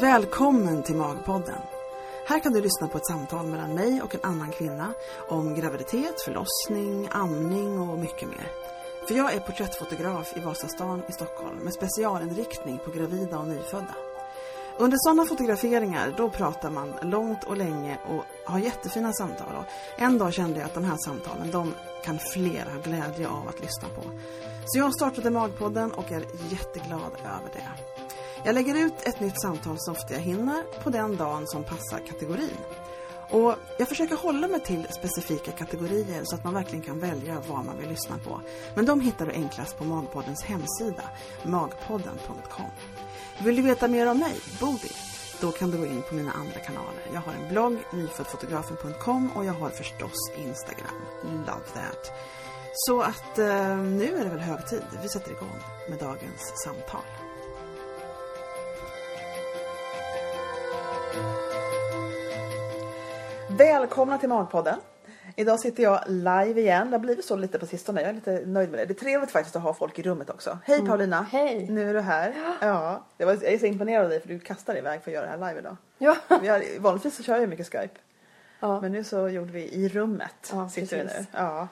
Välkommen 0.00 0.82
till 0.82 0.96
Magpodden. 0.96 1.60
Här 2.26 2.40
kan 2.40 2.52
du 2.52 2.60
lyssna 2.60 2.88
på 2.88 2.98
ett 2.98 3.06
samtal 3.06 3.46
mellan 3.46 3.74
mig 3.74 4.02
och 4.02 4.14
en 4.14 4.20
annan 4.22 4.52
kvinna 4.52 4.92
om 5.28 5.54
graviditet, 5.54 6.20
förlossning, 6.24 7.08
amning 7.10 7.80
och 7.80 7.98
mycket 7.98 8.28
mer. 8.28 8.46
För 9.08 9.14
jag 9.14 9.34
är 9.34 9.40
porträttfotograf 9.40 10.36
i 10.36 10.40
Vasastan 10.40 11.02
i 11.08 11.12
Stockholm 11.12 11.56
med 11.56 11.74
specialinriktning 11.74 12.78
på 12.84 12.90
gravida 12.90 13.38
och 13.38 13.48
nyfödda. 13.48 13.94
Under 14.78 14.98
sådana 15.00 15.26
fotograferingar 15.26 16.14
då 16.16 16.30
pratar 16.30 16.70
man 16.70 16.94
långt 17.02 17.44
och 17.44 17.56
länge 17.56 17.98
och 18.08 18.24
har 18.44 18.58
jättefina 18.58 19.12
samtal. 19.12 19.56
Och 19.56 19.64
en 20.02 20.18
dag 20.18 20.32
kände 20.32 20.60
jag 20.60 20.66
att 20.66 20.74
de 20.74 20.84
här 20.84 20.96
samtalen 21.04 21.50
de 21.50 21.74
kan 22.04 22.18
fler 22.18 22.64
ha 22.64 22.80
glädje 22.84 23.28
av 23.28 23.48
att 23.48 23.60
lyssna 23.60 23.88
på. 23.88 24.02
Så 24.66 24.78
jag 24.78 24.94
startade 24.94 25.30
Magpodden 25.30 25.92
och 25.92 26.12
är 26.12 26.24
jätteglad 26.50 27.12
över 27.24 27.50
det. 27.52 27.68
Jag 28.44 28.54
lägger 28.54 28.74
ut 28.74 28.94
ett 29.02 29.20
nytt 29.20 29.40
samtal 29.40 29.76
så 29.78 29.92
ofta 29.92 30.14
jag 30.14 30.20
hinner 30.20 30.82
på 30.82 30.90
den 30.90 31.16
dagen 31.16 31.46
som 31.46 31.64
passar 31.64 31.98
kategorin. 32.06 32.56
Och 33.30 33.54
jag 33.78 33.88
försöker 33.88 34.16
hålla 34.16 34.48
mig 34.48 34.60
till 34.60 34.86
specifika 34.90 35.52
kategorier 35.52 36.20
så 36.24 36.34
att 36.34 36.44
man 36.44 36.54
verkligen 36.54 36.84
kan 36.84 37.00
välja 37.00 37.42
vad 37.48 37.64
man 37.64 37.78
vill 37.78 37.88
lyssna 37.88 38.18
på. 38.18 38.40
Men 38.74 38.86
de 38.86 39.00
hittar 39.00 39.26
du 39.26 39.32
enklast 39.32 39.78
på 39.78 39.84
Magpoddens 39.84 40.42
hemsida, 40.42 41.02
magpodden.com. 41.42 42.70
Vill 43.44 43.56
du 43.56 43.62
veta 43.62 43.88
mer 43.88 44.10
om 44.10 44.18
mig, 44.18 44.34
Bodil? 44.60 44.96
Då 45.40 45.52
kan 45.52 45.70
du 45.70 45.78
gå 45.78 45.86
in 45.86 46.02
på 46.08 46.14
mina 46.14 46.32
andra 46.32 46.60
kanaler. 46.60 47.02
Jag 47.14 47.20
har 47.20 47.32
en 47.32 47.48
blogg, 47.48 47.78
nyföddfotografen.com 47.92 49.30
och 49.34 49.44
jag 49.44 49.52
har 49.52 49.70
förstås 49.70 50.30
Instagram. 50.36 51.00
Love 51.22 51.66
that. 51.74 52.12
Så 52.72 53.00
att 53.00 53.38
eh, 53.38 53.76
nu 53.76 54.16
är 54.18 54.24
det 54.24 54.30
väl 54.30 54.40
hög 54.40 54.66
tid. 54.66 54.82
Vi 55.02 55.08
sätter 55.08 55.30
igång 55.30 55.60
med 55.88 55.98
dagens 55.98 56.52
samtal. 56.64 57.29
Välkomna 63.48 64.18
till 64.18 64.28
Magpodden. 64.28 64.78
Idag 65.36 65.60
sitter 65.60 65.82
jag 65.82 66.00
live 66.06 66.60
igen. 66.60 66.90
Det 66.90 66.96
har 66.96 66.98
blivit 66.98 67.24
så 67.24 67.36
lite 67.36 67.58
på 67.58 67.66
sistone. 67.66 68.00
Jag 68.00 68.10
är 68.10 68.14
lite 68.14 68.42
nöjd 68.46 68.70
med 68.70 68.80
det. 68.80 68.84
Det 68.84 68.92
är 68.92 69.00
trevligt 69.04 69.30
faktiskt 69.30 69.56
att 69.56 69.62
ha 69.62 69.74
folk 69.74 69.98
i 69.98 70.02
rummet 70.02 70.30
också. 70.30 70.58
Hej 70.64 70.86
Paulina! 70.86 71.26
Hej. 71.30 71.66
Nu 71.70 71.90
är 71.90 71.94
du 71.94 72.00
här. 72.00 72.34
Ja. 72.60 73.02
Det 73.16 73.24
var, 73.24 73.32
jag 73.32 73.42
är 73.52 73.58
så 73.58 73.66
imponerad 73.66 74.04
av 74.04 74.10
dig 74.10 74.20
för 74.20 74.28
du 74.28 74.38
kastar 74.38 74.78
iväg 74.78 75.02
för 75.02 75.10
att 75.10 75.14
göra 75.14 75.24
det 75.24 75.30
här 75.30 75.48
live 75.48 75.58
idag. 75.60 75.76
Ja. 75.98 76.16
Vi 76.42 76.48
har, 76.48 76.80
vanligtvis 76.80 77.16
så 77.16 77.22
kör 77.22 77.36
jag 77.36 77.48
mycket 77.48 77.66
Skype. 77.66 77.98
ja. 78.60 78.80
Men 78.80 78.92
nu 78.92 79.04
så 79.04 79.28
gjorde 79.28 79.52
vi 79.52 79.62
i 79.74 79.88
rummet. 79.88 80.50
Ja, 80.52 80.68
sitter 80.68 80.96
vi 80.96 81.02
precis. 81.02 81.18
nu. 81.18 81.26
Ja. 81.32 81.68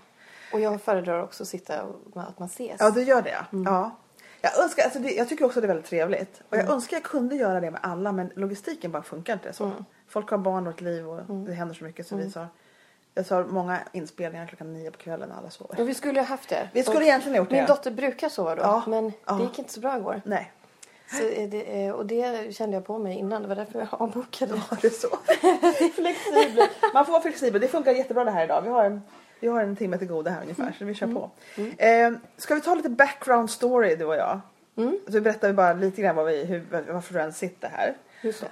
Och 0.53 0.61
jag 0.61 0.83
föredrar 0.83 1.23
också 1.23 1.43
att 1.43 1.49
sitta 1.49 1.83
och 1.83 2.23
att 2.23 2.39
man 2.39 2.49
ses. 2.49 2.77
ja, 2.79 2.91
du 2.91 3.03
gör 3.03 3.23
det 3.23 3.37
ja. 3.65 3.97
Jag, 4.41 4.59
önskar, 4.63 4.83
alltså 4.85 4.99
det, 4.99 5.11
jag 5.11 5.29
tycker 5.29 5.45
också 5.45 5.61
det 5.61 5.65
är 5.67 5.69
väldigt 5.69 5.87
trevligt. 5.87 6.43
Och 6.51 6.57
jag 6.57 6.69
önskar 6.71 6.97
jag 6.97 7.05
kunde 7.05 7.37
göra 7.37 7.61
det 7.61 7.71
med 7.71 7.81
alla 7.83 8.13
men 8.13 8.31
logistiken 8.35 8.91
bara 8.93 9.03
funkar 9.03 9.33
inte 9.33 9.53
så. 9.53 9.71
Folk 10.09 10.31
har 10.31 10.39
barn 10.39 10.67
och 10.67 10.75
ett 10.75 10.81
liv 10.81 11.09
och 11.09 11.35
det 11.35 11.53
händer 11.53 11.75
så 11.75 11.85
mycket 11.85 12.07
så 12.07 12.17
vi 12.17 12.31
sa 12.31 12.47
jag 13.15 13.27
sa 13.27 13.45
många 13.49 13.79
inspelningar 13.93 14.47
klockan 14.47 14.73
nio 14.73 14.91
på 14.91 14.99
kvällen 14.99 15.33
alla 15.39 15.51
sover. 15.51 15.81
Och 15.81 15.89
vi 15.89 15.95
skulle 15.95 16.13
ju 16.15 16.21
ha 16.21 16.27
haft 16.27 16.49
det. 16.49 16.69
Vi 16.73 16.83
skulle 16.83 16.97
Och 16.97 17.03
egentligen 17.03 17.35
ha 17.35 17.39
gjort 17.45 17.51
Min 17.51 17.61
det. 17.61 17.67
dotter 17.67 17.91
brukar 17.91 18.29
sova 18.29 18.55
då. 18.55 18.63
Ja. 18.63 18.83
Men 18.87 19.13
Ja. 19.27 19.33
det 19.35 19.43
gick 19.43 19.59
inte 19.59 19.73
så 19.73 19.81
bra 19.81 19.97
igår. 19.99 20.21
Nej. 20.25 20.53
Är 21.23 21.49
det, 21.49 21.85
eh, 21.87 21.93
och 21.93 22.07
det 22.07 22.55
kände 22.57 22.77
jag 22.77 22.87
på 22.87 22.99
mig 22.99 23.19
innan. 23.19 23.43
Det 23.43 23.49
var 23.49 23.57
därför 23.57 23.79
jag 23.79 23.89
avbokade. 24.03 24.53
Var 24.53 24.79
det 24.83 24.91
så? 24.91 25.09
flexibel. 25.95 26.69
Man 26.95 27.05
får 27.05 27.13
vara 27.13 27.23
flexibel. 27.23 27.61
Det 27.61 27.69
funkar 27.69 27.93
jättebra 27.93 28.25
det 28.25 28.31
här 28.31 28.45
idag. 28.45 28.63
Vi 28.63 28.69
har 28.69 28.85
en, 28.85 29.03
vi 29.41 29.49
har 29.49 29.63
en 29.63 29.77
timme 29.77 29.99
till 29.99 30.09
goda 30.09 30.31
här 30.31 30.43
ungefär 30.43 30.73
så 30.79 30.85
vi 30.85 30.95
kör 30.95 31.07
på. 31.07 31.31
Eh, 31.79 32.13
ska 32.37 32.55
vi 32.55 32.61
ta 32.61 32.75
lite 32.75 32.89
background 32.89 33.51
story 33.51 33.97
du 33.97 34.05
och 34.05 34.17
jag? 34.17 34.41
Så 35.07 35.13
vi 35.13 35.21
berättar 35.21 35.49
vi 35.49 35.55
bara 35.55 35.73
lite 35.73 36.03
grann 36.03 36.17
vad 36.17 36.27
vi, 36.27 36.45
hur, 36.45 36.67
varför 36.93 37.15
du 37.15 37.21
ens 37.21 37.39
sitter 37.39 37.69
här. 37.69 37.97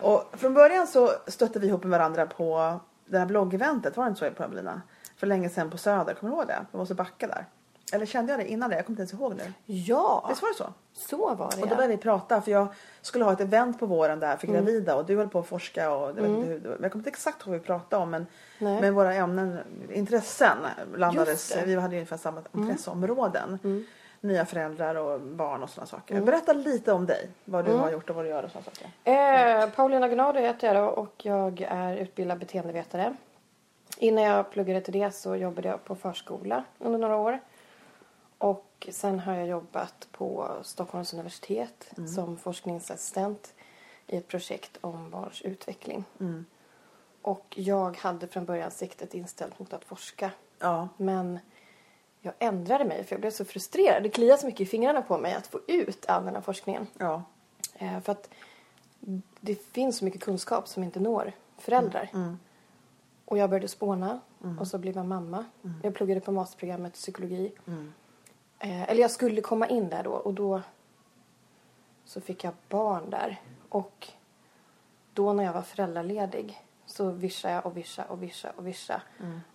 Och 0.00 0.24
från 0.32 0.54
början 0.54 0.86
så 0.86 1.10
stötte 1.26 1.58
vi 1.58 1.66
ihop 1.66 1.82
med 1.82 1.90
varandra 1.90 2.26
på 2.26 2.80
det 3.06 3.18
här 3.18 3.26
bloggeventet, 3.26 3.96
var 3.96 4.04
det 4.04 4.08
inte 4.08 4.18
så 4.18 4.30
Paulina? 4.30 4.82
För 5.16 5.26
länge 5.26 5.48
sedan 5.48 5.70
på 5.70 5.78
Söder, 5.78 6.14
kommer 6.14 6.32
du 6.32 6.38
ihåg 6.38 6.46
det? 6.46 6.66
På 6.72 6.78
Mosebacka 6.78 7.26
där. 7.26 7.44
Eller 7.92 8.06
kände 8.06 8.32
jag 8.32 8.40
det 8.40 8.50
innan 8.50 8.70
det? 8.70 8.76
Jag 8.76 8.86
kommer 8.86 9.00
inte 9.00 9.00
ens 9.00 9.12
ihåg 9.12 9.34
nu. 9.34 9.52
Ja, 9.66 10.26
Visst 10.28 10.42
var 10.42 10.48
det 10.48 10.54
så? 10.54 10.72
så 10.92 11.34
var 11.34 11.36
det 11.36 11.42
Och 11.44 11.50
då 11.68 11.72
ja. 11.72 11.76
började 11.76 11.96
vi 11.96 12.02
prata 12.02 12.42
för 12.42 12.50
jag 12.50 12.68
skulle 13.02 13.24
ha 13.24 13.32
ett 13.32 13.40
event 13.40 13.78
på 13.80 13.86
våren 13.86 14.20
där 14.20 14.36
för 14.36 14.46
gravida 14.46 14.96
och 14.96 15.06
du 15.06 15.16
höll 15.16 15.28
på 15.28 15.38
att 15.38 15.46
forska 15.46 15.92
och 15.92 16.18
jag, 16.18 16.26
inte 16.26 16.48
hur, 16.48 16.78
jag 16.82 16.92
kommer 16.92 17.00
inte 17.00 17.10
exakt 17.10 17.40
ihåg 17.40 17.48
vad 17.48 17.60
vi 17.60 17.66
pratade 17.66 18.02
om 18.02 18.10
men, 18.10 18.26
Nej. 18.58 18.80
men 18.80 18.94
våra 18.94 19.14
ämnen, 19.14 19.58
intressen 19.92 20.56
landades, 20.96 21.56
vi 21.64 21.74
hade 21.74 21.94
ju 21.94 21.98
ungefär 21.98 22.16
samma 22.16 22.42
intresseområden. 22.54 23.84
Nya 24.20 24.46
föräldrar 24.46 24.94
och 24.94 25.20
barn 25.20 25.62
och 25.62 25.70
sådana 25.70 25.86
saker. 25.86 26.20
Berätta 26.20 26.52
lite 26.52 26.92
om 26.92 27.06
dig, 27.06 27.28
vad 27.44 27.64
du 27.64 27.72
har 27.72 27.90
gjort 27.90 28.10
och 28.10 28.16
vad 28.16 28.24
du 28.24 28.28
gör 28.28 28.42
och 28.42 28.50
sådana 28.50 28.64
saker. 28.64 29.62
Eh, 29.62 29.70
Paulina 29.70 30.08
Gnado 30.08 30.40
heter 30.40 30.74
jag 30.74 30.76
då 30.76 30.88
och 30.90 31.26
jag 31.26 31.66
är 31.68 31.96
utbildad 31.96 32.38
beteendevetare. 32.38 33.14
Innan 33.98 34.24
jag 34.24 34.50
pluggade 34.50 34.80
till 34.80 34.92
det 34.92 35.14
så 35.14 35.36
jobbade 35.36 35.68
jag 35.68 35.84
på 35.84 35.94
förskola 35.94 36.64
under 36.78 36.98
några 36.98 37.16
år. 37.16 37.40
Och 38.38 38.88
sen 38.90 39.18
har 39.20 39.34
jag 39.34 39.46
jobbat 39.46 40.08
på 40.12 40.56
Stockholms 40.62 41.12
universitet 41.12 41.90
som 42.14 42.36
forskningsassistent 42.36 43.54
i 44.06 44.16
ett 44.16 44.28
projekt 44.28 44.78
om 44.80 45.10
barns 45.10 45.42
utveckling. 45.42 46.04
Och 47.22 47.54
jag 47.56 47.96
hade 47.96 48.28
från 48.28 48.44
början 48.44 48.70
siktet 48.70 49.14
inställt 49.14 49.58
mot 49.58 49.72
att 49.72 49.84
forska. 49.84 50.30
Ja, 50.58 50.88
Men 50.96 51.38
jag 52.20 52.34
ändrade 52.38 52.84
mig 52.84 53.04
för 53.04 53.14
jag 53.14 53.20
blev 53.20 53.30
så 53.30 53.44
frustrerad. 53.44 54.02
Det 54.02 54.08
kliade 54.08 54.40
så 54.40 54.46
mycket 54.46 54.60
i 54.60 54.66
fingrarna 54.66 55.02
på 55.02 55.18
mig 55.18 55.34
att 55.34 55.46
få 55.46 55.60
ut 55.66 56.06
all 56.08 56.24
den 56.24 56.34
här 56.34 56.42
forskningen. 56.42 56.86
ja, 56.98 57.22
Eh, 57.78 58.00
för 58.00 58.12
att 58.12 58.30
det 59.40 59.54
finns 59.54 59.98
så 59.98 60.04
mycket 60.04 60.22
kunskap 60.22 60.68
som 60.68 60.82
inte 60.82 61.00
når 61.00 61.32
föräldrar. 61.58 62.10
Och 63.24 63.38
jag 63.38 63.50
började 63.50 63.68
spåna 63.68 64.20
och 64.60 64.68
så 64.68 64.78
blev 64.78 64.96
jag 64.96 65.06
mamma. 65.06 65.44
Jag 65.82 65.94
pluggade 65.94 66.20
på 66.20 66.32
masterprogrammet 66.32 66.92
psykologi. 66.92 67.52
Eh, 68.58 68.82
eller 68.90 69.00
jag 69.00 69.10
skulle 69.10 69.40
komma 69.40 69.66
in 69.66 69.88
där 69.88 70.02
då 70.02 70.12
och 70.12 70.34
då 70.34 70.62
så 72.04 72.20
fick 72.20 72.44
jag 72.44 72.52
barn 72.68 73.10
där. 73.10 73.40
Och 73.68 74.08
då 75.12 75.32
när 75.32 75.44
jag 75.44 75.52
var 75.52 75.62
föräldraledig 75.62 76.62
så 76.86 77.10
vischade 77.10 77.54
jag 77.54 77.66
och 77.66 77.76
vischade 77.76 78.08
och 78.08 78.22
vischade 78.22 78.54
och 78.56 78.66
vischade 78.66 79.00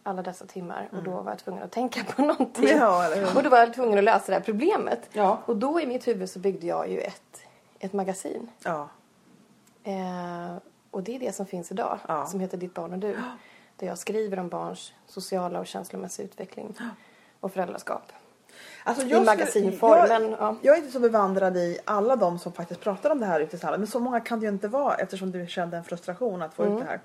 alla 0.03 0.22
dessa 0.22 0.45
timmar. 0.45 0.89
Och 0.91 1.03
då 1.03 1.12
var 1.12 1.31
jag 1.31 1.39
tvungen 1.39 1.63
att 1.63 1.72
tänka 1.72 2.03
på 2.03 2.22
någonting. 2.25 2.67
Ja, 2.67 3.07
och 3.35 3.44
då 3.44 3.50
var 3.50 3.57
jag 3.57 3.73
tvungen 3.73 3.97
att 3.97 4.03
lösa 4.03 4.25
det 4.28 4.34
här 4.34 4.41
problemet. 4.44 5.09
Ja. 5.13 5.41
Och 5.45 5.57
då 5.57 5.81
i 5.81 5.88
mitt 5.88 6.07
huvud 6.07 6.29
så 6.29 6.39
byggde 6.39 6.68
jag 6.68 6.89
ju 6.89 7.00
ett, 7.00 7.41
ett 7.79 7.94
magasin. 7.94 8.50
ja, 8.63 8.89
Eh, 9.83 10.56
och 10.91 11.03
det 11.03 11.16
är 11.16 11.19
det 11.19 11.35
som 11.35 11.45
finns 11.45 11.72
idag. 11.72 12.00
Som 12.28 12.39
heter 12.39 12.57
Ditt 12.57 12.73
barn 12.73 12.94
och 12.94 13.00
du. 13.00 13.18
Där 13.75 13.88
jag 13.88 13.97
skriver 13.97 14.39
om 14.39 14.50
barns 14.50 14.94
sociala 15.07 15.59
och 15.59 15.68
känslomässiga 15.68 16.25
utveckling. 16.25 16.75
Och 17.39 17.51
föräldraskap. 17.53 18.12
Alltså 18.84 19.06
I 19.06 19.19
magasinform, 19.19 20.07
jag, 20.09 20.22
ja. 20.39 20.56
jag 20.62 20.75
är 20.75 20.79
inte 20.79 20.91
så 20.91 21.00
bevandrad 21.00 21.57
i 21.57 21.79
alla 21.85 22.16
de 22.16 22.39
som 22.39 22.51
faktiskt 22.53 22.79
pratar 22.81 23.09
om 23.09 23.19
det 23.19 23.25
här 23.25 23.39
ute 23.39 23.56
i 23.56 23.59
samhället. 23.59 23.79
Men 23.79 23.88
så 23.88 24.00
många 24.00 24.19
kan 24.19 24.39
det 24.39 24.45
ju 24.45 24.51
inte 24.51 24.67
vara 24.67 24.95
eftersom 24.95 25.31
du 25.31 25.47
kände 25.47 25.78
en 25.78 25.84
frustration 25.84 26.41
att 26.41 26.53
få 26.53 26.63
Mm. 26.63 26.78
ut 26.78 26.84
det 26.84 26.89
här. 26.89 27.00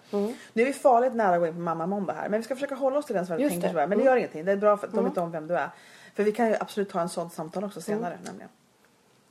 Nu 0.52 0.62
är 0.62 0.66
vi 0.66 0.72
farligt 0.72 1.14
nära 1.14 1.34
att 1.34 1.40
gå 1.40 1.46
in 1.46 1.54
på 1.54 1.60
mamma 1.60 1.86
måndag 1.86 2.12
här. 2.12 2.28
Men 2.28 2.40
vi 2.40 2.44
ska 2.44 2.54
försöka 2.54 2.74
hålla 2.74 2.98
oss 2.98 3.06
till 3.06 3.14
den 3.14 3.26
som 3.26 3.32
jag 3.32 3.40
Just 3.40 3.52
tänkte 3.52 3.68
det. 3.68 3.72
så 3.74 3.78
här. 3.78 3.86
Men 3.86 3.98
det 3.98 4.02
Mm. 4.02 4.12
gör 4.12 4.16
ingenting. 4.16 4.44
Det 4.44 4.52
är 4.52 4.56
bra 4.56 4.76
för 4.76 4.86
att 4.86 4.92
de 4.94 5.04
vet 5.04 5.18
om 5.18 5.30
vem 5.30 5.46
du 5.46 5.56
är. 5.56 5.70
För 6.14 6.22
vi 6.24 6.32
kan 6.32 6.48
ju 6.48 6.56
absolut 6.60 6.90
ta 6.90 7.00
en 7.00 7.08
sån 7.08 7.30
samtal 7.30 7.64
också 7.64 7.80
senare 7.80 8.12
Mm. 8.14 8.24
nämligen. 8.24 8.48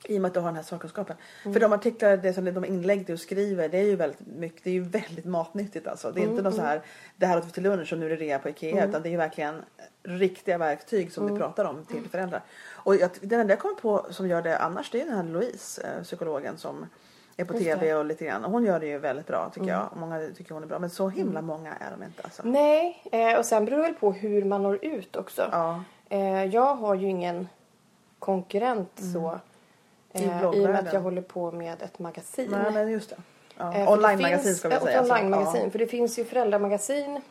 I 0.06 0.18
och 0.18 0.22
med 0.22 0.28
att 0.30 0.34
du 0.34 0.40
har 0.40 0.48
den 0.48 0.56
här 0.56 0.64
sakkunskapen. 0.64 1.16
För 1.44 1.60
de 1.60 1.74
artiklar, 1.74 2.18
det 2.18 2.34
som, 2.34 2.46
de 2.46 2.66
inlägg 2.66 3.06
du 3.06 3.18
skriver, 3.18 3.70
det 3.70 3.78
är 3.78 3.84
ju 3.84 3.96
väldigt 3.96 4.20
mycket, 4.28 4.64
det 4.64 4.70
är 4.70 4.74
ju 4.74 4.84
väldigt 4.84 5.26
matnyttigt 5.26 5.88
alltså. 5.88 6.12
Det 6.12 6.22
är 6.22 6.24
inte 6.26 6.42
något 6.42 6.56
så 6.56 6.62
här, 6.62 6.82
det 7.16 7.26
här 7.26 7.38
åt 7.38 7.46
vi 7.48 7.52
till 7.52 7.64
lunch 7.64 7.94
och 7.94 8.00
nu 8.00 8.06
är 8.06 8.10
det 8.10 8.16
rea 8.16 8.40
på 8.40 8.50
Ikea. 8.50 8.86
Utan 8.86 9.02
det 9.02 9.10
är 9.10 9.12
ju 9.12 9.18
verkligen 9.18 9.62
riktiga 10.04 10.58
verktyg 10.58 11.12
som 11.12 11.28
du 11.34 11.40
pratar 11.40 11.66
om 11.66 11.86
till 11.86 12.10
föräldrar. 12.10 12.42
Och 12.72 12.96
jag, 12.96 13.10
den 13.22 13.40
enda 13.40 13.52
jag 13.52 13.60
kommer 13.60 13.76
på 13.76 14.06
som 14.10 14.28
gör 14.28 14.42
det 14.42 14.58
annars, 14.58 14.92
det 14.92 15.02
är 15.02 15.06
den 15.06 15.16
här 15.16 15.24
Louise, 15.24 15.82
eh, 15.82 16.04
psykologen 16.04 16.58
som 16.58 16.86
är 17.38 17.46
på 17.46 17.54
tv 17.54 17.94
och 17.94 18.06
lite 18.06 18.26
grann. 18.26 18.46
Och 18.46 18.52
hon 18.52 18.64
gör 18.64 18.80
det 18.80 18.86
ju 18.88 18.98
väldigt 18.98 19.28
bra 19.28 19.52
tycker 19.54 19.68
jag. 19.68 19.90
Och 19.92 19.98
många 19.98 20.28
tycker 20.38 20.54
hon 20.54 20.64
är 20.64 20.68
bra. 20.68 20.80
Men 20.80 20.90
så 20.90 21.10
himla 21.10 21.40
Mm. 21.40 21.46
många 21.46 21.74
är 21.74 21.92
de 21.92 22.04
inte 22.04 22.22
alltså. 22.24 22.42
Nej, 22.46 23.04
eh, 23.12 23.38
och 23.40 23.46
sen 23.46 23.66
beror 23.66 23.78
det 23.78 23.84
väl 23.84 23.94
på 23.94 24.12
hur 24.12 24.44
man 24.46 24.64
når 24.64 24.86
ut 24.86 25.16
också. 25.16 25.50
Ja. 25.52 25.84
Eh, 26.10 26.46
jag 26.46 26.76
har 26.76 26.96
ju 26.96 27.08
ingen 27.08 27.48
konkurrent 28.20 28.92
så. 29.14 29.40
Mm. 30.16 30.30
I 30.30 30.58
Eh, 30.58 30.62
I 30.62 30.66
och 30.66 30.70
med 30.70 30.88
att 30.88 30.94
jag 30.94 31.02
håller 31.02 31.22
på 31.22 31.52
med 31.52 31.82
ett 31.82 32.00
magasin. 32.00 32.52
Nej 32.52 32.72
men 32.72 32.92
just 32.92 33.10
det. 33.10 33.16
Ja. 33.58 33.74
Eh, 33.76 33.92
Online-magasin 33.92 34.56
ska 34.56 34.70
vi 34.70 34.76
ja, 34.76 34.82
säga. 34.82 35.02
Ett 35.02 35.08
så. 35.08 35.14
online-magasin. 35.14 35.62
Ja. 35.64 35.70
För 35.70 35.80
det 35.80 35.88
finns 35.88 36.20
ju 36.20 36.26
föräldramagasin. 36.26 37.22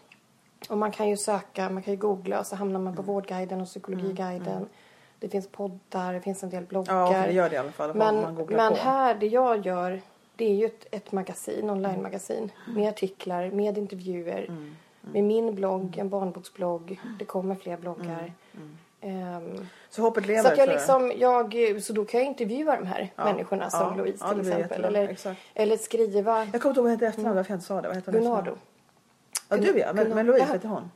Och 0.68 0.78
man 0.78 0.90
kan 0.90 1.08
ju 1.08 1.16
söka, 1.16 1.70
man 1.70 1.82
kan 1.82 1.94
ju 1.94 1.98
googla 2.00 2.38
och 2.40 2.46
så 2.46 2.56
hamnar 2.56 2.80
man 2.80 2.96
på 2.96 3.02
Mm. 3.02 3.14
Vårdguiden 3.14 3.60
och 3.60 3.66
Psykologiguiden. 3.66 4.66
Det 5.18 5.28
finns 5.28 5.48
poddar, 5.48 6.12
det 6.12 6.20
finns 6.20 6.42
en 6.42 6.50
del 6.50 6.64
bloggar. 6.64 6.94
Ja, 7.00 7.12
för 7.12 7.26
det 7.28 7.32
gör 7.32 7.48
det 7.50 7.54
i 7.54 7.58
alla 7.58 7.72
fall. 7.72 7.94
Men, 7.94 8.16
men 8.48 8.72
på. 8.72 8.78
här, 8.78 9.14
det 9.14 9.26
jag 9.26 9.66
gör, 9.66 10.00
det 10.36 10.44
är 10.44 10.54
ju 10.54 10.66
ett, 10.66 10.86
ett 10.90 11.12
magasin, 11.12 11.58
Mm. 11.62 11.70
online-magasin. 11.76 12.52
Med 12.76 12.88
artiklar, 12.88 13.50
med 13.50 13.78
intervjuer. 13.78 14.46
Med 15.00 15.24
min 15.24 15.54
blogg, 15.54 15.98
en 15.98 16.08
barnboksblogg. 16.08 17.00
Det 17.18 17.24
kommer 17.24 17.54
fler 17.54 17.76
bloggar. 17.76 18.32
Ehm, 19.04 19.66
Så 19.90 20.02
hoppet 20.02 20.26
lever 20.26 20.42
så 20.42 20.48
att 20.48 20.58
jag 20.58 20.68
liksom, 20.68 21.12
jag, 21.16 21.54
så 21.82 21.92
då 21.92 22.04
kan 22.04 22.20
jag 22.20 22.26
intervjua 22.26 22.76
de 22.76 22.86
här 22.86 23.12
Ja, 23.16 23.24
människorna 23.24 23.70
som 23.70 23.80
ja, 23.80 23.94
Louise 23.96 24.18
ja, 24.24 24.28
till 24.32 24.38
blir 24.42 24.52
exempel. 24.52 24.84
Eller, 24.84 25.08
exakt. 25.08 25.40
eller 25.54 25.76
skriva 25.76 26.44
Jag 26.52 26.62
kommer 26.62 26.70
inte 26.70 26.80
ihåg 26.80 26.90
vad 26.90 27.02
i 27.02 27.06
efternamn, 27.06 27.36
varför 27.36 27.50
jag 27.50 27.56
inte 27.56 27.66
sa 27.66 27.80
det. 27.80 27.88
Vad 27.88 27.96
heter 27.96 28.12
efternamn? 28.12 28.58
Ja, 29.48 29.56
du 29.56 29.78
ja. 29.78 29.92
Men, 29.92 30.08
men 30.08 30.26
Louise, 30.26 30.52
heter 30.52 30.68
hon? 30.68 30.90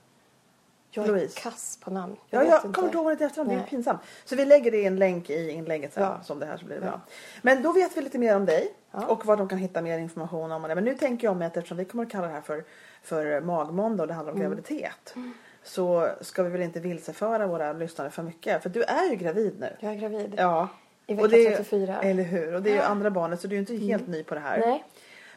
Jag 0.90 1.04
är 1.04 1.08
Louise. 1.08 1.40
kass 1.40 1.78
på 1.84 1.90
namn. 1.90 2.16
Ja, 2.30 2.38
vet 2.40 2.48
jag 2.48 2.60
kommer 2.62 2.88
inte 2.88 2.96
ihåg 2.96 3.04
vad 3.04 3.18
det 3.18 3.24
efternamn. 3.24 3.50
Det 3.50 3.62
är 3.62 3.66
pinsamt. 3.66 4.00
Så 4.24 4.36
vi 4.36 4.44
lägger 4.44 4.70
det 4.70 4.76
i 4.78 4.84
en 4.84 4.96
länk 4.96 5.30
i 5.30 5.50
inlägget 5.50 5.92
sen, 5.92 6.02
Ja. 6.02 6.18
som 6.22 6.38
det 6.38 6.46
här 6.46 6.56
så 6.56 6.64
blir 6.64 6.76
det 6.76 6.84
Ja. 6.84 6.90
bra. 6.90 7.00
Men 7.42 7.62
då 7.62 7.72
vet 7.72 7.96
vi 7.96 8.00
lite 8.00 8.18
mer 8.18 8.36
om 8.36 8.46
dig 8.46 8.72
Ja. 8.90 9.06
och 9.06 9.26
vad 9.26 9.38
de 9.38 9.48
kan 9.48 9.58
hitta 9.58 9.82
mer 9.82 9.98
information 9.98 10.52
om 10.52 10.62
det. 10.62 10.74
Men 10.74 10.84
nu 10.84 10.94
tänker 10.94 11.26
jag 11.26 11.36
mig 11.36 11.46
att 11.46 11.56
eftersom 11.56 11.76
vi 11.78 11.84
kommer 11.84 12.04
att 12.04 12.10
kalla 12.10 12.26
det 12.26 12.32
här 12.32 12.40
för, 12.40 12.64
för 13.02 13.40
magmåndag 13.40 14.02
och 14.02 14.08
det 14.08 14.14
handlar 14.14 14.32
om 14.32 14.38
Mm. 14.40 14.50
graviditet. 14.50 15.14
Så 15.62 16.08
ska 16.20 16.42
vi 16.42 16.50
väl 16.50 16.62
inte 16.62 16.80
vilseföra 16.80 17.46
våra 17.46 17.72
lyssnare 17.72 18.10
för 18.10 18.22
mycket. 18.22 18.62
För 18.62 18.70
du 18.70 18.82
är 18.82 19.10
ju 19.10 19.16
gravid 19.16 19.60
nu. 19.60 19.76
Jag 19.80 19.92
är 19.92 19.96
gravid. 19.96 20.34
Ja. 20.36 20.68
I 21.06 21.14
Och 21.14 21.18
vecka 21.18 21.28
det 21.28 21.46
är- 21.46 21.56
34. 21.56 22.00
Eller 22.02 22.22
hur. 22.22 22.54
Och 22.54 22.62
det 22.62 22.70
är 22.70 22.74
ju 22.74 22.80
andra 22.80 23.10
barnet 23.10 23.40
så 23.40 23.46
du 23.46 23.54
är 23.56 23.60
ju 23.60 23.60
inte 23.60 23.86
helt 23.86 24.06
ny 24.06 24.22
på 24.24 24.34
det 24.34 24.40
här. 24.40 24.58
Nej. 24.60 24.84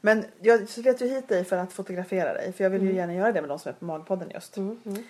Men 0.02 0.26
jag 0.42 0.70
slet 0.70 1.02
ju 1.02 1.08
hit 1.08 1.28
dig 1.28 1.44
för 1.46 1.58
att 1.58 1.74
fotografera 1.74 2.34
dig. 2.34 2.54
För 2.54 2.64
jag 2.64 2.72
vill 2.72 2.82
ju 2.84 2.94
gärna 2.94 3.14
göra 3.14 3.32
det 3.32 3.42
med 3.42 3.50
de 3.50 3.60
som 3.60 3.70
är 3.70 3.74
på 3.74 3.86
Magpodden 3.86 4.30
just. 4.34 4.58
Mm, 4.58 4.80
mm. 4.86 5.04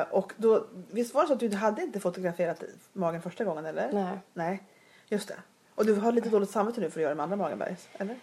Eh, 0.00 0.06
och 0.10 0.32
då, 0.36 0.66
visst 0.90 1.14
var 1.14 1.22
det 1.22 1.26
så 1.28 1.32
att 1.34 1.40
du 1.40 1.54
hade 1.54 1.82
inte 1.82 2.00
fotograferat 2.00 2.62
magen 2.92 3.22
första 3.22 3.44
gången 3.44 3.66
eller? 3.66 3.92
Nej. 3.92 4.18
Nej, 4.34 4.62
just 5.08 5.28
det. 5.28 5.34
Och 5.74 5.86
du 5.86 5.94
har 5.94 6.12
lite 6.12 6.28
dåligt 6.28 6.50
samvete 6.50 6.80
nu 6.80 6.90
för 6.90 7.00
att 7.00 7.02
göra 7.02 7.10
det 7.10 7.16
med 7.16 7.22
andra 7.24 7.36
magenbergs, 7.36 7.88
eller? 7.98 8.16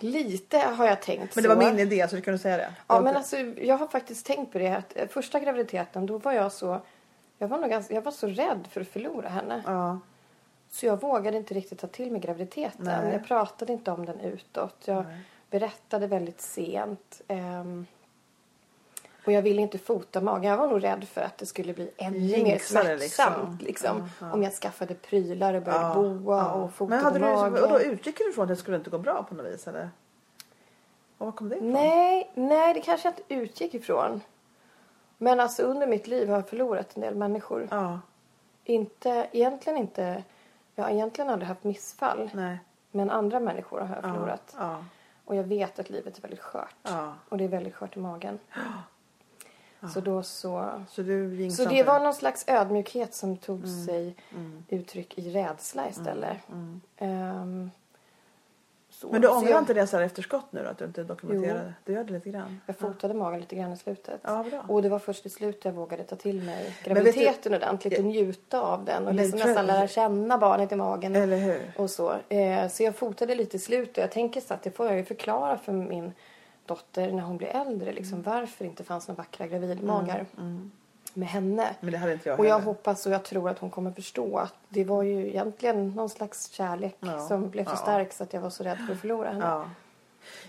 Lite 0.00 0.58
har 0.58 0.86
jag 0.86 1.02
tänkt 1.02 1.36
Men 1.36 1.44
det 1.44 1.50
så. 1.50 1.54
var 1.56 1.64
min 1.64 1.78
idé 1.78 2.08
så 2.08 2.16
du 2.16 2.22
kunde 2.22 2.38
säga 2.38 2.56
det. 2.56 2.74
Ja, 2.86 3.00
men 3.00 3.16
alltså, 3.16 3.36
jag 3.38 3.76
har 3.78 3.86
faktiskt 3.86 4.26
tänkt 4.26 4.52
på 4.52 4.58
det. 4.58 4.68
Att 4.76 4.96
eh, 4.96 5.08
första 5.08 5.40
graviditeten, 5.40 6.06
då 6.06 6.18
var 6.18 6.32
jag 6.32 6.52
så... 6.52 6.80
Jag 7.38 7.48
var, 7.48 7.58
nog 7.58 7.70
ganska, 7.70 7.94
jag 7.94 8.02
var 8.02 8.12
så 8.12 8.26
rädd 8.26 8.68
för 8.70 8.80
att 8.80 8.88
förlora 8.88 9.28
henne. 9.28 9.62
Ja, 9.66 9.98
Så 10.70 10.86
jag 10.86 11.00
vågade 11.00 11.36
inte 11.36 11.54
riktigt 11.54 11.78
ta 11.78 11.86
till 11.86 12.12
mig 12.12 12.20
graviditeten. 12.20 12.84
Nej. 12.84 13.12
Jag 13.12 13.26
pratade 13.26 13.72
inte 13.72 13.90
om 13.90 14.06
den 14.06 14.20
utåt. 14.20 14.76
Jag 14.84 15.04
Nej. 15.04 15.18
berättade 15.50 16.06
väldigt 16.06 16.40
sent. 16.40 17.20
Ehm, 17.28 17.86
och 19.26 19.32
jag 19.32 19.42
ville 19.42 19.62
inte 19.62 19.78
fota 19.78 20.20
magen. 20.20 20.50
Jag 20.50 20.56
var 20.58 20.68
nog 20.68 20.84
rädd 20.84 21.04
för 21.08 21.20
att 21.20 21.38
det 21.38 21.46
skulle 21.46 21.72
bli 21.74 21.90
ännu 21.96 22.18
mer 22.42 22.44
det, 22.44 22.58
smärtsamt. 22.58 23.00
liksom. 23.00 23.58
Liksom, 23.60 24.08
ja. 24.20 24.32
Om 24.32 24.42
jag 24.42 24.52
skaffade 24.52 24.94
prylar 24.94 25.54
och 25.54 25.62
började 25.62 25.84
ja, 25.84 25.94
boa 25.94 26.50
och 26.52 26.72
fota 26.72 26.90
Men 26.90 27.04
hade 27.04 27.18
du, 27.18 27.24
magen. 27.24 27.62
och 27.62 27.68
då 27.68 27.80
utgick 27.80 28.18
du 28.18 28.30
ifrån 28.30 28.42
att 28.42 28.48
det 28.48 28.56
skulle 28.56 28.76
inte 28.76 28.90
gå 28.90 28.98
bra 28.98 29.22
på 29.28 29.34
något 29.34 29.46
vis 29.46 29.66
eller? 29.68 29.90
Och 31.18 31.26
var 31.26 31.32
kom 31.32 31.48
det 31.48 31.56
ifrån? 31.56 31.72
Nej, 31.72 32.30
nej, 32.34 32.74
det 32.74 32.80
kanske 32.80 33.08
jag 33.08 33.12
inte 33.18 33.34
utgick 33.34 33.74
ifrån. 33.74 34.20
Men 35.18 35.40
alltså 35.40 35.62
under 35.62 35.86
mitt 35.86 36.06
liv 36.06 36.28
har 36.28 36.36
jag 36.36 36.48
förlorat 36.48 36.96
en 36.96 37.00
del 37.02 37.14
människor. 37.14 37.68
Ja, 37.70 38.00
Inte, 38.64 39.26
egentligen 39.32 39.78
inte, 39.78 40.22
jag 40.74 40.84
har 40.84 40.90
egentligen 40.90 41.30
aldrig 41.30 41.48
haft 41.48 41.64
missfall. 41.64 42.30
nej. 42.34 42.58
Men 42.90 43.10
andra 43.10 43.40
människor 43.40 43.80
har 43.80 43.88
jag 43.96 44.04
Ja, 44.04 44.14
förlorat. 44.14 44.56
Och 45.24 45.36
jag 45.36 45.44
vet 45.44 45.78
att 45.78 45.90
livet 45.90 46.18
är 46.18 46.22
väldigt 46.22 46.40
skört. 46.40 46.74
Och 47.28 47.38
det 47.38 47.44
är 47.44 47.48
väldigt 47.48 47.74
skört 47.74 47.96
i 47.96 48.00
magen. 48.00 48.38
Så 49.94 50.00
då 50.00 50.22
så... 50.22 50.70
Så 50.88 51.02
Så 51.56 51.64
det 51.68 51.82
var 51.82 52.00
någon 52.00 52.14
slags 52.14 52.44
ödmjukhet 52.48 53.14
som 53.14 53.36
tog 53.36 53.64
Mm. 53.64 53.84
sig 53.86 54.14
uttryck 54.68 55.18
i 55.18 55.30
rädsla 55.30 55.88
istället. 55.88 56.36
Ehm, 56.98 57.70
så. 58.90 59.08
Men 59.12 59.20
du 59.20 59.28
ångrar 59.28 59.50
jag, 59.50 59.58
inte 59.58 59.74
det 59.74 59.86
så 59.86 59.96
här 59.96 60.04
efterskott 60.04 60.44
nu 60.50 60.62
då? 60.62 60.68
Att 60.70 60.78
du 60.78 60.84
inte 60.84 61.02
dokumenterade? 61.02 61.74
Du 61.84 61.92
gör 61.92 62.04
det 62.04 62.12
lite 62.12 62.30
grann? 62.30 62.60
jag 62.66 62.76
fotade 62.78 63.14
magen 63.14 63.40
lite 63.40 63.56
grann 63.56 63.72
i 63.72 63.76
slutet. 63.76 64.20
Ja, 64.24 64.44
bra. 64.50 64.64
Och 64.68 64.82
det 64.82 64.88
var 64.88 64.98
först 64.98 65.26
i 65.26 65.28
slutet 65.28 65.64
jag 65.64 65.72
vågade 65.72 66.04
ta 66.04 66.16
till 66.16 66.42
mig 66.42 66.64
vet 66.64 66.74
du- 66.84 66.90
graviditeten 66.94 67.54
ordentligt 67.54 67.98
och 67.98 68.04
njuta 68.04 68.60
av 68.60 68.84
den. 68.84 69.06
Och 69.06 69.14
Men 69.14 69.16
liksom 69.16 69.38
nästan 69.40 69.66
lära 69.66 69.88
känna 69.88 70.38
barnet 70.38 70.72
i 70.72 70.76
magen. 70.76 71.16
Eller 71.16 71.36
hur? 71.36 71.72
Och 71.76 71.90
så. 71.90 72.14
Eh, 72.28 72.68
så 72.68 72.82
jag 72.82 72.94
fotade 72.96 73.34
lite 73.34 73.56
i 73.56 73.60
slutet. 73.60 73.96
Jag 73.96 74.10
tänker 74.10 74.40
så 74.40 74.54
att 74.54 74.62
det 74.62 74.70
får 74.70 74.86
jag 74.86 74.96
ju 74.96 75.04
förklara 75.04 75.58
för 75.58 75.72
min 75.72 76.12
dotter 76.66 77.12
när 77.12 77.22
hon 77.22 77.36
blir 77.36 77.48
äldre. 77.48 77.92
Liksom, 77.92 78.22
varför 78.22 78.64
det 78.64 78.68
inte 78.68 78.84
fanns 78.84 79.08
några 79.08 79.16
vackra 79.18 79.46
gravidmagar 79.46 80.26
med 81.14 81.28
henne. 81.28 81.74
Men 81.80 81.92
det 81.92 81.98
hade 81.98 82.12
inte 82.12 82.28
jag 82.28 82.38
Och 82.40 82.46
jag 82.46 82.52
heller. 82.52 82.64
hoppas 82.64 83.06
och 83.06 83.12
jag 83.12 83.24
tror 83.24 83.50
att 83.50 83.58
hon 83.58 83.70
kommer 83.70 83.90
förstå 83.90 84.38
att 84.38 84.54
det 84.68 84.84
var 84.84 85.02
ju 85.02 85.26
egentligen 85.28 85.90
någon 85.90 86.08
slags 86.08 86.50
kärlek 86.50 86.96
Ja. 87.00 87.20
som 87.28 87.50
blev 87.50 87.64
så 87.64 87.70
Ja. 87.70 87.76
stark 87.76 88.12
så 88.12 88.22
att 88.22 88.32
jag 88.32 88.40
var 88.40 88.50
så 88.50 88.64
rädd 88.64 88.78
för 88.86 88.92
att 88.94 89.00
förlora 89.00 89.28
henne. 89.28 89.44
Ja. 89.44 89.64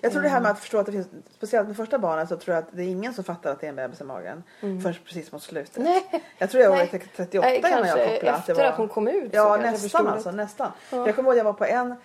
Jag 0.01 0.11
tror 0.11 0.21
det 0.21 0.27
Mm. 0.27 0.33
här 0.35 0.41
med 0.41 0.51
att 0.51 0.59
förstå 0.59 0.77
att 0.77 0.85
det 0.85 0.91
finns, 0.91 1.07
speciellt 1.35 1.67
med 1.67 1.77
första 1.77 1.99
barnet 1.99 2.29
så 2.29 2.37
tror 2.37 2.55
jag 2.55 2.63
att 2.63 2.69
det 2.71 2.83
är 2.83 2.87
ingen 2.87 3.13
som 3.13 3.23
fattar 3.23 3.51
att 3.51 3.59
det 3.59 3.65
är 3.65 3.69
en 3.69 3.75
bebis 3.75 4.01
i 4.01 4.03
magen 4.03 4.43
förrän 4.59 4.95
precis 5.05 5.31
mot 5.31 5.41
slutet. 5.43 5.77
Mm. 5.77 5.91
Nej. 6.11 6.23
Jag 6.37 6.49
tror 6.49 6.63
jag 6.63 6.69
var 6.69 6.77
Nej. 6.77 6.87
38 7.15 7.47
Nej, 7.47 7.57
innan 7.59 7.71
jag 7.71 7.79
kanske 7.79 8.07
kopplade 8.09 8.35
att 8.37 8.45
det 8.45 8.51
efter 8.51 8.63
var... 8.63 8.63
att 8.71 8.77
hon 8.77 8.87
kom 8.87 9.07
ut. 9.07 9.29
Ja 9.33 9.57
kanske 9.61 9.71
nästan 9.83 10.07
alltså, 10.07 10.29
det. 10.31 10.37
nästan. 10.37 10.71
Ja. 10.91 11.05
Jag 11.05 11.15
kommer 11.15 11.29
ihåg 11.29 11.33
att 11.33 11.37
jag 11.37 11.43
var 11.43 11.53
på 11.53 11.65
en, 11.65 11.95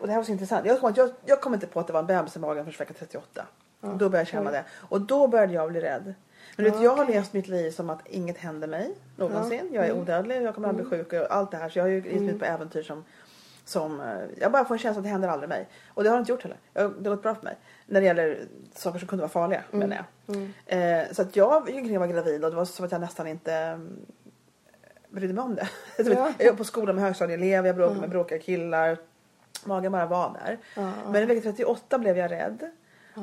och 0.00 0.06
det 0.06 0.12
här 0.12 0.16
var 0.16 0.22
så 0.22 0.32
intressant. 0.32 0.66
Jag 0.66 0.80
kom, 0.80 0.92
jag, 0.96 1.10
jag 1.24 1.40
kom 1.40 1.54
inte 1.54 1.66
på 1.66 1.80
att 1.80 1.86
det 1.86 1.92
var 1.92 2.00
en 2.00 2.06
bebis 2.06 2.36
i 2.36 2.38
magen 2.38 2.64
förrän 2.64 2.78
vecka 2.78 2.94
38. 2.98 3.46
Då 3.80 3.88
började 3.96 4.18
jag 4.18 4.26
känna 4.26 4.50
Oj. 4.50 4.52
det. 4.52 4.64
Och 4.88 5.00
då 5.00 5.26
började 5.26 5.52
jag 5.52 5.70
bli 5.70 5.80
rädd. 5.80 6.14
Men 6.56 6.64
du 6.64 6.70
vet, 6.70 6.82
jag 6.82 6.96
har 6.96 7.06
levt 7.06 7.32
mitt 7.32 7.48
liv 7.48 7.70
som 7.70 7.90
att 7.90 8.06
inget 8.06 8.38
händer 8.38 8.68
mig 8.68 8.94
någonsin. 9.16 9.58
Ja. 9.58 9.60
Mm. 9.60 9.74
Jag 9.74 9.86
är 9.86 9.92
odödlig, 9.92 10.42
jag 10.42 10.54
kommer 10.54 10.68
aldrig 10.68 10.88
bli 10.88 10.98
sjuk 10.98 11.12
och 11.12 11.36
allt 11.36 11.50
det 11.50 11.56
här. 11.56 11.68
Så 11.68 11.78
jag 11.78 11.84
har 11.84 11.88
ju 11.88 11.96
gett 11.96 12.22
mig 12.22 12.34
ut 12.34 12.38
på 12.38 12.44
äventyr 12.44 12.82
som 12.82 13.04
som, 13.64 14.00
eh, 14.00 14.06
jag 14.40 14.52
bara 14.52 14.64
får 14.64 14.74
en 14.74 14.78
känsla 14.78 14.98
att 14.98 15.04
det 15.04 15.10
händer 15.10 15.28
aldrig 15.28 15.48
mig. 15.48 15.68
Och 15.88 16.04
det 16.04 16.10
har 16.10 16.16
det 16.16 16.20
inte 16.20 16.32
gjort 16.32 16.42
heller. 16.42 16.58
Jag, 16.72 16.92
det 16.98 17.08
har 17.08 17.16
gått 17.16 17.22
bra 17.22 17.34
för 17.34 17.44
mig. 17.44 17.56
När 17.86 18.00
det 18.00 18.06
gäller 18.06 18.38
saker 18.74 18.98
som 18.98 19.08
kunde 19.08 19.22
vara 19.22 19.30
farliga 19.30 19.62
Mm. 19.72 19.88
menar 19.88 20.04
jag. 20.66 21.00
Eh, 21.00 21.12
så 21.12 21.22
att 21.22 21.36
jag 21.36 21.60
var 21.98 22.06
gravid 22.06 22.44
och 22.44 22.50
det 22.50 22.56
var 22.56 22.64
som 22.64 22.84
att 22.84 22.92
jag 22.92 23.00
nästan 23.00 23.26
inte 23.26 23.52
mm, 23.54 24.06
brydde 25.08 25.34
mig 25.34 25.44
om 25.44 25.54
det. 25.54 25.68
Ja. 26.04 26.32
Jag 26.38 26.50
var 26.50 26.56
på 26.56 26.64
skolan 26.64 26.94
med 26.94 27.04
högstadieelever, 27.04 27.66
jag 27.66 27.76
bråkade 27.76 28.00
med 28.00 28.10
bråkiga 28.10 28.38
killar. 28.38 28.98
Magen 29.66 29.92
bara 29.92 30.06
var 30.06 30.38
där. 30.44 30.58
Ja, 30.74 30.92
Men 31.12 31.22
i 31.22 31.26
vecka 31.26 31.40
38 31.40 31.98
blev 31.98 32.18
jag 32.18 32.30
rädd. 32.30 32.70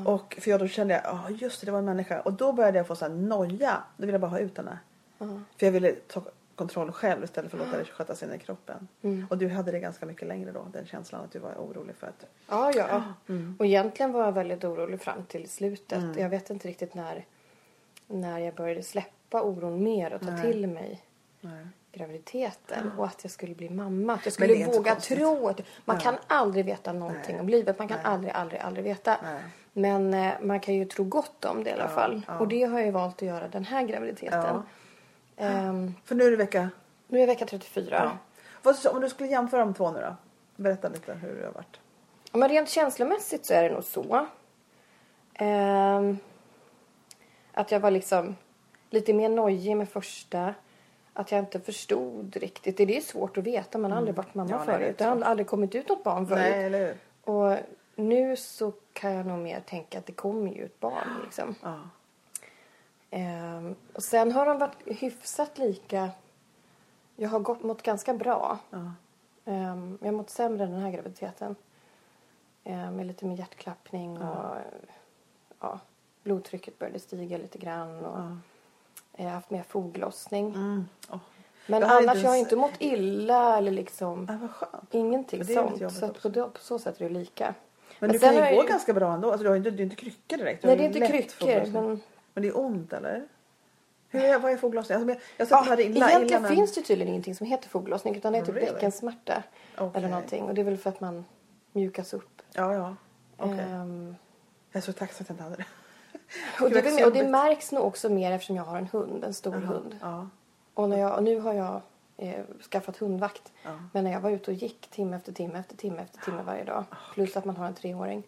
Och 0.05 0.37
för 0.41 0.51
jag 0.51 0.59
då 0.59 0.67
kände 0.67 0.93
jag, 0.93 1.03
ja 1.05 1.29
just 1.29 1.61
det, 1.61 1.65
det 1.65 1.71
var 1.71 1.79
en 1.79 1.85
människa. 1.85 2.21
Och 2.21 2.33
då 2.33 2.53
började 2.53 2.77
jag 2.77 2.87
få 2.87 2.95
sån 2.95 3.11
här 3.11 3.17
noja. 3.17 3.83
Då 3.97 4.05
ville 4.05 4.13
jag 4.13 4.21
bara 4.21 4.31
ha 4.31 4.39
ut 4.39 4.57
henne. 4.57 4.79
Ja. 5.17 5.25
För 5.57 5.65
jag 5.65 5.71
ville 5.71 5.91
ta 5.91 6.23
kontroll 6.55 6.91
själv 6.91 7.23
istället 7.23 7.51
för 7.51 7.59
att 7.59 7.65
låta 7.65 7.77
det 7.77 7.85
skötas 7.85 8.23
in 8.23 8.33
i 8.33 8.39
kroppen. 8.39 8.87
Mm. 9.01 9.27
Och 9.29 9.37
du 9.37 9.49
hade 9.49 9.71
det 9.71 9.79
ganska 9.79 10.05
mycket 10.05 10.27
längre 10.27 10.51
då, 10.51 10.67
den 10.73 10.85
känslan 10.85 11.21
att 11.21 11.31
du 11.31 11.39
var 11.39 11.51
orolig 11.51 11.95
för 11.95 12.07
att... 12.07 12.25
Ja, 12.49 12.71
ja. 12.75 13.03
Mm. 13.29 13.55
Och 13.59 13.65
egentligen 13.65 14.11
var 14.11 14.25
jag 14.25 14.31
väldigt 14.31 14.63
orolig 14.63 15.01
fram 15.01 15.25
till 15.25 15.49
slutet. 15.49 16.03
Jag 16.17 16.29
vet 16.29 16.49
inte 16.49 16.67
riktigt 16.67 16.93
när, 16.93 17.25
när 18.07 18.39
jag 18.39 18.55
började 18.55 18.83
släppa 18.83 19.41
oron 19.41 19.83
mer 19.83 20.13
och 20.13 20.21
ta 20.21 20.31
Nej. 20.31 20.41
till 20.41 20.67
mig 20.67 21.03
Nej. 21.41 21.67
Graviditeten 21.93 22.91
och 22.97 23.05
att 23.05 23.19
jag 23.23 23.31
skulle 23.31 23.55
bli 23.55 23.69
mamma. 23.69 24.13
Att 24.13 24.25
jag 24.25 24.33
skulle 24.33 24.65
våga 24.65 24.95
tro 24.95 25.47
att 25.47 25.61
man 25.85 25.97
kan 25.99 26.15
aldrig 26.27 26.65
veta 26.65 26.93
någonting 26.93 27.31
Nej. 27.35 27.39
om 27.39 27.49
livet. 27.49 27.79
Man 27.79 27.87
kan 27.87 27.97
Nej. 27.97 28.05
aldrig, 28.05 28.33
aldrig, 28.33 28.61
aldrig 28.61 28.83
veta. 28.85 29.17
Nej. 29.23 29.41
Men 29.73 30.13
eh, 30.13 30.33
man 30.41 30.59
kan 30.59 30.73
ju 30.73 30.85
tro 30.85 31.03
gott 31.05 31.45
om 31.45 31.63
det 31.63 31.69
i 31.69 31.73
alla 31.73 31.83
Ja, 31.83 31.87
fall. 31.89 32.21
ja. 32.27 32.39
Och 32.39 32.47
det 32.47 32.63
har 32.63 32.77
jag 32.79 32.85
ju 32.85 32.91
valt 32.91 33.15
att 33.15 33.21
göra 33.27 33.47
den 33.47 33.65
här 33.65 33.83
graviditeten. 33.83 34.39
Ja. 34.41 34.63
Ehm, 35.45 35.93
För 36.05 36.15
nu 36.15 36.23
är 36.23 36.31
det 36.31 36.37
vecka... 36.37 36.69
nu 37.07 37.19
är 37.19 37.27
vecka 37.27 37.45
34. 37.45 37.95
Ja. 38.03 38.17
Vad, 38.63 38.87
om 38.95 39.01
du 39.01 39.09
skulle 39.09 39.29
jämföra 39.29 39.59
de 39.65 39.73
två 39.73 39.91
nu 39.91 39.99
då? 40.01 40.15
Berätta 40.55 40.89
lite 40.89 41.13
hur 41.13 41.35
det 41.35 41.45
har 41.45 41.53
varit. 41.53 41.79
Men 42.31 42.49
rent 42.49 42.69
känslomässigt 42.69 43.45
så 43.45 43.53
är 43.53 43.63
det 43.63 43.69
nog 43.75 43.83
så. 43.83 44.25
Ehm, 45.33 46.17
att 47.53 47.71
jag 47.71 47.79
var 47.79 47.91
liksom 47.91 48.35
lite 48.89 49.13
mer 49.13 49.29
nojig 49.29 49.77
med 49.77 49.89
första. 49.89 50.53
Att 51.13 51.31
jag 51.31 51.39
inte 51.39 51.59
förstod 51.59 52.35
riktigt. 52.35 52.77
Det 52.77 52.97
är 52.97 53.01
svårt 53.01 53.37
att 53.37 53.43
veta. 53.43 53.77
Man 53.77 53.91
har 53.91 53.97
aldrig 53.97 54.15
varit 54.15 54.33
mamma 54.35 54.49
Mm. 54.55 54.59
Ja, 54.67 54.73
förut. 54.73 54.97
det 54.97 55.03
har 55.05 55.21
aldrig 55.21 55.47
kommit 55.47 55.75
ut 55.75 55.89
något 55.89 56.03
barn 56.03 56.27
förut. 56.27 56.39
Nej, 56.41 56.63
eller 56.63 56.79
hur? 57.25 57.33
Och 57.33 57.57
nu 57.95 58.35
så 58.35 58.73
kan 58.93 59.11
jag 59.13 59.25
nog 59.25 59.39
mer 59.39 59.59
tänka 59.59 59.99
att 59.99 60.05
det 60.05 60.11
kommer 60.13 60.51
ju 60.51 60.65
ett 60.65 60.79
barn 60.79 61.07
liksom. 61.23 61.55
Ja. 61.63 61.79
Ehm, 63.09 63.75
och 63.93 64.03
sen 64.03 64.31
har 64.31 64.45
de 64.45 64.57
varit 64.57 64.77
hyfsat 65.01 65.57
lika. 65.57 66.09
Jag 67.15 67.29
har 67.29 67.39
gått, 67.39 67.63
mått 67.63 67.81
ganska 67.83 68.13
bra. 68.13 68.57
Ja. 68.69 68.91
Ehm, 69.45 69.97
jag 70.01 70.07
har 70.07 70.13
mått 70.17 70.29
sämre 70.29 70.65
den 70.65 70.79
här 70.81 70.91
graviditeten. 70.91 71.55
Ehm, 72.63 72.95
med 72.95 73.05
lite 73.05 73.25
mer 73.25 73.35
hjärtklappning 73.37 74.21
och 74.21 74.55
ja, 75.59 75.79
blodtrycket 76.23 76.79
började 76.79 76.99
stiga 76.99 77.37
lite 77.37 77.57
grann. 77.57 78.05
Och 78.05 78.19
Ja. 79.15 79.23
Jag 79.23 79.29
har 79.29 79.31
haft 79.35 79.49
mer 79.49 79.63
foglossning. 79.63 80.45
Mm. 80.47 80.85
Åh. 81.09 81.17
Men 81.67 81.81
Jag 81.81 81.87
inte 81.99 82.11
annars 82.11 82.23
jag 82.23 82.29
har 82.29 82.35
jag 82.35 82.39
inte 82.39 82.55
mått 82.55 82.71
illa 82.79 83.57
eller 83.57 83.71
liksom 83.71 84.27
Ja, 84.29 84.37
vad 84.41 84.51
skönt. 84.51 84.93
ingenting 84.93 85.39
det 85.39 85.53
sånt. 85.53 85.93
Så 85.95 86.07
på, 86.07 86.29
det, 86.29 86.43
på 86.43 86.59
så 86.59 86.79
sätt 86.79 87.01
är 87.01 87.03
det 87.09 87.13
lika. 87.13 87.45
Men, 87.45 87.53
Men 87.99 88.11
du 88.11 88.19
kan 88.19 88.33
ju 88.33 88.39
jag 88.39 88.55
gå 88.55 88.63
ju- 88.63 88.67
ganska 88.69 88.93
bra 88.93 89.13
ändå. 89.13 89.31
Alltså, 89.31 89.43
du 89.43 89.49
har 89.49 89.55
inte, 89.55 89.71
du 89.71 89.77
är 89.77 89.83
inte 89.83 89.95
kryckor 89.95 90.37
direkt. 90.37 90.61
Du 90.61 90.67
Nej, 90.67 90.77
det 90.77 90.83
är 90.83 90.87
inte 90.87 91.07
kryckor. 91.07 91.71
Men 91.71 92.01
Men 92.33 92.41
det 92.43 92.47
är 92.47 92.57
ont 92.59 92.93
eller? 92.93 93.27
Hur 94.09 94.23
är, 94.23 94.39
vad 94.39 94.51
är 94.51 94.57
foglossning? 94.57 94.95
Alltså, 94.95 95.05
men 95.07 95.15
jag 95.37 95.47
sett 95.47 95.57
ja, 95.57 95.63
här 95.69 95.79
illa, 95.79 96.09
egentligen 96.09 96.27
illa, 96.27 96.39
men... 96.39 96.55
finns 96.55 96.73
det 96.75 96.81
tydligen 96.81 97.09
ingenting 97.13 97.35
som 97.35 97.47
heter 97.47 97.69
foglossning. 97.69 98.15
Utan 98.15 98.33
det 98.33 98.39
är 98.39 98.45
typ 98.45 98.55
Really? 98.55 98.71
bäckensmärta. 98.73 99.43
Okej. 99.77 99.91
Eller 99.97 100.09
någonting. 100.09 100.43
Och 100.43 100.53
det 100.53 100.61
är 100.61 100.65
väl 100.65 100.77
för 100.77 100.89
att 100.89 100.99
man 101.01 101.25
mjukas 101.71 102.13
upp. 102.13 102.41
Ja, 102.53 102.73
ja. 102.73 102.95
Okej. 103.37 103.59
Ehm, 103.59 104.15
Jag 104.71 104.81
är 104.81 104.85
så 104.85 104.93
tacksam 104.93 105.23
att 105.23 105.29
jag 105.29 105.33
inte 105.33 105.43
hade 105.43 105.55
det. 105.55 105.65
Och, 106.61 106.69
det, 106.69 107.05
och 107.05 107.13
det 107.13 107.27
märks 107.27 107.71
nog 107.71 107.85
också 107.85 108.09
mer 108.09 108.31
eftersom 108.31 108.55
jag 108.55 108.63
har 108.63 108.77
en 108.77 108.87
hund. 108.87 109.23
En 109.23 109.33
stor 109.33 109.51
hund. 109.53 109.95
Ja. 110.01 110.27
Och, 110.73 110.89
när 110.89 110.97
jag, 110.97 111.17
och 111.17 111.23
nu 111.23 111.39
har 111.39 111.53
jag 111.53 111.81
eh, 112.17 112.43
skaffat 112.71 112.97
hundvakt. 112.97 113.51
Ja. 113.63 113.71
Men 113.91 114.03
när 114.03 114.11
jag 114.11 114.19
var 114.19 114.29
ute 114.29 114.51
och 114.51 114.57
gick 114.57 114.87
timme 114.87 115.17
efter 115.17 115.31
timme 115.31 115.59
efter 115.59 115.77
timme 115.77 116.01
efter 116.01 116.19
timme 116.19 116.41
varje 116.45 116.63
dag. 116.63 116.83
Plus 117.13 117.37
att 117.37 117.45
man 117.45 117.57
har 117.57 117.67
en 117.67 117.73
treåring. 117.73 118.23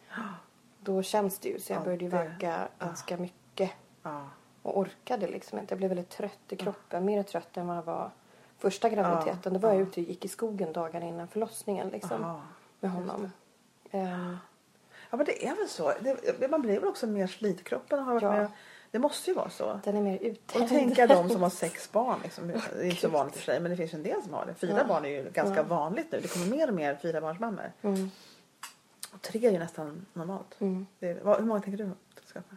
Då 0.80 1.04
känns 1.04 1.40
det 1.40 1.50
ju. 1.50 1.60
Så 1.60 1.74
jag 1.74 1.80
Ja, 1.80 1.84
började 1.84 2.04
ju 2.04 2.10
vagga 2.10 2.68
ganska 2.80 3.18
mycket. 3.18 3.72
Och 4.62 4.78
orkade 4.78 5.28
liksom 5.28 5.60
inte. 5.60 5.72
Jag 5.72 5.78
blev 5.78 5.90
väldigt 5.90 6.10
trött 6.10 6.40
i 6.50 6.56
kroppen. 6.56 7.06
Mer 7.06 7.24
trött 7.24 7.58
än 7.58 7.68
vad 7.68 7.78
jag 7.78 7.84
var 7.84 8.12
första 8.58 8.90
graviditeten. 8.90 9.54
Då 9.54 9.60
var 9.60 9.70
jag 9.70 9.82
ute 9.82 10.02
och 10.02 10.08
gick 10.08 10.26
i 10.26 10.28
skogen 10.28 10.74
dagarna 10.74 11.06
innan 11.06 11.28
förlossningen 11.28 11.90
liksom. 11.90 12.42
Med 12.80 12.92
honom. 12.92 13.32
Ehm, 13.92 14.38
ja 15.10 15.18
men 15.18 15.26
det 15.26 15.46
är 15.48 15.56
väl 15.56 15.68
så. 15.70 15.94
Det, 16.40 16.48
man 16.52 16.62
blir 16.62 16.80
väl 16.80 16.90
också 16.90 17.08
mer 17.08 17.28
slitkroppen 17.28 18.00
har 18.00 18.14
varit 18.14 18.24
Ja. 18.24 18.32
med. 18.32 18.48
Det 18.92 19.00
måste 19.00 19.30
ju 19.30 19.36
vara 19.36 19.50
så. 19.50 19.80
den 19.84 19.98
är 19.98 20.02
mer 20.02 20.20
uttänd. 20.22 20.64
Och 20.64 20.70
tänka 20.70 21.08
de 21.08 21.30
som 21.30 21.42
har 21.42 21.50
sex 21.66 21.92
barn. 21.92 22.20
Liksom. 22.24 22.48
Det 22.48 22.54
är 22.54 22.84
inte 22.84 23.02
så 23.02 23.10
vanligt 23.10 23.36
för 23.36 23.42
sig 23.44 23.60
men 23.60 23.72
det 23.72 23.78
finns 23.78 23.94
ju 23.94 23.96
en 23.98 24.04
del 24.04 24.24
som 24.24 24.34
har 24.34 24.46
det. 24.46 24.54
Fyra 24.54 24.78
Ja. 24.78 24.84
barn 24.84 25.06
är 25.06 25.10
ju 25.10 25.30
ganska 25.34 25.56
Ja. 25.56 25.64
vanligt 25.64 26.12
nu. 26.12 26.20
Det 26.20 26.28
kommer 26.34 26.46
mer 26.48 26.68
och 26.68 26.74
mer 26.74 26.96
fyrabarnsmammor. 26.96 27.72
Mm. 27.82 28.12
Och 29.14 29.22
tre 29.22 29.48
är 29.48 29.52
ju 29.52 29.60
nästan 29.60 30.06
normalt. 30.14 30.56
Mm. 30.62 30.86
Är, 31.00 31.20
vad, 31.24 31.38
hur 31.40 31.46
många 31.46 31.62
tänker 31.62 31.84
du 31.84 31.90
skaffa? 32.34 32.56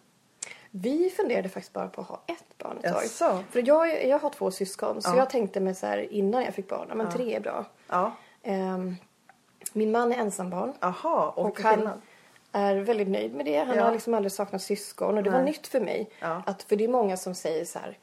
Vi 0.70 1.10
funderade 1.10 1.48
faktiskt 1.48 1.72
bara 1.72 1.88
på 1.88 2.00
att 2.00 2.06
ha 2.06 2.22
ett 2.26 2.58
barn 2.58 2.76
ett 2.82 2.92
tag. 2.92 3.02
Jaså? 3.02 3.44
För 3.50 3.66
jag, 3.68 4.06
jag 4.06 4.18
har 4.18 4.30
två 4.30 4.50
syskon 4.50 5.02
så 5.02 5.10
Ja. 5.10 5.16
jag 5.16 5.30
tänkte 5.30 5.60
mig 5.60 5.74
så 5.74 5.86
här 5.86 6.12
innan 6.12 6.42
jag 6.44 6.54
fick 6.54 6.68
barn, 6.68 6.88
men 6.94 7.06
Ja. 7.06 7.12
tre 7.12 7.34
är 7.36 7.40
bra. 7.40 7.66
Ja. 7.88 8.12
Ehm, 8.42 8.96
min 9.72 9.90
man 9.92 10.12
är 10.12 10.16
ensambarn 10.16 10.72
Aha, 10.80 11.32
och, 11.36 11.46
och 11.46 11.60
han. 11.60 11.90
Är 12.52 12.74
väldigt 12.76 13.08
nöjd 13.08 13.34
med 13.34 13.46
det. 13.46 13.58
Han 13.58 13.76
Ja. 13.76 13.84
har 13.84 13.92
liksom 13.92 14.14
aldrig 14.14 14.32
saknat 14.32 14.62
syskon 14.62 15.16
och 15.16 15.22
det 15.22 15.30
var 15.30 15.38
Nej. 15.42 15.46
nytt 15.52 15.66
för 15.66 15.80
mig. 15.80 16.10
Ja. 16.20 16.42
Att, 16.46 16.62
för 16.62 16.76
det 16.76 16.84
är 16.84 16.88
många 16.88 17.16
som 17.16 17.34
säger 17.34 17.64
så 17.64 17.78
här, 17.78 17.98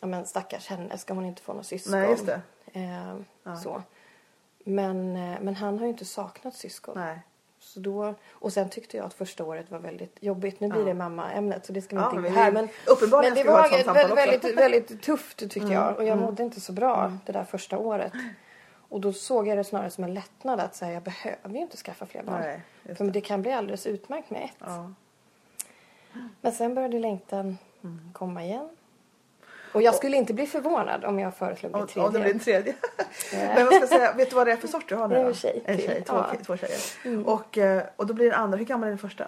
ja 0.00 0.06
men 0.06 0.26
stackars 0.26 0.66
henne, 0.68 0.98
ska 0.98 1.14
hon 1.14 1.24
inte 1.24 1.42
få 1.42 1.52
några 1.52 1.64
syskon? 1.64 1.92
Nej, 2.00 2.10
just 2.10 2.26
det. 2.26 2.40
Ehm, 2.72 3.24
Ja. 3.42 3.56
så. 3.56 3.82
Men, 4.64 5.16
eh, 5.16 5.40
men 5.40 5.56
han 5.56 5.78
har 5.78 5.84
ju 5.86 5.90
inte 5.90 6.04
saknat 6.04 6.54
syskon. 6.54 6.94
Nej. 6.96 7.18
Så 7.60 7.80
då, 7.80 8.14
och 8.30 8.52
sen 8.52 8.68
tyckte 8.68 8.96
jag 8.96 9.06
att 9.06 9.14
första 9.14 9.44
året 9.44 9.70
var 9.70 9.78
väldigt 9.78 10.16
jobbigt. 10.20 10.60
Nu 10.60 10.68
blir 10.68 10.80
Ja. 10.80 10.86
det 10.86 10.94
mammaämnet 10.94 11.66
så 11.66 11.72
det 11.72 11.82
ska 11.82 11.96
vi 11.96 12.02
Ja, 12.02 12.16
inte 12.16 12.28
in 12.28 12.34
här. 12.34 12.52
Men, 12.52 12.68
uppenbarligen 12.86 13.34
men 13.34 13.44
det 13.44 13.50
var 13.50 13.70
väldigt, 13.70 14.16
väldigt, 14.16 14.58
väldigt 14.58 15.02
tufft 15.02 15.38
tyckte 15.38 15.72
jag. 15.72 15.96
Och 15.96 16.02
jag 16.02 16.12
mm. 16.12 16.24
mådde 16.24 16.42
inte 16.42 16.60
så 16.60 16.72
bra 16.72 17.12
det 17.26 17.32
där 17.32 17.44
första 17.44 17.78
året. 17.78 18.12
Och 18.88 19.00
då 19.00 19.12
såg 19.12 19.48
jag 19.48 19.58
det 19.58 19.64
snarare 19.64 19.90
som 19.90 20.04
en 20.04 20.14
lättnad 20.14 20.60
att 20.60 20.74
säga 20.74 20.92
jag 20.92 21.02
behöver 21.02 21.48
ju 21.54 21.58
inte 21.58 21.76
skaffa 21.76 22.06
fler 22.06 22.22
barn. 22.22 22.40
Nej, 22.40 22.60
För 22.96 23.04
det. 23.04 23.10
det 23.10 23.20
kan 23.20 23.42
bli 23.42 23.52
alldeles 23.52 23.86
utmärkt 23.86 24.30
med 24.30 24.42
ett. 24.44 24.50
Ja. 24.58 24.92
Men 26.40 26.52
sen 26.52 26.74
började 26.74 26.98
längtan 26.98 27.58
Mm. 27.82 28.10
komma 28.12 28.44
igen. 28.44 28.68
Och 29.72 29.82
jag 29.82 29.94
skulle 29.94 30.16
inte 30.16 30.34
bli 30.34 30.46
förvånad 30.46 31.04
om 31.04 31.18
jag 31.18 31.34
föreslog 31.34 31.76
en 31.76 31.86
tredje. 31.86 32.06
om 32.06 32.12
det 32.12 32.20
blir 32.20 32.32
en 32.32 32.38
tredje. 32.40 32.74
Men 33.32 33.64
vad 33.64 33.74
ska 33.74 33.80
jag 33.80 33.88
säga, 33.88 34.12
vet 34.12 34.30
du 34.30 34.36
vad 34.36 34.46
det 34.46 34.52
är 34.52 34.56
för 34.56 34.68
sort 34.68 34.88
du 34.88 34.94
har 34.94 35.08
nu 35.08 35.14
Det 35.14 35.20
är 35.20 35.24
då? 35.24 35.28
en 35.28 35.34
tjej 35.34 35.62
En 35.66 35.78
tjej, 35.78 36.02
två, 36.06 36.16
Ja. 36.16 36.26
två 36.46 36.56
tjejer. 36.56 37.28
Och, 37.28 37.58
eh, 37.58 37.82
och 37.96 38.06
då 38.06 38.14
blir 38.14 38.30
den 38.30 38.40
andra, 38.40 38.58
hur 38.58 38.64
gammal 38.64 38.86
är 38.86 38.90
den 38.90 38.98
första? 38.98 39.26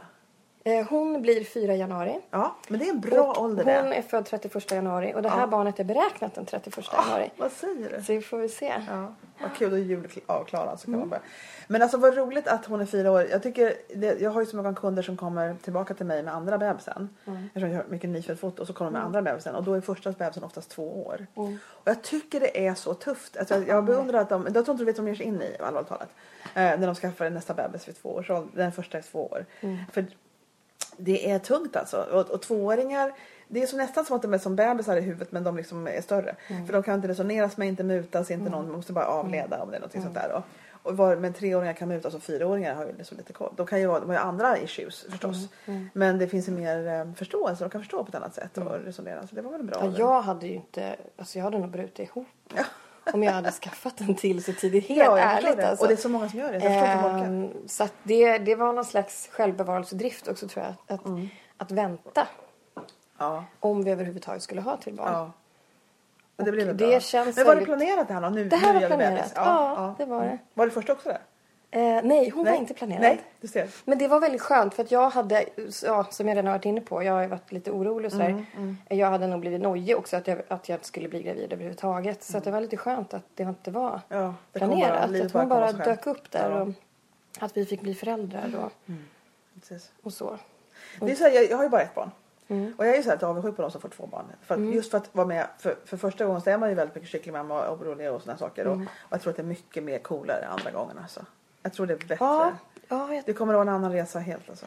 Eh, 0.64 0.86
Hon 0.90 1.22
blir 1.22 1.44
4 1.44 1.74
januari. 1.74 2.20
Ja, 2.30 2.56
men 2.68 2.78
det 2.80 2.86
är 2.86 2.90
en 2.90 3.00
bra 3.00 3.20
och 3.22 3.42
ålder 3.42 3.64
hon 3.80 3.90
det. 3.90 3.96
är 3.96 4.02
född 4.02 4.24
31 4.26 4.70
januari 4.70 5.12
och 5.14 5.22
det 5.22 5.28
här 5.28 5.40
Ja. 5.40 5.46
barnet 5.46 5.80
är 5.80 5.84
beräknat 5.84 6.34
den 6.34 6.46
31 6.46 6.84
januari. 6.92 7.30
Vad 7.36 7.52
säger 7.52 7.90
du? 7.98 8.02
Så 8.04 8.12
vi 8.12 8.20
får 8.22 8.38
väl 8.38 8.50
se. 8.50 8.72
Ja, 8.90 9.14
vad 9.42 9.54
kul, 9.56 9.70
då 9.70 9.76
är 9.76 9.80
jul 9.80 10.08
avklarad 10.26 10.80
så 10.80 10.84
kan 10.84 10.94
Mm. 10.94 11.00
man 11.00 11.08
börja. 11.08 11.22
Men 11.68 11.82
alltså 11.82 11.96
vad 11.98 12.16
roligt 12.16 12.48
att 12.48 12.66
hon 12.66 12.80
är 12.80 12.86
fyra 12.86 13.10
år. 13.12 13.26
Jag 13.30 13.42
tycker, 13.42 13.74
det, 13.94 14.20
jag 14.20 14.30
har 14.30 14.40
ju 14.40 14.46
så 14.46 14.56
många 14.56 14.74
kunder 14.74 15.02
som 15.02 15.16
kommer 15.16 15.54
tillbaka 15.62 15.94
till 15.94 16.06
mig 16.06 16.22
med 16.22 16.34
andra 16.34 16.58
bebisen. 16.58 17.08
Mm. 17.26 17.44
Eftersom 17.46 17.70
jag 17.70 17.76
har 17.76 17.84
mycket 17.88 18.10
nyfödd 18.10 18.38
foto 18.40 18.60
och 18.62 18.66
så 18.66 18.72
kommer 18.72 18.90
de 18.90 18.92
med 18.92 19.04
andra 19.04 19.22
bebisen 19.22 19.54
och 19.54 19.64
då 19.64 19.74
är 19.74 19.80
första 19.80 20.12
bebisen 20.12 20.44
oftast 20.44 20.70
två 20.70 21.06
år. 21.06 21.26
Mm. 21.36 21.58
Och 21.64 21.88
jag 21.88 22.02
tycker 22.02 22.40
det 22.40 22.66
är 22.66 22.74
så 22.74 22.94
tufft. 22.94 23.36
Alltså, 23.36 23.54
jag, 23.54 23.68
jag 23.68 23.84
beundrar 23.84 24.20
att 24.20 24.28
de, 24.28 24.42
jag 24.54 24.64
tror 24.64 24.70
inte 24.74 24.82
du 24.82 24.84
vet 24.84 24.98
vad 24.98 25.06
de 25.06 25.10
ger 25.10 25.16
sig 25.16 25.26
in 25.26 25.42
i 25.42 25.56
allvarligt 25.60 25.88
talat. 25.88 26.08
Eh, 26.54 26.62
när 26.80 26.86
de 26.86 26.94
skaffar 26.94 27.30
nästa 27.30 27.54
bebis 27.54 27.88
vid 27.88 28.02
två 28.02 28.08
års 28.14 28.30
ålder, 28.30 28.50
den 28.54 28.72
första 28.72 28.98
är 28.98 29.02
två 29.02 29.26
år. 29.26 29.46
Mm. 29.60 29.76
För 29.92 30.06
det 30.97 31.30
är 31.30 31.38
tungt 31.38 31.76
alltså. 31.76 32.06
Och, 32.12 32.30
och 32.30 32.42
tvååringar, 32.42 33.12
det 33.49 33.62
är 33.62 33.66
så 33.66 33.76
nästan 33.76 34.04
som 34.04 34.16
att 34.16 34.23
de 34.23 34.35
är 34.35 34.38
som 34.38 34.56
bebisar 34.56 34.97
i 34.97 35.00
huvudet 35.00 35.32
men 35.32 35.44
de 35.44 35.56
liksom 35.56 35.87
är 35.87 36.00
större. 36.00 36.37
Mm. 36.49 36.66
För 36.66 36.73
de 36.73 36.82
kan 36.82 36.94
inte 36.94 37.09
resoneras 37.09 37.56
med, 37.56 37.68
inte 37.68 37.85
mutas, 37.85 38.30
inte 38.30 38.50
någon, 38.50 38.66
man 38.66 38.76
måste 38.76 38.92
bara 38.92 39.06
avleda 39.06 39.62
om 39.62 39.70
det 39.70 39.76
är 39.76 39.80
något 39.80 39.92
sånt 39.92 40.14
där. 40.14 40.28
Då. 40.35 40.42
Och 40.82 40.97
var, 40.97 41.16
men 41.16 41.32
treåringar 41.32 41.73
kan 41.73 41.88
mutas 41.88 42.14
och 42.14 42.23
fyraåringar 42.23 42.75
har 42.75 42.87
ju 42.87 42.92
liksom 42.99 43.18
lite 43.18 43.32
koll. 43.32 43.52
De 43.56 43.66
kan 43.66 43.80
ju 43.80 43.87
de 43.87 44.06
har 44.06 44.12
ju 44.12 44.20
andra 44.20 44.59
issues 44.59 45.06
förstås. 45.11 45.49
Mm. 45.66 45.90
Men 45.92 46.18
det 46.18 46.28
finns 46.28 46.49
ju 46.49 46.52
mer 46.52 46.88
eh, 46.88 47.12
förståelse, 47.14 47.64
de 47.64 47.70
kan 47.70 47.80
förstå 47.80 48.04
på 48.04 48.09
ett 48.09 48.14
annat 48.14 48.35
sätt 48.35 48.59
och 48.59 48.85
resonera. 48.85 49.26
Så 49.26 49.35
det 49.35 49.42
var 49.42 49.50
väl 49.50 49.62
bra. 49.62 49.78
Ja, 49.82 49.92
jag 49.99 50.23
hade 50.23 50.47
ju 50.47 50.54
inte, 50.54 50.97
alltså 51.16 51.38
jag 51.38 51.44
hade 51.44 51.59
nog 51.59 51.70
brutit 51.70 51.99
ihop 51.99 52.26
om 53.12 53.23
jag 53.23 53.33
hade 53.33 53.50
skaffat 53.52 54.00
en 54.00 54.14
till 54.14 54.45
så 54.45 54.52
tidigt. 54.52 54.88
Helt 54.88 55.00
ja, 55.00 55.19
ärligt 55.19 55.57
det. 55.57 55.69
alltså. 55.69 55.85
Och 55.85 55.88
det 55.88 55.95
är 55.95 55.97
så 55.97 56.09
många 56.09 56.28
som 56.28 56.38
gör 56.38 56.52
det. 56.52 56.59
Jag. 56.59 57.21
Ehm, 57.21 57.49
så 57.69 57.88
det, 58.02 58.38
det 58.38 58.54
var 58.54 58.73
någon 58.73 58.85
slags 58.85 59.28
självbevarelsedrift 59.33 60.28
också 60.28 60.49
tror 60.49 60.64
jag. 60.64 60.95
Att, 60.95 61.07
Mm. 61.07 61.28
att 61.57 61.71
vänta 61.71 62.26
Ja, 63.19 63.45
om 63.61 63.85
vi 63.85 63.90
överhuvudtaget 63.90 64.42
skulle 64.42 64.61
ha 64.61 64.76
till 64.76 64.95
barn. 64.95 65.12
ja. 65.12 65.30
Men 66.37 66.45
det 66.45 66.50
väl 66.52 66.66
det 66.66 66.75
bra. 66.75 67.00
känns 67.00 67.37
Men 67.37 67.47
var 67.47 67.54
det 67.54 67.61
väldigt- 67.61 67.78
planerat 67.78 68.09
det 68.09 68.14
här? 68.14 68.30
Nu, 68.30 68.45
Det 68.49 68.57
här 68.57 68.75
nu 68.75 68.80
var 68.80 68.87
planerat. 68.87 69.14
bebis. 69.16 69.33
Ja, 69.37 69.95
det 69.99 70.04
var 70.04 70.25
det. 70.25 70.38
Var 70.54 70.66
det 70.66 70.73
första 70.73 70.92
också 70.92 71.09
det? 71.09 71.21
Eh, 71.72 72.00
nej, 72.04 72.28
hon 72.30 72.44
var 72.44 72.52
inte 72.52 72.74
planerad. 72.74 73.00
Nej, 73.00 73.22
du 73.40 73.48
ser. 73.48 73.68
Men 73.84 73.98
det 73.98 74.08
var 74.08 74.20
väldigt 74.20 74.40
skönt 74.40 74.74
för 74.74 74.82
att 74.82 74.90
jag 74.90 75.10
hade, 75.10 75.44
ja, 75.84 76.06
som 76.10 76.28
jag 76.28 76.34
redan 76.36 76.46
har 76.46 76.52
varit 76.58 76.64
inne 76.64 76.80
på, 76.80 77.02
jag 77.02 77.12
har 77.12 77.26
varit 77.26 77.52
lite 77.52 77.70
orolig 77.70 78.06
och 78.06 78.12
sådär. 78.12 78.44
Mm, 78.56 78.76
Jag 78.88 79.10
hade 79.10 79.26
nog 79.26 79.40
blivit 79.40 79.60
nojig 79.60 79.96
också 79.96 80.16
att 80.16 80.26
jag, 80.26 80.42
att 80.48 80.68
jag 80.68 80.84
skulle 80.84 81.08
bli 81.08 81.22
gravid 81.22 81.52
överhuvudtaget. 81.52 82.22
Så 82.22 82.38
att 82.38 82.44
det 82.44 82.50
var 82.50 82.60
lite 82.60 82.76
skönt 82.76 83.14
att 83.14 83.22
det 83.34 83.42
inte 83.42 83.70
var 83.70 84.00
Ja, 84.08 84.16
Mm. 84.16 84.32
det 84.52 84.58
bara- 84.60 84.68
planerat. 84.68 85.10
livet 85.10 85.26
att 85.26 85.32
hon 85.40 85.48
bara 85.48 85.72
bara 85.72 85.84
dök 85.84 86.06
upp 86.06 86.30
där 86.30 86.50
Ja. 86.50 86.60
och 86.62 86.68
att 87.44 87.56
vi 87.56 87.66
fick 87.66 87.80
bli 87.80 87.94
föräldrar 87.94 88.50
och, 88.64 88.72
Precis. 89.54 89.92
och 90.02 90.12
så. 90.12 90.38
Det 91.00 91.10
är 91.10 91.14
så 91.16 91.24
här, 91.24 91.30
jag, 91.30 91.50
jag 91.50 91.56
har 91.56 91.64
ju 91.64 91.70
bara 91.70 91.82
ett 91.82 91.94
barn. 91.94 92.10
Mm. 92.48 92.74
Och 92.78 92.86
jag 92.86 92.92
är 92.92 92.96
ju 92.96 93.02
så 93.02 93.10
här 93.10 93.24
avundsjuk 93.24 93.56
på 93.56 93.62
de 93.62 93.70
som 93.70 93.80
får 93.80 93.88
två 93.88 94.06
barn. 94.06 94.24
För 94.42 94.54
att, 94.54 94.74
Just 94.74 94.90
för 94.90 94.98
att 94.98 95.14
vara 95.14 95.26
med, 95.26 95.46
för, 95.58 95.76
för 95.84 95.96
första 95.96 96.24
gången 96.24 96.40
så 96.40 96.50
är 96.50 96.58
man 96.58 96.68
ju 96.68 96.74
väldigt 96.74 96.94
mycket 96.94 97.10
kycklingmamma 97.10 97.68
och 97.68 97.80
orolig 97.80 98.10
och 98.12 98.22
sådana 98.22 98.38
saker. 98.38 98.62
Mm. 98.66 98.72
Och, 98.80 98.82
och 98.86 99.12
jag 99.12 99.20
tror 99.20 99.30
att 99.30 99.36
det 99.36 99.42
är 99.42 99.46
mycket 99.46 99.82
mer 99.82 99.98
coolare 99.98 100.46
andra 100.46 100.70
gången 100.70 100.98
alltså. 100.98 101.20
Jag 101.62 101.72
tror 101.72 101.86
det 101.86 101.92
är 101.92 101.98
bättre. 101.98 102.16
Ja, 102.20 102.52
ja 102.88 103.14
jag, 103.14 103.24
Det 103.26 103.32
kommer 103.32 103.54
att 103.54 103.56
vara 103.56 103.68
en 103.68 103.74
annan 103.74 103.92
resa 103.92 104.18
helt 104.18 104.50
alltså. 104.50 104.66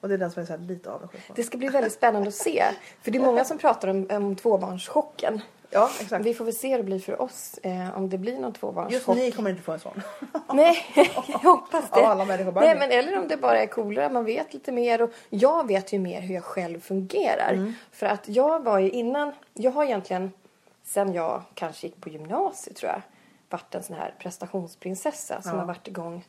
Och 0.00 0.08
det 0.08 0.14
är 0.14 0.18
den 0.18 0.30
som 0.30 0.42
jag 0.42 0.50
är 0.50 0.58
lite 0.58 0.90
avundsjuk 0.90 1.26
på. 1.26 1.32
det 1.36 1.42
ska 1.42 1.58
bli 1.58 1.68
väldigt 1.68 1.92
spännande 1.92 2.28
att 2.28 2.34
se. 2.34 2.64
För 3.02 3.10
det 3.10 3.18
är 3.18 3.22
många 3.22 3.44
som 3.44 3.58
pratar 3.58 3.88
om, 3.88 4.06
om 4.10 4.36
tvåbarnschocken. 4.36 5.40
Ja, 5.70 5.90
exakt. 6.00 6.26
Vi 6.26 6.34
får 6.34 6.44
väl 6.44 6.54
se 6.54 6.70
hur 6.70 6.78
det 6.78 6.84
blir 6.84 6.98
för 6.98 7.22
oss 7.22 7.58
eh, 7.62 7.96
om 7.96 8.10
det 8.10 8.18
blir 8.18 8.34
någon 8.34 8.44
Just 8.44 8.60
tvåbarnschock. 8.60 9.16
ni 9.16 9.32
kommer 9.32 9.50
inte 9.50 9.62
få 9.62 9.72
en 9.72 9.80
sån. 9.80 10.02
Nej, 10.52 10.76
jag 11.26 11.38
hoppas 11.38 11.90
det. 11.90 12.00
Av 12.00 12.04
alla 12.04 12.24
människor 12.24 12.52
bara 12.52 12.64
Nej, 12.64 12.76
men 12.78 12.90
eller 12.90 13.18
om 13.18 13.28
det 13.28 13.36
bara 13.36 13.62
är 13.62 13.66
coolare, 13.66 14.10
man 14.10 14.24
vet 14.24 14.54
lite 14.54 14.72
mer. 14.72 15.02
Och 15.02 15.10
jag 15.30 15.66
vet 15.66 15.92
ju 15.92 15.98
mer 15.98 16.20
hur 16.20 16.34
jag 16.34 16.44
själv 16.44 16.80
fungerar. 16.80 17.52
Mm. 17.52 17.74
För 17.92 18.06
att 18.06 18.28
jag 18.28 18.64
var 18.64 18.78
ju 18.78 18.90
innan, 18.90 19.32
jag 19.54 19.70
har 19.70 19.84
egentligen 19.84 20.32
sen 20.84 21.12
jag 21.12 21.42
kanske 21.54 21.86
gick 21.86 22.00
på 22.00 22.08
gymnasiet 22.08 22.76
tror 22.76 22.92
jag, 22.92 23.02
varit 23.56 23.74
en 23.74 23.82
sån 23.82 23.96
här 23.96 24.14
prestationsprinsessa 24.18 25.42
som 25.42 25.52
Ja. 25.52 25.58
har 25.58 25.66
varit 25.66 25.88
igång 25.88 26.24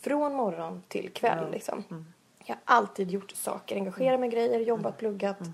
från 0.00 0.34
morgon 0.34 0.82
till 0.88 1.10
kväll. 1.12 1.38
Mm. 1.38 1.50
Liksom. 1.50 1.84
Jag 2.44 2.54
har 2.54 2.60
alltid 2.64 3.10
gjort 3.10 3.30
saker, 3.30 3.76
engagerat 3.76 4.20
mig 4.20 4.28
i 4.28 4.32
grejer, 4.32 4.60
jobbat, 4.60 4.98
pluggat, 4.98 5.40
Mm. 5.40 5.52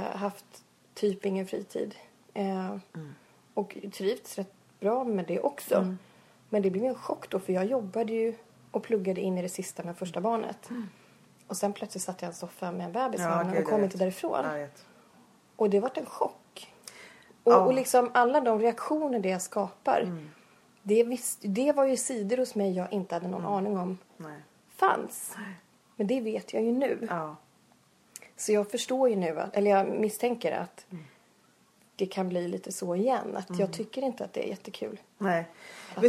eh, 0.00 0.16
haft 0.16 0.44
typ 0.94 1.26
ingen 1.26 1.46
fritid. 1.46 1.94
Eh, 2.34 2.66
Mm. 2.94 3.14
Och 3.54 3.76
trivts 3.92 4.38
rätt 4.38 4.52
bra 4.80 5.04
med 5.04 5.24
det 5.26 5.40
också. 5.40 5.96
Men 6.48 6.62
det 6.62 6.70
blev 6.70 6.84
en 6.84 6.94
chock 6.94 7.30
då 7.30 7.38
för 7.38 7.52
jag 7.52 7.64
jobbade 7.64 8.12
ju 8.12 8.34
och 8.70 8.82
pluggade 8.82 9.20
in 9.20 9.38
i 9.38 9.42
det 9.42 9.48
sista 9.48 9.82
med 9.82 9.96
första 9.96 10.20
barnet. 10.20 10.68
Och 11.46 11.56
sen 11.56 11.72
plötsligt 11.72 12.04
satt 12.04 12.22
jag 12.22 12.28
i 12.28 12.30
en 12.30 12.34
soffa 12.34 12.72
med 12.72 12.86
en 12.86 12.92
bebis 12.92 13.20
i 13.20 13.24
Ja, 13.24 13.42
gud, 13.42 13.62
och 13.62 13.70
kom 13.70 13.84
inte 13.84 13.98
därifrån. 13.98 14.44
Och 15.56 15.70
det 15.70 15.80
var 15.80 15.90
en 15.94 16.06
chock. 16.06 16.36
Och, 17.44 17.52
Ja. 17.52 17.56
och 17.56 17.74
liksom 17.74 18.10
alla 18.14 18.40
de 18.40 18.60
reaktioner 18.60 19.18
det 19.18 19.38
skapar. 19.38 20.00
Mm. 20.00 20.30
Det, 20.82 21.04
visst, 21.04 21.38
det 21.42 21.72
var 21.72 21.84
ju 21.84 21.96
sidor 21.96 22.36
hos 22.36 22.54
mig 22.54 22.72
jag 22.76 22.92
inte 22.92 23.14
hade 23.14 23.28
någon 23.28 23.40
Mm. 23.40 23.52
aning 23.52 23.78
om 23.78 23.98
Nej. 24.16 24.40
fanns. 24.76 25.36
Men 25.96 26.06
det 26.06 26.20
vet 26.20 26.52
jag 26.54 26.62
ju 26.62 26.72
nu. 26.72 27.06
Ja. 27.10 27.36
Så 28.36 28.52
jag 28.52 28.70
förstår 28.70 29.08
ju 29.08 29.16
nu, 29.16 29.40
att, 29.40 29.56
eller 29.56 29.70
jag 29.70 29.88
misstänker 30.00 30.52
att 30.52 30.86
Mm. 30.90 31.04
det 31.96 32.06
kan 32.06 32.28
bli 32.28 32.48
lite 32.48 32.72
så 32.72 32.94
igen. 32.96 33.36
Att 33.36 33.58
jag 33.58 33.72
tycker 33.72 34.02
inte 34.02 34.24
att 34.24 34.32
det 34.32 34.44
är 34.46 34.48
jättekul. 34.48 35.00
Nej. 35.18 35.48
Att 35.94 36.02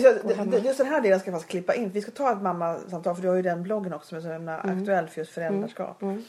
det- 0.52 0.60
just 0.60 0.78
den 0.78 0.88
här 0.88 1.02
delen 1.02 1.20
ska 1.20 1.32
faktiskt 1.32 1.52
klippa 1.52 1.76
in. 1.76 1.90
Vi 1.90 2.02
ska 2.02 2.12
ta 2.12 2.32
ett 2.32 2.42
mammasamtal 2.42 3.16
för 3.16 3.22
du 3.22 3.28
har 3.28 3.36
ju 3.36 3.42
den 3.42 3.64
bloggen 3.64 3.94
också 3.94 4.22
som 4.22 4.48
är 4.48 4.80
aktuell 4.80 5.08
för 5.08 5.22
just 5.22 5.32
föräldraskap. 5.34 6.02
Mm. 6.02 6.24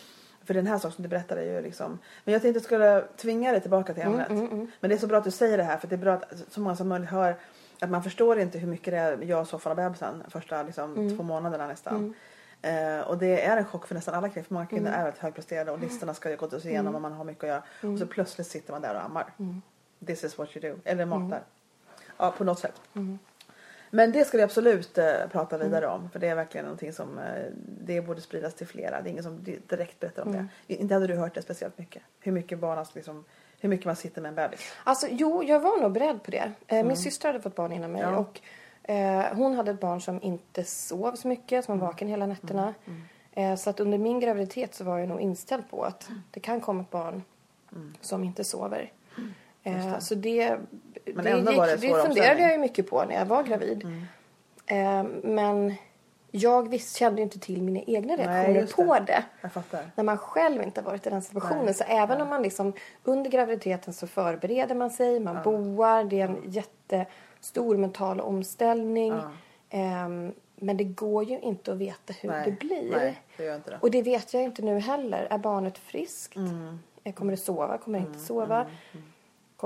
För 0.45 0.55
den 0.55 0.67
här 0.67 0.79
saken 0.79 0.93
som 0.95 1.03
du 1.03 1.09
berättade 1.09 1.41
är 1.41 1.53
ju 1.57 1.61
liksom. 1.63 1.99
Men 2.25 2.33
jag 2.33 2.43
tänkte 2.43 2.59
att 2.59 2.63
jag 2.63 2.65
skulle 2.65 3.05
tvinga 3.17 3.53
dig 3.53 3.61
tillbaka 3.61 3.95
till 3.95 4.03
Mm, 4.03 4.21
ämnet. 4.21 4.69
Men 4.81 4.91
det 4.91 4.97
är 4.97 4.99
så 4.99 5.07
bra 5.07 5.19
att 5.19 5.25
du 5.25 5.31
säger 5.31 5.57
det 5.59 5.65
här 5.65 5.77
för 5.79 5.89
det 5.89 5.95
är 5.95 5.99
bra 5.99 6.13
att 6.13 6.33
så 6.51 6.61
många 6.61 6.77
som 6.77 6.89
möjligt 6.89 7.11
hör 7.11 7.37
att 7.81 7.91
man 7.91 8.03
förstår 8.03 8.39
inte 8.39 8.59
hur 8.59 8.69
mycket 8.69 8.93
det 8.95 8.99
är 8.99 9.23
jag, 9.23 9.47
soffan 9.47 9.71
och 9.71 9.77
bebisen 9.77 10.23
första 10.29 10.63
liksom, 10.63 10.93
Mm. 10.97 11.17
två 11.17 11.23
månaderna 11.23 11.67
nästan. 11.67 12.15
Eh, 12.63 13.01
och 13.01 13.19
det 13.19 13.45
är 13.45 13.57
en 13.57 13.65
chock 13.65 13.87
för 13.87 13.95
nästan 13.95 14.15
alla 14.15 14.29
kvinnor. 14.29 14.45
För 14.47 14.55
många 14.55 14.67
kvinnor 14.67 14.89
Mm. 14.89 15.01
är 15.01 15.05
väldigt 15.05 15.21
högpresterade 15.23 15.71
och 15.73 15.79
listorna 15.79 16.15
ska 16.15 16.31
ju 16.31 16.37
gås 16.37 16.65
igenom 16.65 16.95
och 16.95 17.01
man 17.03 17.13
har 17.13 17.25
mycket 17.25 17.45
att 17.45 17.49
göra. 17.81 17.93
Och 17.93 17.99
så 17.99 18.07
plötsligt 18.07 18.47
sitter 18.47 18.73
man 18.73 18.83
där 18.83 18.95
och 18.95 19.05
ammar. 19.05 19.27
Mm. 19.39 19.63
this 20.07 20.25
is 20.25 20.39
what 20.39 20.57
you 20.57 20.71
do. 20.75 20.81
Eller 20.85 21.05
matar. 21.05 21.41
Ja, 22.17 22.31
på 22.39 22.45
något 22.45 22.59
sätt. 22.59 22.81
Men 23.95 24.13
det 24.13 24.25
ska 24.25 24.37
vi 24.37 24.43
absolut 24.43 24.99
eh, 24.99 25.05
prata 25.33 25.59
vidare 25.59 25.87
om. 25.87 26.11
För 26.11 26.19
det 26.19 26.29
är 26.29 26.35
verkligen 26.35 26.65
någonting 26.65 26.93
som 26.93 27.19
eh, 27.19 27.25
det 27.85 28.01
borde 28.01 28.21
spridas 28.21 28.55
till 28.55 28.67
flera. 28.67 29.03
Det 29.03 29.09
är 29.09 29.11
ingen 29.11 29.23
som 29.25 29.45
di- 29.45 29.59
direkt 29.69 30.01
berättar 30.01 30.23
om 30.23 30.33
det. 30.33 30.47
Inte 30.75 30.95
hade 30.95 31.07
du 31.07 31.15
hört 31.17 31.35
det 31.35 31.43
speciellt 31.43 31.79
mycket. 31.79 32.03
Hur 32.21 32.33
mycket 32.33 32.59
barn, 32.59 32.79
alltså 32.79 32.93
liksom, 32.95 33.25
hur 33.61 33.69
mycket 33.69 33.87
man 33.87 33.97
sitter 33.97 34.23
med 34.23 34.29
en 34.29 34.35
bebis. 34.35 34.61
Alltså 34.85 35.07
jo, 35.11 35.43
jag 35.43 35.61
var 35.61 35.81
nog 35.83 35.93
beredd 35.93 36.23
på 36.23 36.31
det. 36.31 36.53
Eh, 36.67 36.85
Min 36.85 36.97
syster 36.97 37.29
hade 37.29 37.41
fått 37.41 37.55
barn 37.55 37.73
innan 37.73 37.93
mig 37.93 38.03
Mm. 38.03 38.15
Ja. 38.15 38.21
och 38.21 38.41
eh, 38.91 39.37
hon 39.37 39.55
hade 39.55 39.71
ett 39.71 39.81
barn 39.81 40.01
som 40.01 40.23
inte 40.23 40.65
sov 40.65 41.15
så 41.15 41.29
mycket, 41.29 41.65
som 41.65 41.73
Mm. 41.75 41.81
var 41.81 41.87
vaken 41.93 42.09
hela 42.09 42.27
nätterna. 42.27 42.75
Eh, 43.33 43.55
så 43.57 43.71
att 43.71 43.81
under 43.81 43.99
min 43.99 44.21
graviditet 44.21 44.75
så 44.75 44.85
var 44.85 44.99
jag 44.99 45.09
nog 45.09 45.21
inställd 45.21 45.71
på 45.71 45.85
att 45.85 46.09
Mm. 46.09 46.21
det 46.31 46.41
kan 46.41 46.61
komma 46.61 46.83
ett 46.83 46.91
barn 46.91 47.23
som 48.01 48.25
inte 48.25 48.45
sover. 48.45 48.93
Eh, 49.65 49.99
så 49.99 50.15
det, 50.15 50.59
Men 51.15 51.25
det, 51.25 51.31
ändå 51.31 51.51
gick, 51.51 51.59
var 51.59 51.67
det 51.67 51.77
det 51.77 51.89
funderade. 51.89 52.31
Mm. 52.31 52.43
jag 52.43 52.53
ju 52.53 52.59
mycket 52.59 52.91
på 52.91 53.05
när 53.05 53.15
jag 53.15 53.27
var 53.27 53.43
gravid. 53.43 53.87
Eh, 54.67 55.05
men 55.23 55.75
jag 56.31 56.69
visst 56.69 56.97
kände 56.97 57.21
ju 57.21 57.23
inte 57.23 57.39
till 57.39 57.63
mina 57.63 57.81
egna 57.81 58.17
reaktioner 58.17 58.61
det. 58.61 58.77
på 58.77 58.99
det 59.43 59.49
fattar. 59.49 59.91
när 59.95 60.05
man 60.05 60.19
själv 60.19 60.63
inte 60.63 60.83
varit 60.83 61.07
i 61.07 61.11
den 61.11 61.23
situationen. 61.23 61.65
Nej, 61.65 61.75
Så 61.75 61.85
även 61.85 62.21
om 62.21 62.29
man 62.29 62.43
liksom 62.43 62.73
under 63.05 63.31
graviditeten 63.31 63.93
så 63.93 64.07
förbereder 64.07 64.75
man 64.75 64.91
sig, 64.91 65.21
man 65.21 65.43
boar, 65.45 66.05
det 66.05 66.21
är 66.21 66.29
en 66.29 66.43
jättestor 66.47 67.77
mental 67.77 68.21
omställning. 68.21 69.13
Ja. 69.13 69.31
Ehm, 69.71 70.33
men 70.57 70.77
det 70.77 70.85
går 70.85 71.25
ju 71.25 71.39
inte 71.41 71.73
att 71.73 71.79
veta 71.79 72.13
hur 72.21 72.29
Nej, 72.29 72.45
det 72.45 72.67
blir. 72.67 72.91
nej, 72.91 73.23
det 73.37 73.55
inte 73.55 73.71
det. 73.71 73.79
Och 73.81 73.91
det 73.91 74.03
vet 74.03 74.35
jag 74.35 74.43
inte 74.43 74.63
nu 74.63 74.79
heller. 74.79 75.27
Är 75.31 75.39
barnet 75.39 75.79
friskt? 75.79 76.37
Mm. 76.37 76.79
Kommer 77.15 77.31
det 77.31 77.37
sova? 77.37 77.79
Kommer 77.79 78.01
det 78.01 78.07
inte 78.07 78.19
sova? 78.19 78.67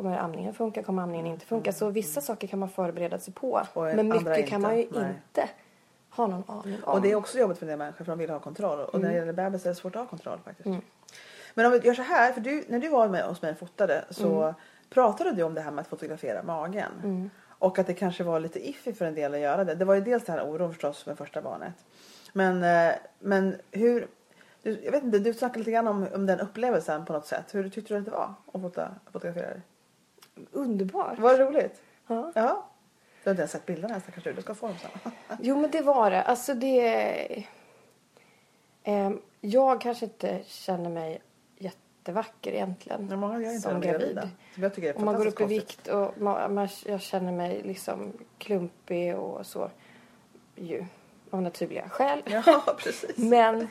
Kommer 0.02 0.19
amningen 0.19 0.55
funka? 0.55 0.83
Kommer 0.83 1.02
amningen 1.02 1.26
inte 1.26 1.47
funka? 1.47 1.73
Så 1.73 1.90
vissa 1.90 2.21
saker 2.21 2.47
kan 2.49 2.59
man 2.59 2.69
förbereda 2.69 3.19
sig 3.19 3.35
på. 3.35 3.62
Men 3.75 4.09
mycket 4.09 4.49
kan 4.49 4.61
man 4.61 4.76
ju 4.76 4.83
inte. 4.83 5.00
Nej. 5.00 5.11
inte 5.11 5.49
ha 6.11 6.26
någon 6.26 6.45
aning 6.47 6.78
om. 6.85 6.93
Och 6.95 7.02
det 7.02 7.11
är 7.11 7.14
också 7.14 7.38
jobbigt 7.38 7.59
för 7.59 7.67
en 7.67 7.69
del 7.71 7.78
människor 7.78 8.05
för 8.05 8.12
de 8.12 8.19
vill 8.19 8.31
ha 8.31 8.38
kontroll. 8.38 8.78
Och 8.81 8.95
Mm. 8.95 9.02
när 9.07 9.09
det 9.14 9.19
gäller 9.21 9.33
bebis 9.33 9.64
är 9.67 9.69
det 9.71 9.75
svårt 9.75 9.97
att 9.97 10.02
ha 10.02 10.07
kontroll 10.09 10.38
faktiskt. 10.45 10.69
Men 11.55 11.67
om 11.67 11.73
vi 11.73 11.78
gör 11.78 11.95
så 11.95 12.02
här, 12.02 12.33
för 12.33 12.40
du, 12.40 12.64
när 12.69 12.78
du 12.78 12.88
var 12.88 13.09
med 13.09 13.23
hos 13.25 13.43
mig 13.43 13.52
och 13.52 13.59
fotade 13.59 14.05
så 14.11 14.43
Mm. 14.43 14.55
pratade 14.90 15.33
du 15.33 15.43
om 15.43 15.55
det 15.55 15.61
här 15.61 15.71
med 15.71 15.83
att 15.83 15.88
fotografera 15.88 16.43
magen. 16.43 17.31
Och 17.49 17.78
att 17.78 17.87
det 17.87 17.95
kanske 17.95 18.25
var 18.25 18.40
lite 18.40 18.69
iffy 18.69 18.93
för 18.93 19.05
en 19.05 19.14
del 19.14 19.35
att 19.35 19.40
göra 19.40 19.64
det. 19.64 19.75
Det 19.75 19.85
var 19.85 19.95
ju 19.95 20.00
dels 20.00 20.25
den 20.25 20.38
här 20.38 20.49
oron 20.50 20.73
förstås 20.73 21.07
med 21.07 21.19
första 21.19 21.43
barnet. 21.43 21.75
Men, 22.33 22.64
eh, 22.64 22.95
men 23.19 23.57
hur, 23.71 24.07
du, 24.62 24.81
jag 24.85 24.93
vet 24.93 25.02
inte, 25.05 25.19
du 25.19 25.35
snackade 25.35 25.59
lite 25.59 25.71
grann 25.71 25.88
om, 25.88 26.07
om 26.14 26.26
den 26.26 26.40
upplevelsen 26.40 27.05
på 27.05 27.12
något 27.12 27.26
sätt. 27.26 27.55
Hur 27.55 27.69
tyckte 27.69 27.95
du 27.95 27.99
att 27.99 28.05
det 28.05 28.11
var 28.11 28.35
att 28.52 28.61
fota, 28.62 28.88
fotografera 29.12 29.47
dig? 29.47 29.61
Underbart. 30.52 31.18
Var 31.18 31.38
det 31.38 31.45
roligt? 31.45 31.83
Ja. 32.07 32.33
Ja. 32.35 32.68
Du 33.25 33.30
har 33.30 33.33
inte 33.33 33.40
ens 33.40 33.52
sett 33.52 33.66
bilderna 33.66 33.95
än 33.95 34.00
kanske 34.00 34.33
du, 34.33 34.42
ska 34.42 34.54
få 34.54 34.66
dem 34.66 34.76
sen. 34.78 35.12
Jo, 35.40 35.57
men 35.61 35.71
det 35.71 35.80
var 35.80 36.11
det. 36.11 36.23
Alltså 36.23 36.54
det... 36.54 37.45
Ehm, 38.83 39.21
jag 39.40 39.80
kanske 39.80 40.04
inte 40.04 40.40
känner 40.47 40.90
mig 40.90 41.23
jättevacker 41.59 42.52
egentligen. 42.52 43.07
Men 43.07 43.18
många 43.18 43.40
gör 43.40 43.50
inte 43.50 43.61
Som 43.61 43.80
gravid. 43.80 44.00
gravida. 44.00 44.28
Som 44.54 44.62
jag 44.62 44.75
tycker 44.75 44.88
är 44.88 44.99
Om 44.99 45.04
man 45.04 45.16
går 45.16 45.26
upp 45.26 45.40
i 45.40 45.45
vikt 45.45 45.88
och 45.88 46.21
man, 46.21 46.54
man, 46.54 46.68
jag 46.87 47.00
känner 47.00 47.33
mig 47.33 47.62
liksom 47.64 48.12
klumpig 48.38 49.16
och 49.16 49.47
så. 49.47 49.71
Ju, 50.57 50.85
av 51.30 51.42
naturliga 51.42 51.88
skäl. 51.88 52.23
Ja, 52.26 52.62
precis. 52.78 53.16
Men 53.16 53.68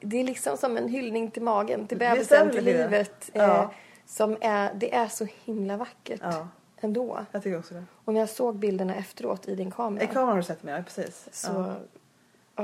det- 0.00 0.20
är 0.20 0.24
liksom 0.24 0.56
som 0.56 0.76
en 0.76 0.88
hyllning 0.88 1.30
till 1.30 1.42
magen, 1.42 1.86
till 1.86 1.98
bebisen, 1.98 2.50
till 2.50 2.64
livet. 2.64 3.30
Ja. 3.32 3.62
Eh, 3.62 3.70
som 4.12 4.36
är, 4.40 4.74
det 4.74 4.94
är 4.94 5.08
så 5.08 5.26
himla 5.44 5.76
vackert 5.76 6.20
Ja, 6.22 6.48
ändå. 6.80 7.26
jag 7.32 7.42
tycker 7.42 7.58
också 7.58 7.74
det. 7.74 7.84
Och 8.04 8.12
när 8.12 8.20
jag 8.20 8.28
såg 8.28 8.56
bilderna 8.56 8.94
efteråt 8.94 9.48
i 9.48 9.54
din 9.54 9.70
kamera. 9.70 10.04
I 10.04 10.06
kameran 10.06 10.28
har 10.28 10.36
du 10.36 10.42
sett 10.42 10.62
mig, 10.62 10.74
ja 10.74 10.82
precis. 10.82 11.28
Så, 11.32 11.50
Ja. 11.52 11.74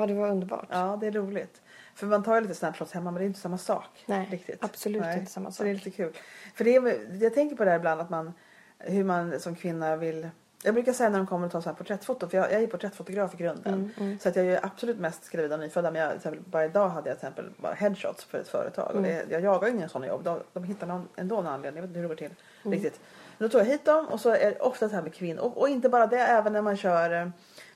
ja. 0.00 0.06
det 0.06 0.14
var 0.14 0.28
underbart. 0.28 0.66
ja, 0.70 0.96
det 1.00 1.06
är 1.06 1.12
roligt. 1.12 1.62
För 1.94 2.06
man 2.06 2.22
tar 2.22 2.34
ju 2.34 2.40
lite 2.40 2.54
snapshots 2.54 2.92
hemma 2.92 3.10
men 3.10 3.20
det 3.20 3.24
är 3.24 3.26
inte 3.26 3.40
samma 3.40 3.58
sak. 3.58 4.04
Nej, 4.06 4.28
riktigt. 4.30 4.64
absolut 4.64 5.04
inte 5.16 5.32
samma 5.32 5.50
Så 5.52 5.62
det 5.62 5.70
är 5.70 5.74
sak. 5.74 5.84
lite 5.84 5.96
kul. 5.96 6.12
För 6.54 6.64
det 6.64 6.74
är, 6.76 7.22
jag 7.22 7.34
tänker 7.34 7.56
på 7.56 7.64
det 7.64 7.70
här 7.70 7.78
ibland 7.78 8.00
att 8.00 8.10
man, 8.10 8.32
hur 8.78 9.04
man 9.04 9.40
som 9.40 9.54
kvinna 9.54 9.96
vill 9.96 10.28
jag 10.62 10.74
brukar 10.74 10.92
säga 10.92 11.08
när 11.10 11.18
de 11.18 11.26
kommer 11.26 11.46
och 11.46 11.52
tar 11.52 11.60
så 11.60 11.68
här 11.68 11.76
porträttfoto, 11.76 12.28
för 12.28 12.36
jag, 12.38 12.52
jag 12.52 12.62
är 12.62 12.66
porträttfotograf 12.66 13.34
i 13.34 13.36
grunden. 13.36 13.90
Mm, 14.00 14.18
Så 14.18 14.28
att 14.28 14.36
jag 14.36 14.44
gör 14.44 14.60
absolut 14.62 14.98
mest 14.98 15.30
gravida 15.30 15.54
och 15.54 15.60
nyfödda. 15.60 15.90
Men 15.90 16.02
jag, 16.02 16.14
exempel, 16.16 16.40
bara 16.46 16.64
idag 16.64 16.88
hade 16.88 17.10
jag 17.10 17.18
till 17.18 17.26
exempel 17.28 17.50
bara 17.56 17.74
headshots 17.74 18.24
för 18.24 18.38
ett 18.38 18.48
företag. 18.48 18.90
Och 18.96 19.02
det, 19.02 19.12
Mm. 19.12 19.26
jag 19.30 19.40
jagar 19.42 19.68
ju 19.68 19.74
inga 19.74 19.88
sådana 19.88 20.06
jobb. 20.06 20.24
De, 20.24 20.40
de 20.52 20.64
hittar 20.64 20.86
någon, 20.86 21.08
ändå 21.16 21.36
en 21.36 21.46
anledning. 21.46 21.76
Jag 21.76 21.82
vet 21.82 21.88
inte 21.88 22.00
hur 22.00 22.08
det 22.08 22.14
går 22.14 22.28
till 22.28 22.34
Mm. 22.64 22.72
riktigt. 22.78 23.00
Men 23.38 23.48
då 23.48 23.52
tog 23.52 23.60
jag 23.60 23.66
hit 23.66 23.84
dem 23.84 24.06
och 24.08 24.20
så 24.20 24.30
är 24.30 24.50
det 24.50 24.58
ofta 24.60 24.88
så 24.88 24.94
här 24.94 25.02
med 25.02 25.14
kvinnor. 25.14 25.42
Och, 25.42 25.56
och 25.60 25.68
inte 25.68 25.88
bara 25.88 26.06
det, 26.06 26.18
även 26.18 26.52
när 26.52 26.62
man 26.62 26.76
kör 26.76 27.22
eh, 27.22 27.28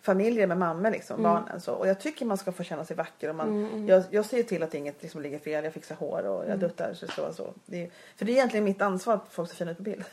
familjer 0.02 0.46
med 0.46 0.58
mammor 0.58 0.90
liksom, 0.90 1.20
Mm. 1.20 1.32
barnen. 1.32 1.60
Så. 1.60 1.72
Och 1.72 1.88
jag 1.88 2.00
tycker 2.00 2.26
man 2.26 2.38
ska 2.38 2.52
få 2.52 2.62
känna 2.62 2.84
sig 2.84 2.96
vacker. 2.96 3.28
Och 3.28 3.34
man, 3.34 3.86
jag, 3.88 4.04
jag 4.10 4.24
ser 4.24 4.42
till 4.42 4.62
att 4.62 4.74
inget 4.74 5.02
liksom 5.02 5.22
ligger 5.22 5.38
fel. 5.38 5.64
Jag 5.64 5.72
fixar 5.72 5.94
hår 5.94 6.22
och 6.26 6.38
Mm. 6.44 6.50
jag 6.50 6.58
duttar. 6.58 6.94
Så, 6.94 7.06
så, 7.08 7.32
så. 7.32 7.54
Det 7.66 7.82
är, 7.84 7.90
för 8.16 8.24
det 8.24 8.32
är 8.32 8.34
egentligen 8.34 8.64
mitt 8.64 8.82
ansvar 8.82 9.14
att 9.14 9.24
folk 9.30 9.48
ser 9.50 9.56
fina 9.56 9.70
ut 9.70 9.76
på 9.76 9.82
bild. 9.82 10.04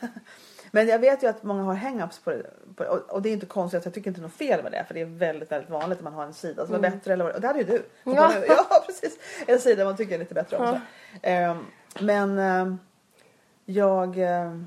Men 0.70 0.88
jag 0.88 0.98
vet 0.98 1.22
ju 1.22 1.26
att 1.26 1.42
många 1.42 1.62
har 1.62 1.74
hang-ups 1.74 2.24
på 2.24 2.30
det. 2.30 2.50
På, 2.76 2.84
och, 2.84 2.98
och 2.98 3.22
det 3.22 3.28
är 3.28 3.32
inte 3.32 3.46
konstigt. 3.46 3.84
Jag 3.84 3.94
tycker 3.94 4.10
inte 4.10 4.20
något 4.20 4.32
fel 4.32 4.62
med 4.62 4.72
det. 4.72 4.84
För 4.84 4.94
det 4.94 5.00
är 5.00 5.04
väldigt, 5.04 5.52
väldigt 5.52 5.70
vanligt 5.70 5.98
att 5.98 6.04
man 6.04 6.12
har 6.12 6.24
en 6.24 6.34
sida 6.34 6.66
som 6.66 6.74
är 6.74 6.78
bättre. 6.78 7.12
Eller 7.12 7.34
och 7.34 7.40
det 7.40 7.46
hade 7.46 7.58
ju 7.58 7.64
du. 7.64 7.82
Ja. 8.04 8.32
ja, 8.48 8.84
precis. 8.86 9.18
En 9.46 9.58
sida 9.58 9.84
man 9.84 9.96
tycker 9.96 10.14
är 10.14 10.18
lite 10.18 10.34
bättre 10.34 10.56
om. 10.56 10.66
Så. 10.66 10.80
Ehm, 11.22 11.66
men 12.00 12.38
ehm, 12.38 12.78
jag... 13.64 14.18
ehm, 14.18 14.66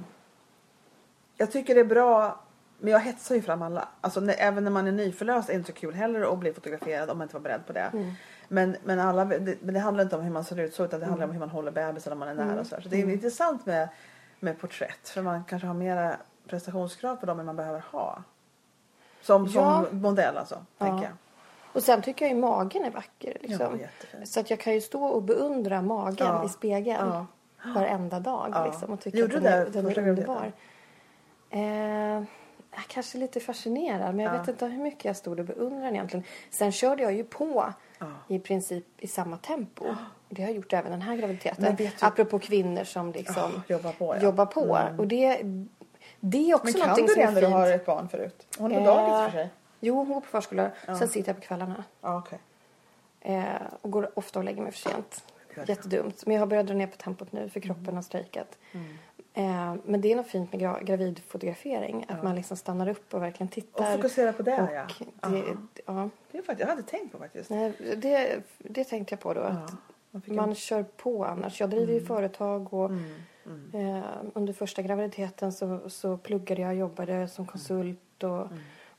jag 1.37 1.51
tycker 1.51 1.75
det 1.75 1.81
är 1.81 1.85
bra. 1.85 2.39
Men 2.79 2.91
jag 2.91 2.99
hetsar 2.99 3.35
ju 3.35 3.41
fram 3.41 3.61
alla. 3.61 3.87
Alltså, 4.01 4.19
när, 4.19 4.35
även 4.37 4.63
när 4.63 4.71
man 4.71 4.87
är 4.87 4.91
nyförlöst 4.91 5.49
är 5.49 5.53
det 5.53 5.57
inte 5.57 5.71
så 5.71 5.77
kul 5.77 5.93
heller 5.93 6.33
att 6.33 6.39
bli 6.39 6.53
fotograferad 6.53 7.09
om 7.09 7.17
man 7.17 7.25
inte 7.25 7.35
var 7.35 7.41
beredd 7.41 7.67
på 7.67 7.73
det. 7.73 7.91
Men, 8.47 8.75
men, 8.83 8.99
alla, 8.99 9.25
det, 9.25 9.57
men 9.61 9.73
det 9.73 9.79
handlar 9.79 10.03
inte 10.03 10.15
om 10.15 10.21
hur 10.21 10.31
man 10.31 10.43
ser 10.43 10.59
ut 10.59 10.73
så 10.73 10.85
utan 10.85 10.99
det 10.99 11.05
handlar 11.05 11.25
om 11.25 11.31
hur 11.31 11.39
man 11.39 11.49
håller 11.49 11.71
bebisen 11.71 12.11
när 12.11 12.17
man 12.17 12.27
är 12.27 12.45
nära. 12.45 12.59
Och 12.59 12.67
så, 12.67 12.75
så 12.81 12.89
det 12.89 13.01
är 13.01 13.09
intressant 13.09 13.65
med, 13.65 13.89
med 14.43 14.59
porträtt. 14.59 15.09
För 15.09 15.21
man 15.21 15.43
kanske 15.43 15.67
har 15.67 15.73
mera 15.73 16.17
prestationskrav 16.47 17.15
på 17.15 17.25
dem 17.25 17.39
än 17.39 17.45
man 17.45 17.55
behöver 17.55 17.83
ha. 17.91 18.23
Som, 19.21 19.45
Ja. 19.45 19.85
som 19.89 19.97
modell 20.01 20.37
alltså, 20.37 20.65
Ja. 20.77 20.85
tänker 20.85 21.03
jag. 21.03 21.13
Och 21.73 21.83
sen 21.83 22.01
tycker 22.01 22.25
jag 22.25 22.35
ju 22.35 22.41
magen 22.41 22.83
är 22.85 22.91
vacker. 22.91 23.37
Ja, 23.41 23.47
Liksom. 23.47 23.79
jättefint. 23.79 24.27
så 24.29 24.39
att 24.39 24.49
jag 24.49 24.59
kan 24.59 24.73
ju 24.73 24.81
stå 24.81 25.03
och 25.05 25.23
beundra 25.23 25.81
magen 25.81 26.15
Ja. 26.27 26.45
i 26.45 26.49
spegeln 26.49 27.07
Ja. 27.07 27.25
varenda 27.75 28.19
dag. 28.19 28.49
Ja. 28.51 28.65
Liksom, 28.65 28.93
och 28.93 28.99
tycka 29.01 29.17
Gjorde 29.17 29.37
att 29.37 29.43
den 29.43 29.53
är, 29.53 29.65
det 29.65 29.71
den 29.71 29.85
är 30.05 30.09
underbar. 30.09 30.51
Eh, 31.49 31.61
jag 32.71 32.79
är 32.81 32.85
kanske 32.87 33.17
lite 33.17 33.39
fascinerad 33.39 34.15
men 34.15 34.25
jag 34.25 34.35
Ja. 34.35 34.39
vet 34.39 34.47
inte 34.47 34.65
hur 34.65 34.83
mycket 34.83 35.05
jag 35.05 35.15
stod 35.17 35.39
och 35.39 35.45
beundrade 35.45 35.93
egentligen. 35.95 36.23
Sen 36.49 36.71
körde 36.71 37.03
jag 37.03 37.13
ju 37.13 37.23
på 37.23 37.73
Ja. 37.99 38.05
i 38.27 38.39
princip 38.39 38.85
i 38.97 39.07
samma 39.07 39.37
tempo. 39.37 39.85
Det 40.33 40.41
har 40.41 40.49
jag 40.49 40.55
gjort 40.55 40.73
även 40.73 40.91
den 40.91 41.01
här 41.01 41.15
graviditeten. 41.15 41.75
Du- 41.75 41.89
Apropå 42.01 42.39
kvinnor 42.39 42.83
som 42.83 43.11
liksom 43.11 43.51
Ja, 43.67 43.75
jobba 43.75 43.91
på, 43.91 44.15
ja. 44.15 44.21
jobbar 44.21 44.45
på. 44.45 44.79
Och 44.97 45.07
det, 45.07 45.41
det 46.19 46.51
är 46.51 46.55
också 46.55 46.77
Men 46.77 46.87
kan 46.87 46.95
du 46.95 47.01
det 47.15 47.21
är 47.21 47.31
när 47.31 47.41
du 47.41 47.47
har 47.47 47.71
ett 47.71 47.85
barn 47.85 48.09
förut? 48.09 48.47
Hon 48.57 48.71
är 48.71 48.75
på 48.75 48.81
Eh, 48.81 48.95
dagis 48.95 49.31
för 49.33 49.37
sig. 49.39 49.49
Jo, 49.79 49.95
hon 49.95 50.09
går 50.09 50.21
på 50.21 50.27
förskola. 50.27 50.71
Sen 50.85 51.07
sitter 51.07 51.29
jag 51.29 51.35
på 51.35 51.41
kvällarna. 51.47 51.83
Ja, 52.01 52.17
okej. 52.17 52.39
Eh, 53.21 53.43
och 53.81 53.91
går 53.91 54.11
ofta 54.13 54.39
och 54.39 54.45
lägger 54.45 54.61
mig 54.61 54.71
för 54.71 54.89
sent. 54.89 55.23
Det. 55.55 55.69
Jättedumt. 55.69 56.25
Men 56.25 56.33
jag 56.35 56.41
har 56.41 56.47
börjat 56.47 56.67
dra 56.67 56.73
ner 56.73 56.87
på 56.87 56.97
tempot 56.97 57.31
nu 57.31 57.49
för 57.49 57.59
kroppen 57.59 57.95
har 57.95 58.01
strejkat. 58.01 58.57
Eh, 59.33 59.75
men 59.85 60.01
det 60.01 60.11
är 60.11 60.15
något 60.15 60.27
fint 60.27 60.51
med 60.51 60.61
gra- 60.61 60.83
gravidfotografering. 60.83 62.05
Att 62.07 62.23
man 62.23 62.35
liksom 62.35 62.57
stannar 62.57 62.87
upp 62.89 63.13
och 63.13 63.21
verkligen 63.21 63.47
Och 63.47 63.53
tittar. 63.53 63.95
fokusera 63.95 64.33
på 64.33 64.43
det, 64.43 64.61
och 64.61 64.73
ja. 64.73 64.85
det, 65.29 65.37
Ja. 65.37 65.83
ja. 65.85 66.09
Det 66.31 66.37
är 66.37 66.41
faktiskt, 66.41 66.59
jag 66.59 66.67
hade 66.67 66.83
tänkt 66.83 67.11
på 67.11 67.17
faktiskt. 67.17 67.49
Nej, 67.49 67.73
det, 67.97 68.39
det 68.57 68.83
tänkte 68.83 69.13
jag 69.13 69.19
på 69.19 69.33
då. 69.33 69.41
Ja, 69.41 69.47
Att 69.47 69.71
man 70.13 70.35
man 70.35 70.49
en- 70.49 70.55
kör 70.55 70.83
på 70.83 71.25
annars. 71.25 71.59
Jag 71.59 71.69
driver 71.69 71.93
ju 71.93 72.05
företag 72.05 72.73
och 72.73 72.85
Mm, 72.89 73.05
mm. 73.45 73.95
eh, 73.97 74.03
under 74.33 74.53
första 74.53 74.81
graviditeten 74.81 75.51
så, 75.53 75.89
så 75.89 76.17
pluggade 76.17 76.61
jag, 76.61 76.75
jobbade 76.75 77.27
som 77.27 77.45
konsult 77.47 78.23
och 78.23 78.29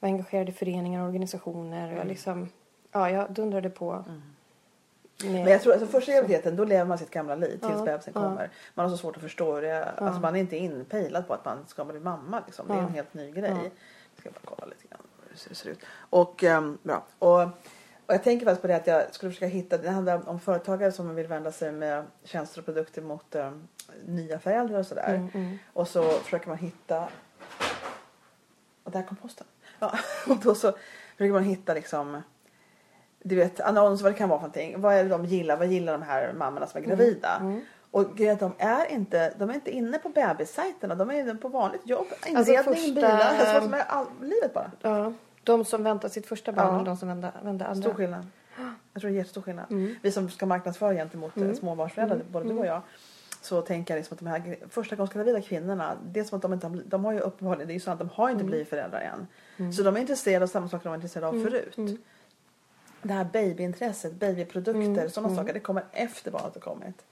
var 0.01 0.09
engagerad 0.09 0.49
i 0.49 0.53
föreningar 0.53 1.01
och 1.03 1.07
organisationer. 1.07 1.93
Och 1.93 1.99
jag 1.99 2.07
liksom, 2.07 2.49
ja, 2.93 3.11
jag 3.11 3.33
dundrade 3.33 3.71
på. 3.71 4.05
Men 5.25 5.35
jag 5.47 5.63
tror 5.63 5.73
alltså 5.73 5.87
första 5.89 6.13
graviditeten 6.13 6.57
då 6.57 6.65
lever 6.65 6.85
man 6.85 6.99
sitt 6.99 7.11
gamla 7.11 7.35
liv 7.35 7.59
tills 7.59 7.73
Ja, 7.79 7.85
bebisen 7.85 8.13
ja. 8.17 8.21
kommer. 8.23 8.51
Man 8.75 8.85
har 8.85 8.91
så 8.91 8.97
svårt 8.97 9.17
att 9.17 9.23
förstå 9.23 9.61
det. 9.61 9.85
Alltså 9.85 10.21
man 10.21 10.37
är 10.37 10.41
inte 10.41 10.57
inpejlad 10.57 11.27
på 11.27 11.35
att 11.35 11.45
man 11.45 11.59
ska 11.67 11.85
bli 11.85 12.01
mamma 12.01 12.43
liksom. 12.47 12.67
Det 12.69 12.75
är 12.75 12.79
Ja. 12.79 12.83
en 12.87 12.93
helt 12.95 13.15
ny 13.15 13.31
grej. 13.31 13.51
Ja. 13.51 13.57
Jag 14.15 14.21
ska 14.21 14.31
bara 14.31 14.55
kolla 14.57 14.67
lite 14.67 14.87
grann 14.89 15.01
hur 15.29 15.49
det 15.49 15.55
ser 15.55 15.69
ut. 15.71 15.79
Och 16.11 16.45
ehm, 16.45 16.79
bra. 16.83 17.05
Och, 17.19 17.49
och 18.07 18.15
jag 18.15 18.23
tänker 18.23 18.47
faktiskt 18.47 18.63
på 18.63 18.69
det 18.69 18.77
att 18.77 18.87
jag 18.87 19.15
skulle 19.15 19.33
försöka 19.33 19.47
hitta, 19.47 19.79
det 19.79 19.91
handlar 19.91 20.29
om 20.29 20.41
företagare 20.41 20.93
som 20.93 21.15
vill 21.15 21.27
vända 21.27 21.53
sig 21.53 21.73
med 21.73 22.05
tjänster 22.25 22.59
och 22.59 22.65
produkter 22.65 23.03
mot 23.03 23.35
ehm, 23.35 23.69
nya 24.07 24.39
föräldrar 24.39 24.79
och 24.79 24.87
sådär. 24.87 25.15
Mm, 25.15 25.29
mm. 25.35 25.59
Och 25.73 25.89
så 25.89 26.03
försöker 26.03 26.49
man 26.49 26.59
hitta 26.59 27.09
och 28.85 28.91
där 28.91 29.03
kom 29.03 29.17
posten. 29.17 29.47
Ja, 29.79 29.99
och 30.29 30.37
då 30.37 30.55
så 30.55 30.73
försöker 31.17 31.33
man 31.33 31.45
hitta 31.45 31.75
liksom 31.75 32.23
du 33.23 33.37
vet 33.37 33.61
annons 33.61 34.03
vad 34.03 34.13
det 34.13 34.19
kan 34.19 34.29
vara 34.29 34.39
för 34.41 34.47
någonting. 34.47 34.81
Vad 34.81 34.95
är 34.95 35.03
det 35.05 35.11
de 35.11 35.25
gillar? 35.25 35.57
Vad 35.57 35.67
gillar 35.67 35.93
de 35.93 36.03
här 36.03 36.33
mammorna 36.33 36.67
som 36.67 36.83
är 36.83 36.87
gravida? 36.87 37.37
Mm. 37.41 37.61
Och 37.91 38.17
grejen 38.17 38.37
de 38.41 38.53
är 38.59 38.93
inte, 38.93 39.35
de 39.39 39.51
är 39.51 39.55
inte 39.55 39.71
inne 39.71 39.99
på 39.99 40.09
bebissajterna. 40.09 40.95
De 40.95 41.11
är 41.11 41.15
inne 41.15 41.35
på 41.35 41.49
vanligt 41.49 41.87
jobb. 41.87 42.07
Inredning, 42.27 42.57
Alltså 42.57 42.73
första- 42.73 42.95
bilar. 42.95 43.21
Alltså 43.21 43.53
vad 43.53 43.63
som 43.63 43.75
är 43.75 43.85
all, 43.89 44.07
livet 44.21 44.55
bara. 44.55 44.71
Ja. 44.83 45.13
De 45.45 45.65
som 45.65 45.83
väntar 45.83 46.09
sitt 46.09 46.27
första 46.27 46.53
barn 46.53 46.67
Ja. 46.75 46.79
och 46.79 46.85
de 46.85 46.97
som 46.97 47.09
väntar, 47.09 47.33
väntar 47.43 47.67
andra. 47.67 47.83
Stor 47.83 47.95
skillnad. 47.95 48.27
Jag 48.93 49.01
tror 49.01 49.11
det 49.11 49.17
är 49.17 49.19
jättestor 49.19 49.43
skillnad. 49.43 49.71
Mm. 49.71 49.95
Vi 50.03 50.13
som 50.13 50.31
ska 50.31 50.47
marknadsföra 50.47 50.95
gentemot 50.95 51.37
mm. 51.37 51.55
småbarnsföräldrar, 51.55 52.21
både 52.31 52.45
Mm. 52.45 52.57
du 52.57 52.61
och 52.63 52.67
jag. 52.67 52.83
Så 53.41 53.63
tänker 53.63 53.95
jag 53.95 53.99
liksom 53.99 54.15
att 54.15 54.19
de 54.19 54.27
här 54.27 54.39
gre- 54.39 54.69
första 54.69 54.97
gångs 54.97 55.13
gravida 55.13 55.41
kvinnorna, 55.41 55.97
det 56.07 56.21
är 56.21 56.25
som 56.25 56.37
att 56.37 56.43
de 56.43 56.53
inte 56.53 56.67
har, 56.67 56.83
de 56.87 57.05
har 57.05 57.13
ju 57.13 57.19
uppenbarligen, 57.21 57.67
det 57.69 57.73
är 57.73 57.75
ju 57.75 57.81
så 57.81 57.91
att 57.91 57.99
de 57.99 58.09
har 58.09 58.31
inte 58.31 58.45
blivit 58.45 58.69
föräldrar 58.69 59.01
än. 59.59 59.73
Så 59.73 59.83
de 59.83 59.97
är 59.97 60.01
intresserade 60.01 60.43
av 60.43 60.49
samma 60.49 60.69
saker 60.69 60.85
de 60.85 60.89
var 60.89 60.95
intresserade 60.97 61.27
av 61.27 61.43
förut. 61.45 61.77
Mm. 61.79 61.97
Det 63.03 63.13
här 63.13 63.25
babyintresset, 63.33 64.13
babyprodukter, 64.13 64.81
Mm. 64.83 65.11
sådana 65.11 65.37
saker, 65.37 65.53
det 65.55 65.61
kommer 65.61 65.85
efter 65.93 66.31
barnet 66.31 66.55
har 66.55 66.61
kommit. 66.61 67.05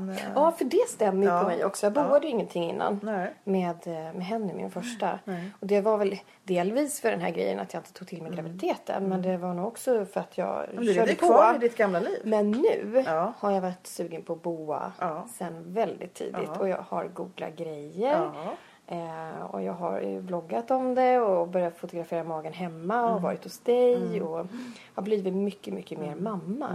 Man, 0.00 0.08
eh, 0.08 0.16
Ja, 0.34 0.52
för 0.52 0.64
det 0.64 0.88
stämmer 0.88 1.26
Ja. 1.26 1.40
på 1.42 1.46
mig 1.48 1.64
också. 1.64 1.86
Jag 1.86 1.96
Ja. 1.96 2.04
boade 2.08 2.26
ju 2.26 2.32
ingenting 2.32 2.70
innan. 2.70 3.00
Nej. 3.02 3.34
med, 3.44 3.86
eh, 3.86 3.92
med 3.92 4.24
henne, 4.24 4.54
min 4.54 4.70
första. 4.70 5.18
Nej. 5.24 5.50
Och 5.60 5.66
det 5.66 5.80
var 5.80 5.98
väl 5.98 6.18
delvis 6.44 7.00
för 7.00 7.10
den 7.10 7.20
här 7.20 7.30
grejen 7.30 7.60
att 7.60 7.72
jag 7.74 7.80
inte 7.80 7.92
tog 7.92 8.08
till 8.08 8.22
mig 8.22 8.32
graviditeten. 8.32 9.08
Men 9.08 9.22
det 9.22 9.36
var 9.36 9.54
nog 9.54 9.66
också 9.66 10.04
för 10.04 10.20
att 10.20 10.38
jag 10.38 10.66
Men 10.74 10.84
du 10.86 10.94
körde 10.94 11.10
är 11.12 11.14
kvar 11.14 11.50
i 11.50 11.54
på. 11.54 11.58
ditt 11.60 11.76
gamla 11.76 12.00
liv. 12.00 12.20
Men 12.24 12.50
nu 12.50 13.02
Ja. 13.06 13.32
har 13.38 13.50
jag 13.50 13.60
varit 13.60 13.86
sugen 13.86 14.22
på 14.22 14.32
att 14.32 14.42
boa 14.42 14.92
Ja. 15.00 15.26
sen 15.34 15.74
väldigt 15.74 16.14
tidigt. 16.14 16.36
Ja. 16.54 16.58
Och 16.60 16.68
jag 16.68 16.84
har 16.88 17.04
googlat 17.04 17.56
grejer. 17.56 18.30
Ja. 18.34 18.52
Eh, 18.86 19.42
och 19.50 19.62
jag 19.62 19.72
har 19.72 20.00
ju 20.00 20.20
bloggat 20.20 20.70
om 20.70 20.94
det 20.94 21.18
och 21.20 21.48
börjat 21.48 21.76
fotografera 21.78 22.24
magen 22.24 22.52
hemma 22.52 22.98
Mm. 22.98 23.14
och 23.14 23.22
varit 23.22 23.44
hos 23.44 23.58
dig. 23.58 24.22
Och 24.22 24.46
har 24.94 25.02
blivit 25.02 25.34
mycket, 25.34 25.74
mycket 25.74 25.98
mer 25.98 26.12
Mm. 26.12 26.24
mamma. 26.24 26.68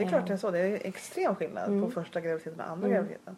Det 0.00 0.06
är 0.06 0.08
klart 0.08 0.26
det 0.26 0.32
är 0.32 0.36
så. 0.36 0.50
Det 0.50 0.58
är 0.58 0.86
extrem 0.86 1.34
skillnad 1.34 1.68
Mm. 1.68 1.82
på 1.84 1.90
första 1.90 2.20
graviditeten 2.20 2.60
och 2.60 2.66
andra 2.66 2.88
graviditeten. 2.88 3.36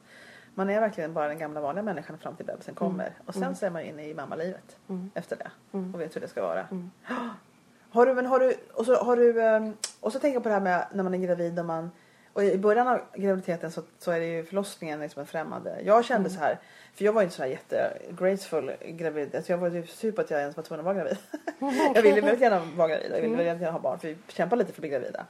Man 0.55 0.71
är 0.71 0.81
verkligen 0.81 1.15
bara 1.15 1.29
den 1.29 1.39
gamla 1.39 1.61
vanliga 1.61 1.83
människan 1.83 2.19
fram 2.19 2.37
till 2.37 2.47
bebisen 2.47 2.75
kommer. 2.75 3.13
Och 3.27 3.35
sen 3.35 3.57
så 3.57 3.67
är 3.67 3.71
man 3.71 3.83
inne 3.83 4.09
i 4.09 4.15
mammalivet 4.15 4.77
efter 5.15 5.37
det. 5.37 5.51
Och 5.95 6.01
vet 6.01 6.17
hur 6.17 6.21
det 6.21 6.29
ska 6.29 6.43
vara. 6.43 6.67
Har 7.91 8.07
du, 8.07 8.15
men 8.15 8.27
har 8.27 8.39
du, 8.41 8.55
och 8.75 8.87
så 8.87 8.95
har 9.05 9.17
du, 9.17 9.43
ehm, 9.43 9.77
och 10.01 10.13
så 10.13 10.19
tänker 10.19 10.37
jag 10.37 10.43
på 10.43 10.49
det 10.49 10.55
här 10.55 10.61
med 10.63 10.87
när 10.93 11.03
man 11.05 11.15
är 11.15 11.19
gravid 11.19 11.59
och 11.59 11.65
man 11.65 11.91
och 12.33 12.45
i 12.45 12.59
början 12.59 12.89
av 12.89 13.01
graviditeten 13.15 13.71
så, 13.71 13.83
så 13.99 14.11
är 14.11 14.21
det 14.21 14.27
ju 14.27 14.45
förlossningen 14.45 15.01
liksom 15.01 15.21
en 15.21 15.27
främmande. 15.27 15.79
Jag 15.85 16.05
kände 16.05 16.31
så 16.31 16.39
här, 16.41 16.59
för 16.95 17.05
jag 17.05 17.13
var 17.13 17.21
ju 17.23 17.25
inte 17.25 17.37
så 17.37 17.43
här 17.43 17.49
jätte 17.51 17.99
graceful 18.11 18.73
gravid. 18.87 19.35
Alltså 19.37 19.53
jag 19.53 19.59
var 19.59 19.69
ju 19.71 19.87
sur 19.87 20.13
på 20.13 20.21
att 20.21 20.31
jag 20.31 20.41
ens 20.41 20.57
var 20.57 20.65
tvungen 20.65 20.81
att 20.81 20.95
vara 20.95 21.05
gravid. 21.05 21.17
jag 21.95 22.03
ville 22.03 22.21
väldigt 22.21 22.41
gärna 22.41 22.63
vara 22.77 22.89
gravid 22.89 23.11
och 23.13 23.17
jag 23.19 23.23
ville 23.23 23.37
väldigt 23.37 23.61
gärna 23.63 23.73
ha 23.73 23.79
barn 23.81 23.99
för 23.99 24.09
vi 24.09 24.17
kämpar 24.29 24.57
lite 24.57 24.73
för 24.73 24.79
att 24.79 24.81
bli 24.81 24.89
gravida. 24.89 25.27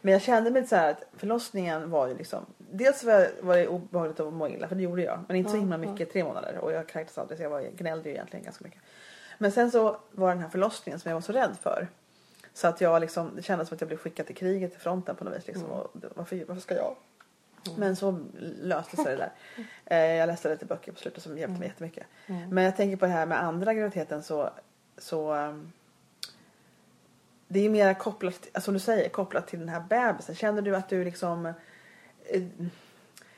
Men 0.00 0.12
jag 0.12 0.22
kände 0.22 0.50
mig 0.50 0.66
så 0.66 0.76
här 0.76 0.90
att 0.90 1.04
förlossningen 1.16 1.90
var 1.90 2.06
ju 2.08 2.14
liksom, 2.16 2.46
dels 2.58 3.04
var, 3.04 3.12
jag- 3.12 3.28
var 3.40 3.56
det 3.56 3.68
obehagligt 3.68 4.20
att 4.20 4.32
må 4.32 4.48
illa 4.48 4.68
för 4.68 4.74
det 4.74 4.82
gjorde 4.82 5.02
jag. 5.02 5.24
Men 5.28 5.36
inte 5.36 5.50
så 5.50 5.56
himla 5.56 5.76
mycket, 5.78 6.12
tre 6.12 6.24
månader 6.24 6.58
och 6.58 6.72
jag 6.72 6.88
kräktes 6.88 7.18
aldrig 7.18 7.38
så 7.38 7.42
jag 7.44 7.50
var, 7.50 7.60
gnällde 7.76 8.08
ju 8.08 8.14
egentligen 8.14 8.44
ganska 8.44 8.64
mycket. 8.64 8.80
Men 9.38 9.52
sen 9.52 9.70
så 9.70 9.96
var 10.10 10.28
den 10.28 10.38
här 10.42 10.48
förlossningen 10.48 11.00
som 11.00 11.08
jag 11.08 11.16
var 11.16 11.20
så 11.22 11.32
rädd 11.32 11.56
för. 11.62 11.88
Så 12.52 12.68
att 12.68 12.80
jag 12.80 13.00
liksom, 13.00 13.36
det 13.36 13.42
kändes 13.42 13.68
som 13.68 13.74
att 13.76 13.80
jag 13.80 13.88
blev 13.88 13.98
skickad 13.98 14.26
till 14.26 14.36
kriget, 14.36 14.70
till 14.72 14.80
fronten 14.80 15.16
på 15.16 15.24
något 15.24 15.36
vis. 15.36 15.46
Liksom. 15.46 15.64
Och 15.70 15.90
det- 15.92 16.08
varför, 16.14 16.44
varför 16.48 16.62
ska 16.62 16.74
jag? 16.74 16.96
Men 17.76 17.96
så 17.96 18.18
löste 18.62 18.96
sig 18.96 19.04
det 19.04 19.16
där. 19.16 19.32
Eh, 19.90 20.14
jag 20.16 20.26
läste 20.26 20.48
lite 20.48 20.64
böcker 20.66 20.92
på 20.92 20.98
slutet 20.98 21.22
som 21.22 21.38
hjälpte 21.38 21.58
mig 21.60 21.68
jättemycket. 21.68 22.06
Men 22.50 22.64
jag 22.64 22.76
tänker 22.76 22.96
på 22.96 23.06
det 23.06 23.12
här 23.12 23.26
med 23.26 23.42
andra 23.42 23.74
graviditeten 23.74 24.22
så, 24.22 24.50
så 24.98 25.32
ehm, 25.32 25.72
det 27.48 27.60
är 27.66 27.70
mer 27.70 27.94
kopplat, 27.94 28.34
alltså 28.52 28.60
som 28.60 28.74
du 28.74 28.80
säger, 28.80 29.08
kopplat 29.08 29.46
till 29.46 29.58
den 29.58 29.68
här 29.68 29.80
bebisen. 29.80 30.34
Känner 30.34 30.62
du 30.62 30.76
att 30.76 30.88
du 30.88 31.04
liksom 31.04 31.46
eh, 31.46 32.42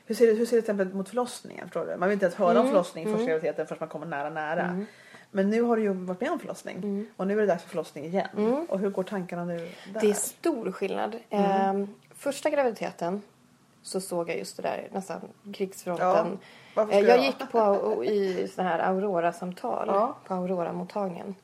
hur 0.05 0.15
ser, 0.15 0.27
det, 0.27 0.33
hur 0.33 0.45
ser 0.45 0.55
det 0.55 0.61
till 0.61 0.71
exempel 0.71 0.93
mot 0.93 1.09
förlossningen? 1.09 1.65
Förstår 1.67 1.85
du? 1.85 1.97
Man 1.97 2.09
vill 2.09 2.13
inte 2.13 2.25
ens 2.25 2.35
höra 2.35 2.59
om 2.59 2.67
förlossning 2.67 3.03
i 3.03 3.07
första 3.13 3.25
graviditeten 3.27 3.67
förrän 3.67 3.79
man 3.79 3.89
kommer 3.89 4.05
nära 4.05 4.29
nära. 4.29 4.85
Men 5.31 5.49
nu 5.49 5.61
har 5.61 5.75
du 5.75 5.81
ju 5.81 5.93
varit 5.93 6.21
med 6.21 6.31
om 6.31 6.39
förlossning 6.39 7.05
och 7.17 7.27
nu 7.27 7.33
är 7.37 7.41
det 7.41 7.47
dags 7.47 7.63
för 7.63 7.69
förlossning 7.69 8.05
igen. 8.05 8.65
Och 8.69 8.79
hur 8.79 8.89
går 8.89 9.03
tankarna 9.03 9.45
nu 9.45 9.69
där? 9.93 10.01
Det 10.01 10.09
är 10.09 10.13
stor 10.13 10.71
skillnad. 10.71 11.15
Mm. 11.29 11.81
Eh, 11.81 11.87
första 12.15 12.49
graviditeten 12.49 13.21
så 13.81 14.01
såg 14.01 14.29
jag 14.29 14.37
just 14.37 14.57
det 14.57 14.63
där 14.63 14.87
nästan 14.91 15.19
Ja, 15.43 15.51
krigsfronten. 15.53 16.39
varför 16.75 16.93
Eh, 16.93 16.99
jag 16.99 17.17
jag? 17.17 17.25
gick 17.25 17.51
på 17.51 18.03
i 18.05 18.47
såna 18.55 18.69
här 18.69 18.79
Aurora-samtal 18.79 19.87
Ja. 19.87 20.15
på 20.27 20.33
Aurora-mottagningen. 20.33 21.35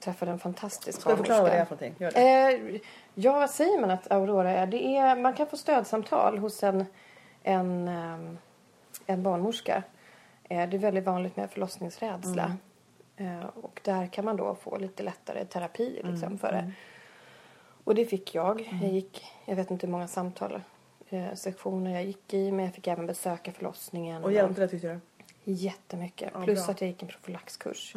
Träffade 0.00 0.30
en 0.30 0.38
fantastisk 0.38 1.00
Ska 1.00 1.10
du 1.10 1.16
förklara 1.16 1.42
vad 1.42 1.50
det 1.50 1.56
är 1.56 1.64
barnmorska. 1.64 1.76
för 1.76 1.86
någonting? 1.86 2.04
Gör 2.04 2.60
det. 2.70 2.74
Eh, 2.74 2.80
ja, 3.14 3.32
vad 3.32 3.50
säger 3.50 3.80
man 3.80 3.90
att 3.90 4.10
Aurora 4.12 4.50
är? 4.50 4.66
Det 4.66 4.96
är 4.96 5.16
man 5.16 5.32
kan 5.34 5.46
få 5.46 5.56
stödsamtal 5.56 6.38
hos 6.38 6.62
en, 6.62 6.84
en, 7.42 7.88
ehm, 7.88 8.38
en 9.06 9.22
barnmorska. 9.22 9.82
Eh, 10.48 10.68
det 10.68 10.76
är 10.76 10.78
väldigt 10.78 11.04
vanligt 11.04 11.36
med 11.36 11.50
förlossningsrädsla. 11.50 12.42
Eh, 12.44 12.50
och 13.54 13.80
där 13.84 14.06
kan 14.06 14.24
man 14.24 14.36
då 14.36 14.54
få 14.54 14.78
lite 14.78 15.02
lättare 15.02 15.44
terapi 15.44 16.00
liksom, 16.04 16.38
för 16.38 16.52
det. 16.52 16.72
Och 17.84 17.94
det 17.94 18.06
fick 18.06 18.34
jag. 18.34 18.78
Jag 18.82 18.92
gick, 18.92 19.24
jag 19.44 19.56
vet 19.56 19.70
inte 19.70 19.86
hur 19.86 19.92
många 19.92 20.08
samtal, 20.08 20.60
eh, 21.08 21.34
sektioner 21.34 21.90
jag 21.90 22.04
gick 22.04 22.34
i. 22.34 22.52
Men 22.52 22.64
jag 22.64 22.74
fick 22.74 22.86
även 22.86 23.06
besöka 23.06 23.52
förlossningen. 23.52 24.24
Och 24.24 24.32
hjälpte 24.32 24.60
det 24.60 24.68
tyckte 24.68 24.88
du? 24.88 25.00
Jättemycket. 25.52 26.30
Ja, 26.34 26.44
Plus 26.44 26.64
bra. 26.64 26.74
att 26.74 26.80
jag 26.80 26.88
gick 26.90 27.02
en 27.02 27.08
profylaxkurs. 27.08 27.94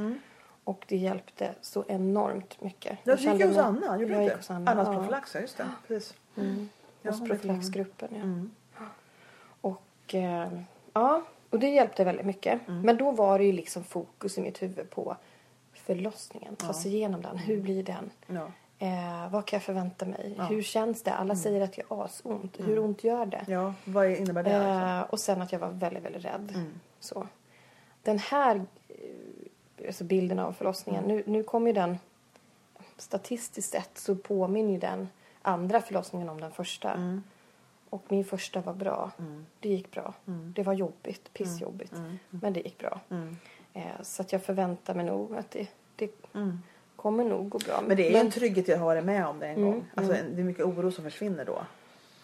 Och 0.63 0.85
det 0.87 0.97
hjälpte 0.97 1.55
så 1.61 1.83
enormt 1.87 2.61
mycket. 2.61 2.97
Ja, 3.03 3.15
du 3.15 3.21
gick 3.21 3.39
ju 3.39 3.47
hos 3.47 3.57
Anna, 3.57 3.99
gjorde 3.99 4.13
jag 4.13 4.21
du 4.21 4.33
inte? 4.33 4.53
Annas 4.53 4.87
ja. 4.87 4.93
profylax, 4.93 5.35
ja 5.35 5.41
just 5.41 5.57
det. 5.57 5.69
Precis. 5.87 6.15
Mm. 6.35 6.69
Ja, 7.01 7.11
Hos 7.11 7.23
profylaxgruppen, 7.23 8.09
ja. 8.11 8.21
Mm. 8.21 8.51
Och 9.61 10.15
eh, 10.15 10.61
ja, 10.93 11.23
och 11.49 11.59
det 11.59 11.69
hjälpte 11.69 12.03
väldigt 12.03 12.25
mycket. 12.25 12.67
Mm. 12.67 12.81
Men 12.81 12.97
då 12.97 13.11
var 13.11 13.39
det 13.39 13.45
ju 13.45 13.51
liksom 13.51 13.83
fokus 13.83 14.37
i 14.37 14.41
mitt 14.41 14.61
huvud 14.61 14.89
på 14.89 15.15
förlossningen. 15.73 16.55
Ta 16.55 16.73
sig 16.73 16.95
igenom 16.95 17.21
den. 17.21 17.37
Hur 17.37 17.61
blir 17.61 17.83
den? 17.83 18.09
Ja. 18.27 18.51
Eh, 18.79 19.29
vad 19.31 19.45
kan 19.45 19.57
jag 19.57 19.63
förvänta 19.63 20.05
mig? 20.05 20.33
Ja. 20.37 20.43
Hur 20.43 20.61
känns 20.61 21.03
det? 21.03 21.13
Alla 21.13 21.35
säger 21.35 21.61
att 21.61 21.77
jag 21.77 21.85
har 21.89 22.05
asont. 22.05 22.57
Hur 22.59 22.79
ont 22.79 23.03
gör 23.03 23.25
det? 23.25 23.45
ja, 23.47 23.73
vad 23.85 24.09
innebär 24.11 24.43
det? 24.43 24.49
Liksom? 24.49 24.83
Eh, 24.83 25.01
och 25.01 25.19
sen 25.19 25.41
att 25.41 25.51
jag 25.51 25.59
var 25.59 25.69
väldigt, 25.69 26.03
väldigt 26.05 26.25
rädd. 26.25 26.51
Mm. 26.55 26.79
Så. 26.99 27.27
Den 28.03 28.19
här 28.19 28.55
eh, 28.89 29.87
alltså 29.87 30.03
bilden 30.03 30.39
av 30.39 30.51
förlossningen, 30.53 31.03
Mm. 31.03 31.15
nu, 31.17 31.23
nu 31.25 31.43
kommer 31.43 31.67
ju 31.67 31.73
den 31.73 31.97
statistiskt 32.97 33.71
sett 33.71 33.97
så 33.97 34.15
påminner 34.15 34.71
ju 34.71 34.79
den 34.79 35.09
andra 35.41 35.81
förlossningen 35.81 36.29
om 36.29 36.41
den 36.41 36.51
första. 36.51 37.21
Mm. 37.91 38.01
Och 38.01 38.03
min 38.11 38.25
första 38.25 38.61
var 38.61 38.73
bra. 38.73 39.11
Det 39.59 39.69
gick 39.69 39.91
bra. 39.91 40.13
Det 40.25 40.63
var 40.63 40.73
jobbigt, 40.73 41.33
pissjobbigt. 41.33 41.93
Men 42.29 42.53
det 42.53 42.59
gick 42.59 42.77
bra. 42.77 43.01
Mm. 43.09 43.37
Eh, 43.73 43.83
så 44.01 44.21
att 44.21 44.31
jag 44.31 44.43
förväntar 44.43 44.95
mig 44.95 45.05
nog 45.05 45.35
att 45.35 45.51
det, 45.51 45.67
det 45.95 46.09
Mm. 46.33 46.59
kommer 46.95 47.23
nog 47.23 47.49
gå 47.49 47.57
bra. 47.59 47.81
Men 47.87 47.97
det 47.97 48.07
är 48.07 48.11
ju 48.11 48.17
en 48.17 48.31
trygghet 48.31 48.69
att 48.69 48.79
ha 48.79 48.85
varit 48.85 49.05
med 49.05 49.27
om 49.27 49.39
det 49.39 49.47
en 49.47 49.57
Mm, 49.57 49.71
gång. 49.71 49.85
Alltså, 49.95 50.13
Det 50.13 50.41
är 50.41 50.43
mycket 50.43 50.65
oro 50.65 50.91
som 50.91 51.03
försvinner 51.03 51.45
då. 51.45 51.61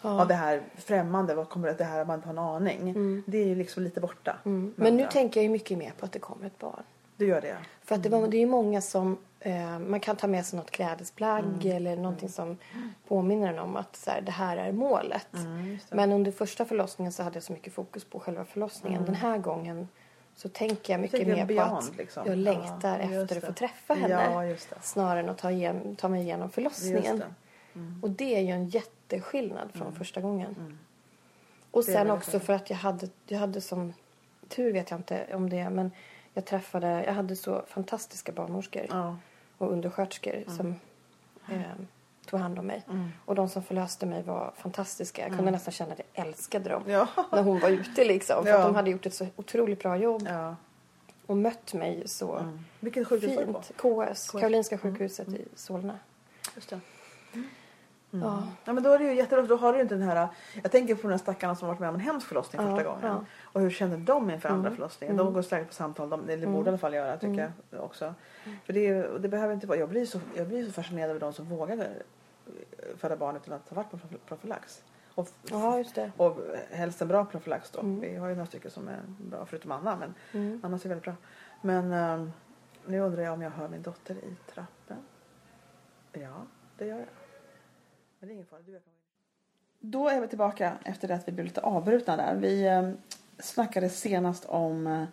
Ja. 0.02 0.20
Av 0.20 0.28
det 0.28 0.34
här 0.34 0.62
främmande, 0.76 1.34
vad 1.34 1.48
kommer 1.48 1.68
det, 1.68 1.74
det 1.74 1.84
här 1.84 2.00
att 2.00 2.06
man 2.06 2.16
inte 2.16 2.28
har 2.28 2.32
en 2.32 2.38
aning. 2.38 3.22
Det 3.26 3.38
är 3.38 3.46
ju 3.46 3.54
liksom 3.54 3.82
lite 3.82 4.00
borta. 4.00 4.36
Mm. 4.44 4.72
Men 4.76 4.96
nu 4.96 5.06
tänker 5.10 5.40
jag 5.40 5.44
ju 5.44 5.50
mycket 5.50 5.78
mer 5.78 5.92
på 5.98 6.04
att 6.04 6.12
det 6.12 6.18
kommer 6.18 6.46
ett 6.46 6.58
barn. 6.58 6.82
Du 7.16 7.26
gör 7.26 7.40
det. 7.40 7.56
För 7.82 7.94
att 7.94 8.02
det, 8.02 8.08
var, 8.08 8.28
det 8.28 8.36
är 8.36 8.40
ju 8.40 8.46
många 8.46 8.80
som, 8.80 9.18
eh, 9.40 9.78
man 9.78 10.00
kan 10.00 10.16
ta 10.16 10.26
med 10.26 10.46
sig 10.46 10.58
något 10.58 10.70
klädesplagg 10.70 11.44
Mm. 11.44 11.76
eller 11.76 11.96
någonting 11.96 12.28
som 12.28 12.56
påminner 13.08 13.48
en 13.48 13.58
om 13.58 13.76
att 13.76 13.96
så 13.96 14.10
här, 14.10 14.20
det 14.20 14.32
här 14.32 14.56
är 14.56 14.72
målet. 14.72 15.34
Mm. 15.34 15.78
Men 15.90 16.12
under 16.12 16.32
första 16.32 16.64
förlossningen 16.64 17.12
så 17.12 17.22
hade 17.22 17.36
jag 17.36 17.42
så 17.42 17.52
mycket 17.52 17.72
fokus 17.72 18.04
på 18.04 18.20
själva 18.20 18.44
förlossningen. 18.44 19.04
Den 19.04 19.14
här 19.14 19.38
gången 19.38 19.88
så 20.36 20.48
tänker 20.48 20.92
jag 20.92 21.00
mycket 21.00 21.26
mer 21.26 21.46
på 21.56 21.62
att 21.62 21.96
liksom. 21.96 22.26
jag 22.26 22.38
längtar 22.38 22.98
Ja, 22.98 23.22
efter 23.22 23.36
att 23.36 23.44
få 23.44 23.52
träffa 23.52 23.94
henne. 23.94 24.54
Ja. 24.70 24.76
Snarare 24.82 25.20
än 25.20 25.28
att 25.28 25.38
ta, 25.38 25.50
igen, 25.50 25.96
ta 25.96 26.08
mig 26.08 26.22
igenom 26.22 26.50
förlossningen. 26.50 27.18
Det. 27.18 27.80
Och 28.02 28.10
det 28.10 28.36
är 28.36 28.40
ju 28.40 28.50
en 28.50 28.68
jätteskillnad 28.68 29.68
från 29.72 29.92
första 29.92 30.20
gången. 30.20 30.50
Och 31.70 31.82
Mm. 31.88 31.96
Är 31.96 32.04
sen 32.04 32.10
också 32.10 32.40
för 32.40 32.52
att 32.52 32.70
jag 32.70 32.76
hade, 32.76 33.08
jag 33.26 33.38
hade 33.38 33.60
som 33.60 33.92
tur 34.48 34.72
vet 34.72 34.90
jag 34.90 34.98
inte 34.98 35.26
om 35.34 35.50
det 35.50 35.70
men 35.70 35.90
jag 36.34 36.44
träffade, 36.44 37.04
jag 37.04 37.12
hade 37.14 37.36
så 37.36 37.62
fantastiska 37.68 38.32
barnmorskor 38.32 38.86
Ja. 38.88 39.16
och 39.58 39.72
undersköterskor 39.72 40.44
som 40.56 40.74
eh, 41.50 41.60
tog 42.26 42.40
hand 42.40 42.58
om 42.58 42.66
mig. 42.66 42.82
Och 43.24 43.34
de 43.34 43.48
som 43.48 43.62
förlöste 43.62 44.06
mig 44.06 44.22
var 44.22 44.52
fantastiska. 44.56 45.22
Jag 45.28 45.36
kunde 45.36 45.50
nästan 45.50 45.72
känna 45.72 45.92
att 45.92 46.00
jag 46.12 46.26
älskade 46.26 46.68
dem. 46.70 46.82
Ja. 46.86 47.08
När 47.32 47.42
hon 47.42 47.60
var 47.60 47.68
ute 47.68 48.04
liksom. 48.04 48.44
För 48.44 48.50
Ja. 48.50 48.64
de 48.66 48.74
hade 48.74 48.90
gjort 48.90 49.06
ett 49.06 49.14
så 49.14 49.26
otroligt 49.36 49.78
bra 49.82 49.96
jobb. 49.96 50.28
Och 51.26 51.36
mött 51.36 51.74
mig 51.74 52.02
så 52.08 52.36
Mm. 52.36 52.58
Vilket 52.80 53.08
sjukhus 53.08 53.38
fint. 53.38 53.72
KS, 53.76 54.30
Karolinska 54.30 54.78
sjukhuset 54.78 55.28
i 55.28 55.44
Solna. 55.54 55.98
Just 56.54 56.70
det. 56.70 56.80
Ja. 58.22 58.42
Ja 58.64 58.72
men 58.72 58.82
då 58.82 58.90
är 58.90 58.98
det 58.98 59.04
ju 59.04 59.14
jättebra 59.14 59.42
för 59.42 59.48
då 59.48 59.56
har 59.56 59.72
du 59.72 59.78
ju 59.78 59.82
inte 59.82 59.94
den 59.94 60.08
här 60.08 60.28
Jag 60.62 60.72
tänker 60.72 60.94
på 60.94 61.02
de 61.02 61.08
här 61.08 61.18
stackarna 61.18 61.54
som 61.56 61.68
varit 61.68 61.80
med 61.80 61.88
om 61.88 61.94
en 61.94 62.00
hemsk 62.00 62.26
förlossning 62.26 62.62
Ja, 62.62 62.68
första 62.76 62.84
gången. 62.88 63.00
ja. 63.02 63.10
Mm. 63.12 63.24
Och 63.42 63.60
hur 63.60 63.70
känner 63.70 63.96
de 63.96 64.30
inför 64.30 64.48
andra 64.48 64.70
förlossningen? 64.70 65.16
De 65.16 65.32
går 65.32 65.42
säkert 65.42 65.68
på 65.68 65.74
samtal, 65.74 66.10
de, 66.10 66.28
eller 66.28 66.46
borde 66.46 66.66
i 66.66 66.68
alla 66.68 66.78
fall 66.78 66.94
göra 66.94 67.16
tycker 67.16 67.52
jag 67.70 67.84
också. 67.84 68.14
För 68.64 68.72
det, 68.72 68.86
är, 68.88 69.18
det 69.18 69.28
behöver 69.28 69.54
inte 69.54 69.66
vara, 69.66 69.78
jag 69.78 69.88
blir, 69.88 70.06
så, 70.06 70.20
jag 70.36 70.48
blir 70.48 70.66
så 70.66 70.72
fascinerad 70.72 71.10
över 71.10 71.20
de 71.20 71.32
som 71.32 71.44
vågar 71.48 71.76
eh, 71.78 71.84
föda 72.96 73.16
barn 73.16 73.36
utan 73.36 73.54
att 73.54 73.68
ha 73.68 73.74
varit 73.76 73.90
på 73.90 73.96
prof- 73.96 74.18
profylax. 74.28 74.82
Och, 75.14 75.28
Ja, 75.50 75.78
just 75.78 75.94
det. 75.94 76.12
och 76.16 76.36
helst 76.70 77.02
en 77.02 77.08
bra 77.08 77.24
profylax 77.24 77.70
då. 77.70 77.80
Vi 77.82 78.16
har 78.16 78.28
ju 78.28 78.34
några 78.34 78.46
stycken 78.46 78.70
som 78.70 78.88
är 78.88 78.98
bra 79.06 79.46
förutom 79.46 79.72
Anna 79.72 79.96
men 79.96 80.14
Mm. 80.32 80.60
Annas 80.64 80.84
är 80.84 80.88
väldigt 80.88 81.04
bra. 81.04 81.14
Men 81.62 81.92
ehm, 81.92 82.32
nu 82.86 83.00
undrar 83.00 83.22
jag 83.22 83.32
om 83.32 83.42
jag 83.42 83.50
hör 83.50 83.68
min 83.68 83.82
dotter 83.82 84.14
i 84.14 84.36
trappen. 84.54 84.96
Ja, 86.12 86.28
det 86.78 86.86
gör 86.86 86.98
jag. 86.98 87.06
Men 88.24 88.28
det 88.28 88.32
är 88.32 88.34
ingen 88.34 88.46
fara. 88.46 88.60
Du 88.66 88.72
jag 88.72 88.84
kan 88.84 88.92
gå 88.92 88.96
in. 89.86 89.90
Då 89.90 90.08
är 90.08 90.20
vi 90.20 90.28
tillbaka 90.28 90.72
efter 90.84 91.08
det 91.08 91.14
att 91.14 91.28
vi 91.28 91.32
blev 91.32 91.46
lite 91.46 91.60
avbrutna 91.60 92.16
där. 92.16 92.34
Vi 92.34 92.66
eh, 92.66 92.90
snackade 93.38 93.88
senast 93.88 94.44
om 94.44 94.86
eh, 94.86 95.04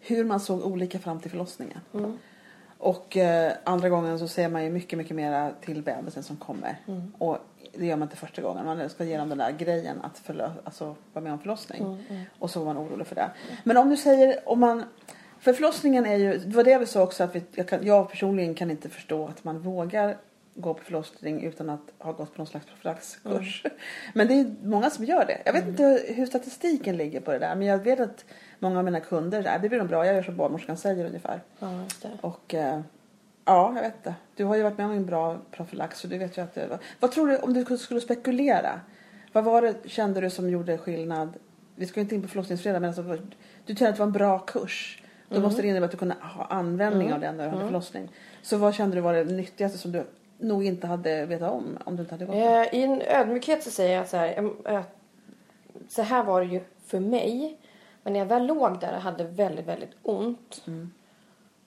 hur 0.00 0.24
man 0.24 0.40
såg 0.40 0.66
olika 0.66 0.98
fram 0.98 1.20
till 1.20 1.30
förlossningen. 1.30 1.80
Mm. 1.94 2.18
Och 2.78 3.16
eh, 3.16 3.52
andra 3.64 3.88
gången 3.88 4.18
så 4.18 4.28
ser 4.28 4.48
man 4.48 4.64
ju 4.64 4.70
mycket, 4.70 4.98
mycket 4.98 5.16
mera 5.16 5.52
till 5.60 5.82
bebisen 5.82 6.22
som 6.22 6.36
kommer. 6.36 6.78
Mm. 6.86 7.12
Och 7.18 7.38
det 7.72 7.86
gör 7.86 7.96
man 7.96 8.06
inte 8.06 8.16
första 8.16 8.42
gången. 8.42 8.64
Man 8.66 8.90
ska 8.90 9.04
ge 9.04 9.18
dem 9.18 9.28
den 9.28 9.38
där 9.38 9.52
grejen 9.52 10.00
att 10.00 10.18
förlö- 10.26 10.52
alltså, 10.64 10.96
vara 11.12 11.22
med 11.22 11.32
om 11.32 11.38
förlossning. 11.38 11.82
Mm, 12.08 12.22
Och 12.38 12.50
så 12.50 12.64
var 12.64 12.74
man 12.74 12.86
orolig 12.86 13.06
för 13.06 13.14
det. 13.14 13.30
Men 13.64 13.76
om 13.76 13.90
du 13.90 13.96
säger, 13.96 14.48
om 14.48 14.60
man... 14.60 14.84
För 15.38 15.52
förlossningen 15.52 16.06
är 16.06 16.16
ju, 16.16 16.38
det 16.38 16.56
var 16.56 16.64
det 16.64 16.78
vi 16.78 16.86
sa 16.86 17.02
också 17.02 17.24
att 17.24 17.34
vi, 17.36 17.42
jag, 17.54 17.68
kan, 17.68 17.86
jag 17.86 18.10
personligen 18.10 18.54
kan 18.54 18.70
inte 18.70 18.88
förstå 18.88 19.26
att 19.26 19.44
man 19.44 19.58
vågar 19.58 20.16
gå 20.56 20.74
på 20.74 20.84
förlossning 20.84 21.42
utan 21.42 21.70
att 21.70 21.92
ha 21.98 22.12
gått 22.12 22.34
på 22.34 22.38
någon 22.38 22.46
slags 22.46 22.66
profylaxkurs. 22.66 23.64
Men 24.14 24.28
det 24.28 24.34
är 24.34 24.54
många 24.62 24.90
som 24.90 25.04
gör 25.04 25.26
det. 25.26 25.42
Jag 25.44 25.52
vet 25.52 25.68
inte 25.68 26.04
hur 26.06 26.26
statistiken 26.26 26.96
ligger 26.96 27.20
på 27.20 27.32
det 27.32 27.38
där 27.38 27.54
men 27.56 27.66
jag 27.66 27.78
vet 27.78 28.00
att 28.00 28.24
många 28.58 28.78
av 28.78 28.84
mina 28.84 29.00
kunder, 29.00 29.42
nej, 29.42 29.58
det 29.62 29.68
blir 29.68 29.78
nog 29.78 29.88
bra, 29.88 30.06
jag 30.06 30.14
gör 30.14 30.22
som 30.22 30.36
barnmorskan 30.36 30.76
säger 30.76 31.06
ungefär. 31.06 31.42
Ja, 31.58 31.82
just 31.82 32.02
det. 32.02 32.10
Och 32.20 32.54
eh, 32.54 32.80
ja, 33.44 33.72
jag 33.74 33.82
vet 33.82 33.96
inte. 33.96 34.14
Du 34.36 34.44
har 34.44 34.56
ju 34.56 34.62
varit 34.62 34.78
med 34.78 34.86
om 34.86 34.92
en 34.92 35.06
bra 35.06 35.38
profylax 35.50 35.98
så 35.98 36.06
du 36.06 36.18
vet 36.18 36.38
ju 36.38 36.42
att 36.42 36.54
det, 36.54 36.78
Vad 37.00 37.12
tror 37.12 37.28
du 37.28 37.36
om 37.36 37.52
du 37.52 37.78
skulle 37.78 38.00
spekulera? 38.00 38.80
Vad 39.32 39.44
var 39.44 39.62
det 39.62 39.74
kände 39.84 40.20
du 40.20 40.30
som 40.30 40.50
gjorde 40.50 40.78
skillnad? 40.78 41.32
Vi 41.74 41.86
ska 41.86 42.00
ju 42.00 42.02
inte 42.02 42.14
in 42.14 42.22
på 42.22 42.28
förlossningsfredag 42.28 42.80
men 42.80 42.88
alltså, 42.88 43.18
du 43.66 43.74
kände 43.74 43.88
att 43.88 43.94
det 43.94 44.00
var 44.00 44.06
en 44.06 44.12
bra 44.12 44.38
kurs. 44.38 45.02
Då 45.28 45.40
måste 45.40 45.62
det 45.62 45.68
innebära 45.68 45.84
att 45.84 45.90
du 45.90 45.96
kunde 45.96 46.14
ha 46.20 46.44
användning 46.44 47.12
av 47.12 47.20
den 47.20 47.36
när 47.36 47.44
du 47.44 47.50
hade 47.50 47.64
förlossning. 47.64 48.10
Så 48.42 48.56
vad 48.56 48.74
kände 48.74 48.96
du 48.96 49.00
var 49.00 49.14
det 49.14 49.24
nyttigaste 49.24 49.78
som 49.78 49.92
du 49.92 50.06
nog 50.38 50.64
inte 50.64 50.86
hade 50.86 51.26
vetat 51.26 51.52
om 51.52 51.78
om 51.84 51.96
du 51.96 52.02
inte 52.02 52.14
hade 52.14 52.24
gått 52.26 52.34
det? 52.34 52.68
Eh, 52.72 52.80
I 52.80 52.82
en 52.82 53.02
ödmjukhet 53.02 53.62
så 53.62 53.70
säger 53.70 53.96
jag 53.96 54.08
så 54.08 54.16
här. 54.16 54.84
Så 55.88 56.02
här 56.02 56.24
var 56.24 56.40
det 56.40 56.46
ju 56.46 56.60
för 56.86 57.00
mig. 57.00 57.58
Men 58.02 58.12
när 58.12 58.20
jag 58.20 58.26
väl 58.26 58.46
låg 58.46 58.80
där 58.80 58.94
och 58.94 59.02
hade 59.02 59.24
väldigt, 59.24 59.66
väldigt 59.66 59.90
ont. 60.02 60.62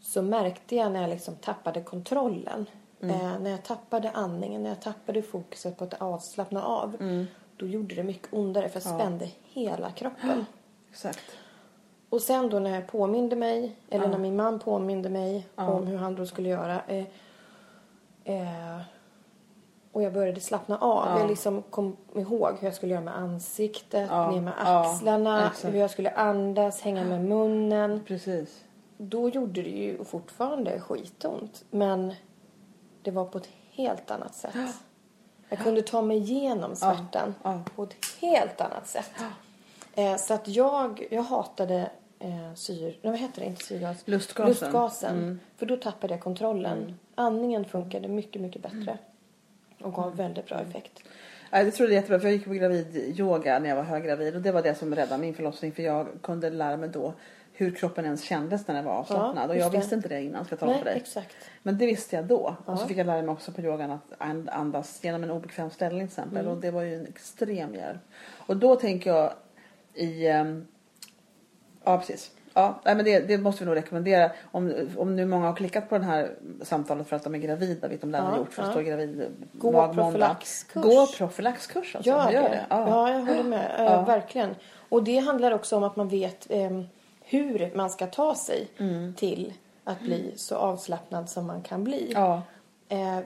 Så 0.02 0.22
märkte 0.22 0.76
jag 0.76 0.92
när 0.92 1.02
jag 1.02 1.10
liksom 1.10 1.36
tappade 1.36 1.82
kontrollen. 1.82 2.66
Eh, 3.02 3.40
när 3.40 3.50
jag 3.50 3.64
tappade 3.64 4.12
andningen, 4.12 4.64
när 4.64 4.70
jag 4.70 4.82
tappade 4.82 5.22
fokuset 5.22 5.78
på 5.78 5.84
att 5.84 6.02
avslappna 6.02 6.64
av. 6.66 6.98
Då 7.58 7.68
gjorde 7.68 7.96
det 7.96 8.04
mycket 8.04 8.34
ondare 8.34 8.70
för 8.70 8.82
jag 8.84 8.96
spände 9.00 9.30
hela 9.44 9.92
kroppen. 9.92 10.46
Exakt. 10.92 11.24
Och 12.10 12.22
sen 12.22 12.50
då 12.50 12.60
när 12.60 12.76
jag 12.76 12.88
påminde 12.88 13.36
mig, 13.36 13.76
eller 13.90 14.08
när 14.08 14.18
min 14.18 14.36
man 14.36 14.60
påminde 14.60 15.10
mig 15.10 15.48
om 15.56 15.88
hur 15.88 15.98
han 15.98 16.16
då 16.16 16.26
skulle 16.26 16.50
göra. 16.50 16.82
Eh, 16.88 17.06
eh, 18.34 18.82
och 19.92 20.04
jag 20.04 20.13
började 20.13 20.39
slappna 20.39 20.78
av. 20.78 21.20
Jag 21.20 21.28
liksom 21.30 21.62
kom 21.62 21.98
ihåg 22.15 22.56
hur 22.60 22.68
jag 22.68 22.76
skulle 22.76 22.92
göra 22.92 23.04
med 23.04 23.18
ansiktet, 23.18 24.08
Ja, 24.12 24.32
ner 24.32 24.42
med 24.42 24.54
ja, 24.65 24.94
axlarna, 24.94 25.48
exakt. 25.48 25.74
hur 25.74 25.80
jag 25.80 25.92
skulle 25.92 26.12
andas, 26.12 26.82
hänga 26.82 27.04
med 27.04 27.26
munnen. 27.26 28.04
Precis. 28.08 28.63
Då 28.98 29.30
gjorde 29.30 29.62
det 29.62 29.70
ju 29.70 30.04
fortfarande 30.04 30.80
skitont. 30.80 31.65
Men 31.72 32.13
det 33.02 33.12
var 33.12 33.26
på 33.26 33.38
ett 33.38 33.50
helt 33.72 34.12
annat 34.12 34.36
sätt. 34.36 34.56
Jag 35.50 35.60
kunde 35.60 35.82
ta 35.82 36.02
mig 36.02 36.18
igenom 36.18 36.76
smärtan 36.76 37.36
ja. 37.44 37.62
på 37.76 37.84
ett 37.84 37.96
helt 38.20 38.62
annat 38.62 38.88
sätt. 38.88 39.12
Eh, 39.94 40.15
så 40.15 40.34
att 40.34 40.48
jag, 40.48 41.08
jag 41.12 41.24
hatade 41.24 41.89
eh, 42.20 42.54
syr... 42.56 42.84
Nej, 42.84 43.12
vad 43.12 43.18
heter 43.20 43.42
det? 43.42 43.46
Inte 43.48 43.64
syrgas. 43.66 44.02
Lustgasen. 44.08 44.48
Lustgasen. 44.50 45.40
För 45.58 45.66
då 45.66 45.78
tappade 45.78 46.14
jag 46.14 46.22
kontrollen. 46.24 47.00
Andningen 47.16 47.66
funkade 47.66 48.08
mycket, 48.08 48.42
mycket 48.42 48.62
bättre. 48.62 48.98
Och 49.82 49.94
gav 49.94 50.16
väldigt 50.16 50.46
bra 50.46 50.60
effekt. 50.60 51.00
Ja, 51.52 51.64
det 51.64 51.72
trodde 51.72 51.94
jag 51.94 52.02
jättebra 52.02 52.20
för 52.20 52.28
jag 52.28 52.36
gick 52.36 52.46
på 52.46 52.54
gravidyoga 52.54 53.60
när 53.60 53.70
jag 53.70 53.76
var 53.76 53.84
höggravid 53.84 54.36
och 54.36 54.42
det 54.42 54.52
var 54.52 54.62
det 54.62 54.76
som 54.76 54.96
räddade 54.96 55.22
min 55.22 55.34
förlossning 55.34 55.72
för 55.72 55.84
jag 55.84 56.08
kunde 56.22 56.50
lära 56.50 56.78
mig 56.78 56.90
då 56.90 57.14
hur 57.54 57.72
kroppen 57.76 58.06
ens 58.06 58.24
kändes 58.24 58.68
när 58.68 58.76
den 58.76 58.86
var 58.86 58.92
avslappnad 58.94 59.50
Ja, 59.50 59.54
och 59.54 59.58
jag 59.58 59.72
det. 59.72 59.78
visste 59.78 59.96
inte 59.96 60.08
det 60.10 60.22
innan 60.22 60.46
ska 60.46 60.54
jag 60.54 60.60
tala 60.60 60.72
Nej, 60.72 60.80
för 60.82 60.90
dig. 60.90 60.98
exakt. 60.98 61.36
Men 61.64 61.78
det 61.78 61.86
visste 61.86 62.16
jag 62.16 62.26
då 62.26 62.56
och 62.66 62.80
så 62.80 62.88
fick 62.88 62.98
jag 62.98 63.06
lära 63.08 63.22
mig 63.22 63.30
också 63.32 63.52
på 63.52 63.62
yogan 63.62 63.92
att 63.92 64.14
and- 64.18 64.50
andas 64.50 65.04
genom 65.04 65.24
en 65.24 65.32
obekväm 65.32 65.70
ställning 65.70 66.08
till 66.08 66.20
exempel 66.20 66.38
Mm. 66.40 66.52
och 66.52 66.58
det 66.62 66.72
var 66.72 66.82
ju 66.82 66.96
en 66.96 67.08
extrem 67.08 67.76
hjälp. 67.76 68.00
Och 68.38 68.58
då 68.58 68.76
tänker 68.76 69.10
jag 69.10 69.34
i 69.94 70.28
ehm, 70.28 70.68
Ja 71.91 71.97
precis. 71.97 72.32
Ja, 72.54 72.80
nej, 72.86 72.95
men 72.95 73.06
det, 73.06 73.19
det 73.19 73.38
måste 73.38 73.63
vi 73.63 73.65
nog 73.65 73.75
rekommendera. 73.78 74.32
Om, 74.52 74.73
om 74.97 75.15
nu 75.15 75.25
många 75.25 75.47
har 75.47 75.56
klickat 75.56 75.89
på 75.89 75.97
det 75.97 76.04
här 76.04 76.32
samtalet 76.62 77.08
för 77.08 77.15
att 77.15 77.23
de 77.23 77.36
är 77.36 77.39
gravida, 77.39 77.88
vilket 77.88 78.02
de 78.02 78.12
lär 78.12 78.21
ha 78.21 78.32
Ja, 78.32 78.38
gjort 78.38 78.54
för 78.54 78.62
att 78.62 78.67
ja. 78.67 78.71
stå 78.73 78.82
gravid 78.82 79.25
Gå 79.54 79.93
profylaxkurs. 79.93 80.84
Gå 80.84 81.08
profylaxkurs 81.17 81.95
alltså. 81.95 82.10
Gör, 82.12 82.32
Gör 82.32 82.41
det. 82.41 82.65
Ja. 82.69 82.89
Ja. 82.89 83.12
jag 83.12 83.19
håller 83.19 83.43
med. 83.43 83.71
Ja. 83.78 84.02
Verkligen. 84.02 84.56
Och 84.89 85.04
det 85.04 85.17
handlar 85.17 85.52
också 85.52 85.78
om 85.78 85.84
att 85.84 85.95
man 85.95 86.08
vet 86.08 86.47
eh, 86.52 86.82
hur 87.23 87.71
man 87.75 87.89
ska 87.89 88.08
ta 88.08 88.36
sig 88.36 88.67
Mm. 88.78 89.13
till 89.13 89.54
att 89.84 89.99
bli 90.02 90.34
så 90.36 90.56
avslappnad 90.56 91.30
som 91.30 91.47
man 91.47 91.62
kan 91.62 91.84
bli. 91.84 92.12
Ja. 92.15 92.41
Eh, 92.91 93.19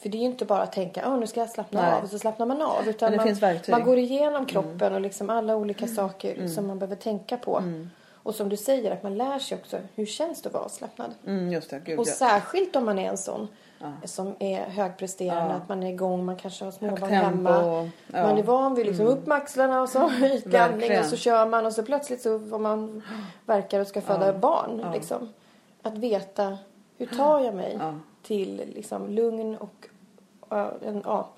för 0.00 0.08
det 0.08 0.16
är 0.16 0.20
ju 0.20 0.26
inte 0.26 0.44
bara 0.44 0.62
att 0.62 0.72
tänka 0.72 1.02
att 1.02 1.20
nu 1.20 1.26
ska 1.26 1.40
jag 1.40 1.50
slappna 1.50 1.82
Nej. 1.82 1.92
av 1.92 2.02
och 2.02 2.08
så 2.10 2.18
slappnar 2.18 2.46
man 2.46 2.62
av. 2.62 2.88
Utan 2.88 3.16
man. 3.16 3.28
Mm. 3.28 3.58
man 3.68 3.84
går 3.84 3.98
igenom 3.98 4.46
kroppen 4.46 4.94
och 4.94 5.00
liksom 5.00 5.30
alla 5.30 5.56
olika 5.56 5.86
saker 5.86 6.48
som 6.48 6.66
man 6.66 6.78
behöver 6.78 6.96
tänka 6.96 7.36
på. 7.36 7.62
Och 8.24 8.34
som 8.34 8.48
du 8.48 8.56
säger, 8.56 8.90
att 8.90 9.02
man 9.02 9.18
lär 9.18 9.38
sig 9.38 9.58
också 9.58 9.78
hur 9.94 10.06
känns 10.06 10.42
det 10.42 10.48
att 10.48 10.52
vara 10.52 10.64
avslappnad. 10.64 11.14
Mm, 11.26 11.60
gud 11.84 11.98
Och 11.98 12.08
ja. 12.08 12.12
särskilt 12.12 12.76
om 12.76 12.84
man 12.84 12.98
är 12.98 13.08
en 13.08 13.16
sån 13.18 13.48
som 14.04 14.34
är 14.38 14.60
högpresterande, 14.64 15.50
Ja. 15.50 15.56
att 15.56 15.68
man 15.68 15.82
är 15.82 15.92
igång, 15.92 16.24
man 16.24 16.36
kanske 16.36 16.64
har 16.64 16.72
småbarn 16.72 17.10
hemma. 17.10 17.50
ja. 17.50 17.78
Mm. 18.18 18.28
Man 18.28 18.38
är 18.38 18.42
van 18.42 18.74
vid 18.74 18.86
liksom 18.86 19.06
upp 19.06 19.26
med 19.26 19.36
axlarna 19.36 19.82
och 19.82 19.88
så 19.88 20.10
ytlig 20.22 20.58
andning 20.58 20.80
Verkligen. 20.80 21.00
och 21.04 21.06
så 21.10 21.16
kör 21.16 21.46
man 21.46 21.66
och 21.66 21.72
så 21.72 21.82
plötsligt 21.82 22.22
så 22.22 22.40
får 22.40 22.58
man 22.58 23.02
verkar 23.46 23.80
och 23.80 23.86
ska 23.86 24.00
föda 24.00 24.32
barn. 24.32 24.90
Liksom. 24.94 25.28
Att 25.82 25.98
veta 25.98 26.58
hur 26.98 27.06
tar 27.06 27.40
jag 27.40 27.54
mig 27.54 27.76
Ja. 27.80 27.94
Till 28.22 28.62
liksom, 28.74 29.10
lugn 29.10 29.56
och 29.56 29.86
ja, 30.48 30.72
en, 30.86 31.02
ja, 31.04 31.30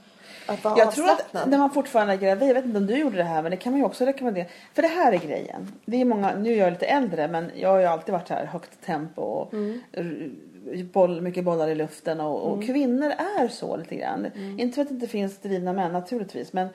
att 0.47 0.65
vara 0.65 0.79
Jag 0.79 0.93
tror 0.93 1.11
att 1.11 1.49
när 1.49 1.59
man 1.59 1.71
fortfarande 1.71 2.13
är 2.13 2.17
gravid, 2.19 2.49
jag 2.49 2.55
vet 2.55 2.65
inte 2.65 2.79
om 2.79 2.87
du 2.87 2.99
gjorde 2.99 3.17
det 3.17 3.25
här 3.25 3.43
men 3.43 3.51
det 3.51 3.57
kan 3.57 3.73
man 3.73 3.81
ju 3.81 3.87
också 3.87 4.05
rekommendera. 4.05 4.47
För 4.75 4.83
det 4.83 4.89
här 4.89 5.13
är 5.13 5.19
grejen. 5.19 5.73
Det 5.85 6.01
är 6.01 6.05
många, 6.05 6.35
nu 6.37 6.53
är 6.53 6.57
jag 6.57 6.73
lite 6.73 6.87
äldre 6.87 7.29
men 7.29 7.51
jag 7.55 7.69
har 7.69 7.79
ju 7.79 7.87
alltid 7.87 8.13
varit 8.13 8.29
här 8.29 8.47
högt 8.47 8.85
tempo 8.87 9.23
och 9.23 9.55
Mm. 9.55 9.81
boll, 10.93 11.21
mycket 11.21 11.45
bollar 11.45 11.69
i 11.69 11.75
luften 11.75 12.21
och, 12.21 12.43
och 12.43 12.65
kvinnor 12.65 13.11
är 13.11 13.49
så 13.49 13.77
lite 13.77 13.95
grann. 13.97 14.27
Mm. 14.27 14.61
Inte 14.61 14.75
för 14.75 14.83
att 14.83 14.89
det 14.89 14.95
inte 14.95 15.07
finns 15.07 15.39
drivna 15.39 15.73
män 15.73 15.93
naturligtvis 15.93 16.53
men 16.53 16.69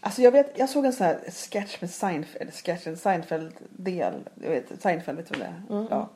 Alltså 0.00 0.22
jag 0.22 0.32
vet, 0.32 0.58
jag 0.58 0.68
såg 0.68 0.86
en 0.86 0.92
sån 0.92 1.06
här 1.06 1.18
sketch 1.30 1.80
med 1.80 1.90
Seinfeld, 1.90 2.54
sketch, 2.54 2.86
en 2.86 2.96
Seinfeld-del. 2.96 4.14
Jag 4.42 4.50
vet, 4.50 4.82
Seinfeld, 4.82 5.18
vet 5.18 5.32
du 5.32 5.38
vem 5.38 5.48
det 5.68 5.74
är? 5.74 5.76
Mm. 5.76 5.86
Ja. 5.90 6.08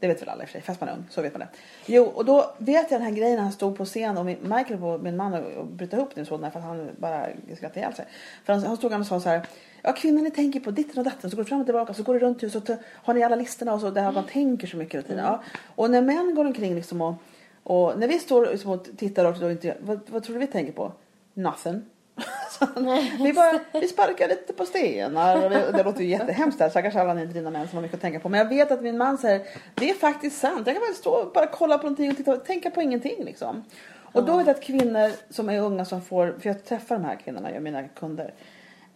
Det 0.00 0.08
vet 0.08 0.22
väl 0.22 0.28
alla 0.28 0.42
i 0.42 0.44
och 0.44 0.48
för 0.48 0.52
sig, 0.52 0.62
fast 0.62 0.80
man 0.80 0.88
är 0.88 0.92
ung. 0.92 1.04
Så 1.10 1.22
vet 1.22 1.32
man 1.32 1.40
det. 1.40 1.48
Jo, 1.86 2.04
och 2.04 2.24
då 2.24 2.54
vet 2.58 2.90
jag 2.90 3.00
den 3.00 3.06
här 3.06 3.16
grejen 3.16 3.36
när 3.36 3.42
han 3.42 3.52
stod 3.52 3.76
på 3.76 3.84
scen 3.84 4.18
och 4.18 4.26
min, 4.26 4.38
Michael 4.42 4.76
var 4.76 4.98
min 4.98 5.16
man 5.16 5.34
och, 5.34 5.52
och 5.52 5.66
bröt 5.66 5.92
ihop 5.92 6.16
nu 6.16 6.24
sådana 6.24 6.50
för 6.50 6.58
att 6.58 6.64
han 6.64 6.90
bara 6.98 7.26
skrattade 7.56 7.80
ihjäl 7.80 7.94
sig. 7.94 8.04
För 8.44 8.52
han, 8.52 8.62
han 8.62 8.76
stod 8.76 8.92
och 8.92 9.06
sa 9.06 9.20
så 9.20 9.28
här. 9.28 9.46
Ja 9.82 9.92
kvinnor 9.92 10.22
ni 10.22 10.30
tänker 10.30 10.60
på 10.60 10.70
ditten 10.70 10.98
och 10.98 11.04
datten 11.04 11.30
så 11.30 11.36
går 11.36 11.42
det 11.42 11.48
fram 11.48 11.60
och 11.60 11.66
tillbaka 11.66 11.94
så 11.94 12.02
går 12.02 12.14
det 12.14 12.20
runt 12.20 12.42
huset 12.42 12.62
och 12.62 12.66
så 12.66 12.76
har 12.84 13.14
ni 13.14 13.22
alla 13.22 13.36
listorna 13.36 13.74
och 13.74 13.80
så 13.80 13.90
där 13.90 14.12
man 14.12 14.26
tänker 14.26 14.66
så 14.66 14.76
mycket 14.76 14.94
hela 14.94 15.08
tiden. 15.08 15.24
Ja. 15.24 15.42
Och 15.74 15.90
när 15.90 16.02
män 16.02 16.34
går 16.34 16.44
omkring 16.44 16.74
liksom 16.74 17.00
och, 17.00 17.14
och 17.62 17.98
när 17.98 18.08
vi 18.08 18.18
står 18.18 18.46
liksom 18.46 18.70
och 18.70 18.86
tittar 18.96 19.44
och 19.44 19.50
inte, 19.50 19.76
vad, 19.80 20.00
vad 20.06 20.22
tror 20.22 20.34
du 20.34 20.40
vi 20.40 20.46
tänker 20.46 20.72
på? 20.72 20.92
Nothing. 21.34 21.82
Vi, 23.20 23.32
bara, 23.32 23.60
vi 23.72 23.88
sparkar 23.88 24.28
lite 24.28 24.52
på 24.52 24.66
stenar. 24.66 25.44
Och 25.44 25.50
det, 25.50 25.72
det 25.72 25.82
låter 25.82 26.00
ju 26.00 26.08
jättehemskt 26.08 26.58
där. 26.58 26.68
Stackars 26.68 26.96
alla 26.96 27.14
ni 27.14 27.26
drivna 27.26 27.50
män 27.50 27.68
som 27.68 27.76
har 27.76 27.82
mycket 27.82 27.94
att 27.94 28.00
tänka 28.00 28.20
på. 28.20 28.28
Men 28.28 28.38
jag 28.38 28.48
vet 28.48 28.70
att 28.70 28.82
min 28.82 28.98
man 28.98 29.18
säger 29.18 29.42
det 29.74 29.90
är 29.90 29.94
faktiskt 29.94 30.38
sant. 30.38 30.66
Jag 30.66 30.76
kan 30.76 30.82
bara 30.88 30.94
stå 30.94 31.10
och 31.10 31.32
bara 31.32 31.46
kolla 31.46 31.78
på 31.78 31.82
någonting 31.82 32.10
och 32.10 32.16
titta, 32.16 32.36
tänka 32.36 32.70
på 32.70 32.82
ingenting 32.82 33.24
liksom. 33.24 33.64
Och 34.12 34.24
då 34.24 34.36
vet 34.36 34.46
jag 34.46 34.56
att 34.56 34.62
kvinnor 34.62 35.32
som 35.32 35.48
är 35.48 35.60
unga 35.60 35.84
som 35.84 36.02
får, 36.02 36.36
för 36.40 36.48
jag 36.48 36.64
träffar 36.64 36.94
de 36.94 37.04
här 37.04 37.16
kvinnorna, 37.16 37.52
jag 37.52 37.62
mina 37.62 37.88
kunder. 37.88 38.34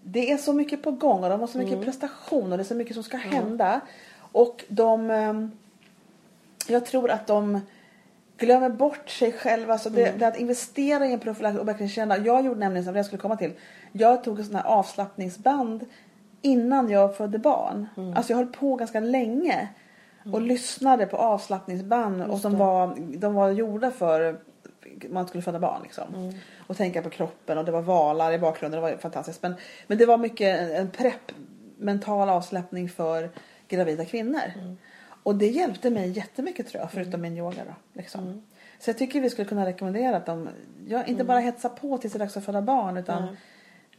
Det 0.02 0.32
är 0.32 0.36
så 0.36 0.52
mycket 0.52 0.82
på 0.82 0.90
gång 0.90 1.24
och 1.24 1.30
de 1.30 1.40
har 1.40 1.46
så 1.46 1.58
mycket 1.58 1.84
prestation 1.84 2.52
och 2.52 2.58
det 2.58 2.62
är 2.62 2.64
så 2.64 2.74
mycket 2.74 2.94
som 2.94 3.02
ska 3.02 3.16
hända. 3.16 3.80
Och 4.32 4.64
de, 4.68 5.10
ehm, 5.10 5.50
jag 6.66 6.86
tror 6.86 7.10
att 7.10 7.26
de 7.26 7.60
glömmer 8.36 8.68
bort 8.68 9.08
sig 9.08 9.32
själva. 9.32 9.72
Alltså 9.72 9.90
det, 9.90 10.18
det 10.18 10.26
att 10.26 10.38
investera 10.38 11.06
i 11.06 11.12
en 11.12 11.20
profylax 11.20 11.58
och 11.58 11.68
verkligen 11.68 11.90
känna. 11.90 12.18
Jag 12.18 12.44
gjorde 12.44 12.60
nämligen 12.60 12.84
som 12.84 12.96
jag 12.96 13.06
skulle 13.06 13.22
komma 13.22 13.36
till. 13.36 13.52
Jag 13.92 14.24
tog 14.24 14.38
en 14.38 14.44
sån 14.44 14.54
här 14.54 14.64
avslappningsband 14.64 15.86
innan 16.42 16.90
jag 16.90 17.16
födde 17.16 17.38
barn. 17.38 17.88
Alltså 18.16 18.32
jag 18.32 18.36
höll 18.36 18.46
på 18.46 18.76
ganska 18.76 19.00
länge. 19.00 19.68
Och 20.32 20.40
lyssnade 20.40 21.06
på 21.06 21.16
avslappningsband 21.16 22.22
och 22.22 22.38
som 22.38 22.58
var, 22.58 22.96
de 23.16 23.34
var 23.34 23.50
gjorda 23.50 23.90
för 23.90 24.40
man 25.08 25.26
skulle 25.26 25.42
föda 25.42 25.58
barn 25.58 25.80
liksom. 25.82 26.14
Mm. 26.14 26.34
Och 26.66 26.76
tänka 26.76 27.02
på 27.02 27.10
kroppen 27.10 27.58
och 27.58 27.64
det 27.64 27.72
var 27.72 27.82
valar 27.82 28.32
i 28.32 28.38
bakgrunden, 28.38 28.82
det 28.82 28.90
var 28.90 28.98
fantastiskt. 28.98 29.42
Men, 29.42 29.54
men 29.86 29.98
det 29.98 30.06
var 30.06 30.18
mycket 30.18 30.60
en, 30.60 30.72
en 30.76 30.90
prepp, 30.90 31.32
mental 31.76 32.28
avslappning 32.28 32.88
för 32.88 33.30
gravida 33.68 34.04
kvinnor. 34.04 34.52
Mm. 34.54 34.76
Och 35.24 35.34
det 35.34 35.46
hjälpte 35.48 35.90
mig 35.90 36.10
jättemycket 36.10 36.68
tror 36.68 36.80
jag, 36.80 36.90
förutom 36.90 37.20
min 37.20 37.36
yoga 37.36 37.64
då. 37.64 37.74
Liksom. 37.92 38.24
Mm. 38.24 38.42
Så 38.78 38.90
jag 38.90 38.98
tycker 38.98 39.20
vi 39.20 39.30
skulle 39.30 39.48
kunna 39.48 39.66
rekommendera 39.66 40.16
att 40.16 40.26
de, 40.26 40.48
ja, 40.88 41.04
inte 41.04 41.24
bara 41.24 41.38
hetsa 41.40 41.68
på 41.68 41.98
tills 41.98 42.12
det 42.12 42.16
är 42.16 42.20
dags 42.20 42.36
att 42.36 42.44
föda 42.44 42.62
barn 42.62 42.96
utan 42.96 43.36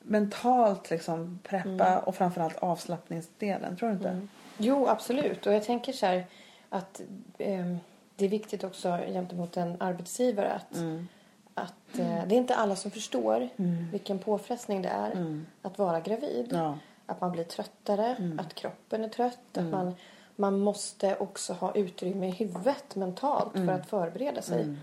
mentalt 0.02 0.90
liksom 0.90 1.40
preppa 1.44 2.00
och 2.00 2.16
framförallt 2.16 2.58
avslappningsdelen. 2.58 3.76
Tror 3.78 3.90
du 3.90 3.96
inte? 3.96 4.10
Mm. 4.10 4.30
Jo, 4.58 4.88
absolut. 4.88 5.46
Och 5.48 5.54
jag 5.54 5.64
tänker 5.64 5.94
så 5.94 6.06
här 6.06 6.26
att 6.70 7.02
ehm, 7.38 7.78
det 8.16 8.26
är 8.26 8.30
viktigt 8.30 8.64
också 8.64 9.00
gentemot 9.08 9.58
en 9.58 9.82
arbetsgivare 9.82 10.52
att, 10.54 10.78
Mm. 10.78 11.08
att 11.54 12.00
eh, 12.00 12.26
det 12.28 12.36
är 12.36 12.38
inte 12.38 12.56
alla 12.56 12.76
som 12.76 12.92
förstår 12.92 13.50
vilken 13.92 14.20
påfrestning 14.20 14.82
det 14.82 14.90
är 14.90 15.12
Mm. 15.12 15.46
att 15.62 15.78
vara 15.78 16.00
gravid. 16.00 16.48
Ja. 16.52 16.78
Att 17.06 17.22
man 17.22 17.32
blir 17.32 17.44
tröttare, 17.44 18.16
Mm. 18.20 18.40
att 18.40 18.54
kroppen 18.56 19.04
är 19.04 19.10
trött, 19.10 19.58
att 19.58 19.64
man, 19.64 19.96
man 20.36 20.60
måste 20.60 21.16
också 21.18 21.54
ha 21.54 21.76
utrymme 21.76 22.28
i 22.28 22.32
huvudet 22.32 22.96
mentalt 22.96 23.54
för 23.54 23.68
att 23.70 23.90
förbereda 23.90 24.42
sig. 24.42 24.76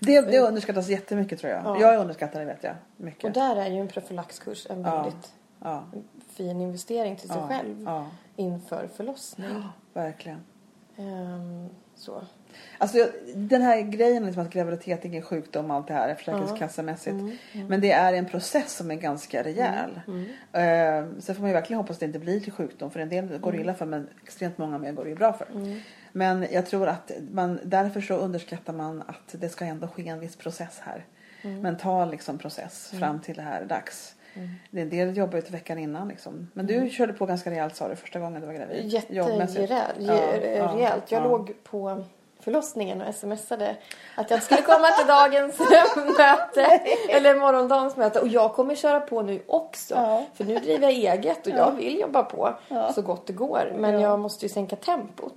Det, 0.00 0.20
det 0.20 0.38
underskattas 0.38 0.88
jättemycket 0.88 1.38
tror 1.40 1.52
jag. 1.52 1.62
Ja. 1.64 1.80
Jag 1.80 2.00
underskattar 2.00 2.40
det 2.40 2.46
vet 2.46 2.62
jag. 2.64 2.74
Mycket. 2.96 3.24
Och 3.24 3.32
där 3.32 3.56
är 3.56 3.66
ju 3.70 3.80
en 3.80 3.88
profylaxkurs 3.88 4.66
en 4.70 4.82
Ja. 4.82 5.02
väldigt 5.02 5.32
Ja. 5.62 5.84
fin 6.28 6.60
investering 6.60 7.16
till 7.16 7.28
sig 7.28 7.38
Ja. 7.38 7.48
själv 7.48 7.82
Ja. 7.84 8.06
inför 8.36 8.88
förlossning. 8.96 9.62
Verkligen. 9.92 10.40
Ehm, 10.96 11.68
så. 11.94 12.22
Alltså 12.78 12.98
jag- 12.98 13.08
den 13.34 13.62
här 13.62 13.80
grejen 13.80 14.26
liksom 14.26 14.42
att 14.42 14.50
graviditet 14.52 15.04
är 15.04 15.08
ingen 15.08 15.22
sjukdom 15.22 15.70
och 15.70 15.76
allt 15.76 15.88
det 15.88 15.94
här 15.94 16.08
är 16.08 16.14
försäkringskassemässigt. 16.14 17.12
Mm, 17.14 17.36
Men 17.68 17.80
det 17.80 17.92
är 17.92 18.12
en 18.12 18.26
process 18.26 18.72
som 18.76 18.90
är 18.90 18.94
ganska 18.94 19.42
rejäl. 19.42 20.00
Eh, 20.52 20.60
sen 21.20 21.34
får 21.34 21.40
man 21.40 21.50
ju 21.50 21.54
verkligen 21.54 21.78
hoppas 21.80 21.96
att 21.96 22.00
det 22.00 22.06
inte 22.06 22.18
blir 22.18 22.40
till 22.40 22.52
sjukdom 22.52 22.90
för 22.90 23.00
en 23.00 23.08
del 23.08 23.26
går 23.28 23.34
Mm. 23.36 23.52
det 23.52 23.60
illa 23.60 23.74
för 23.74 23.86
men 23.86 24.08
extremt 24.22 24.58
många 24.58 24.78
mer 24.78 24.92
går 24.92 25.04
det 25.04 25.10
ju 25.10 25.16
bra 25.16 25.32
för. 25.32 25.46
Men 26.12 26.46
jag 26.52 26.66
tror 26.66 26.86
att 26.86 27.10
man, 27.30 27.60
därför 27.64 28.00
så 28.00 28.14
underskattar 28.14 28.72
man 28.72 29.02
att 29.06 29.40
det 29.40 29.48
ska 29.48 29.64
ändå 29.64 29.88
ske 29.88 30.08
en 30.08 30.20
viss 30.20 30.36
process 30.36 30.80
här. 30.84 31.04
Mm. 31.42 31.60
Mental 31.60 32.10
liksom 32.10 32.38
process 32.38 32.92
fram 32.98 33.20
till 33.20 33.34
det 33.36 33.42
här 33.42 33.60
är 33.62 33.66
dags. 33.66 34.12
Det 34.70 34.78
är 34.80 34.82
en 34.82 34.90
del 34.90 35.16
jobbar 35.16 35.36
ju 35.36 35.42
till 35.42 35.52
veckan 35.52 35.78
innan 35.78 36.08
liksom. 36.08 36.50
Men 36.52 36.66
du 36.66 36.90
körde 36.90 37.12
på 37.12 37.26
ganska 37.26 37.50
rejält 37.50 37.76
sa 37.76 37.88
du 37.88 37.96
första 37.96 38.18
gången 38.20 38.40
du 38.40 38.46
var 38.46 38.54
gravid. 38.54 38.84
Jätterejält. 38.86 39.96
Ja, 39.98 40.36
ja. 40.78 40.78
Jag 40.80 41.02
ja. 41.08 41.24
låg 41.24 41.52
på 41.64 42.04
förlossningen 42.46 43.02
och 43.02 43.14
smsade 43.14 43.76
att 44.16 44.30
jag 44.30 44.42
skulle 44.42 44.62
komma 44.62 44.86
till 44.98 45.06
dagens 45.06 45.58
möte 46.18 46.80
eller 47.08 47.34
morgondagens 47.34 47.96
möte 47.96 48.20
och 48.20 48.28
jag 48.28 48.54
kommer 48.54 48.74
köra 48.74 49.00
på 49.00 49.22
nu 49.22 49.42
också 49.46 49.94
Ja. 49.94 50.24
för 50.34 50.44
nu 50.44 50.58
driver 50.58 50.88
jag 50.90 50.92
eget 51.14 51.46
och 51.46 51.52
jag 51.52 51.72
vill 51.72 52.00
jobba 52.00 52.22
på 52.22 52.54
så 52.94 53.02
gott 53.02 53.26
det 53.26 53.32
går 53.32 53.72
men 53.76 53.94
Ja. 53.94 54.00
jag 54.00 54.18
måste 54.20 54.44
ju 54.44 54.48
sänka 54.48 54.76
tempot. 54.76 55.34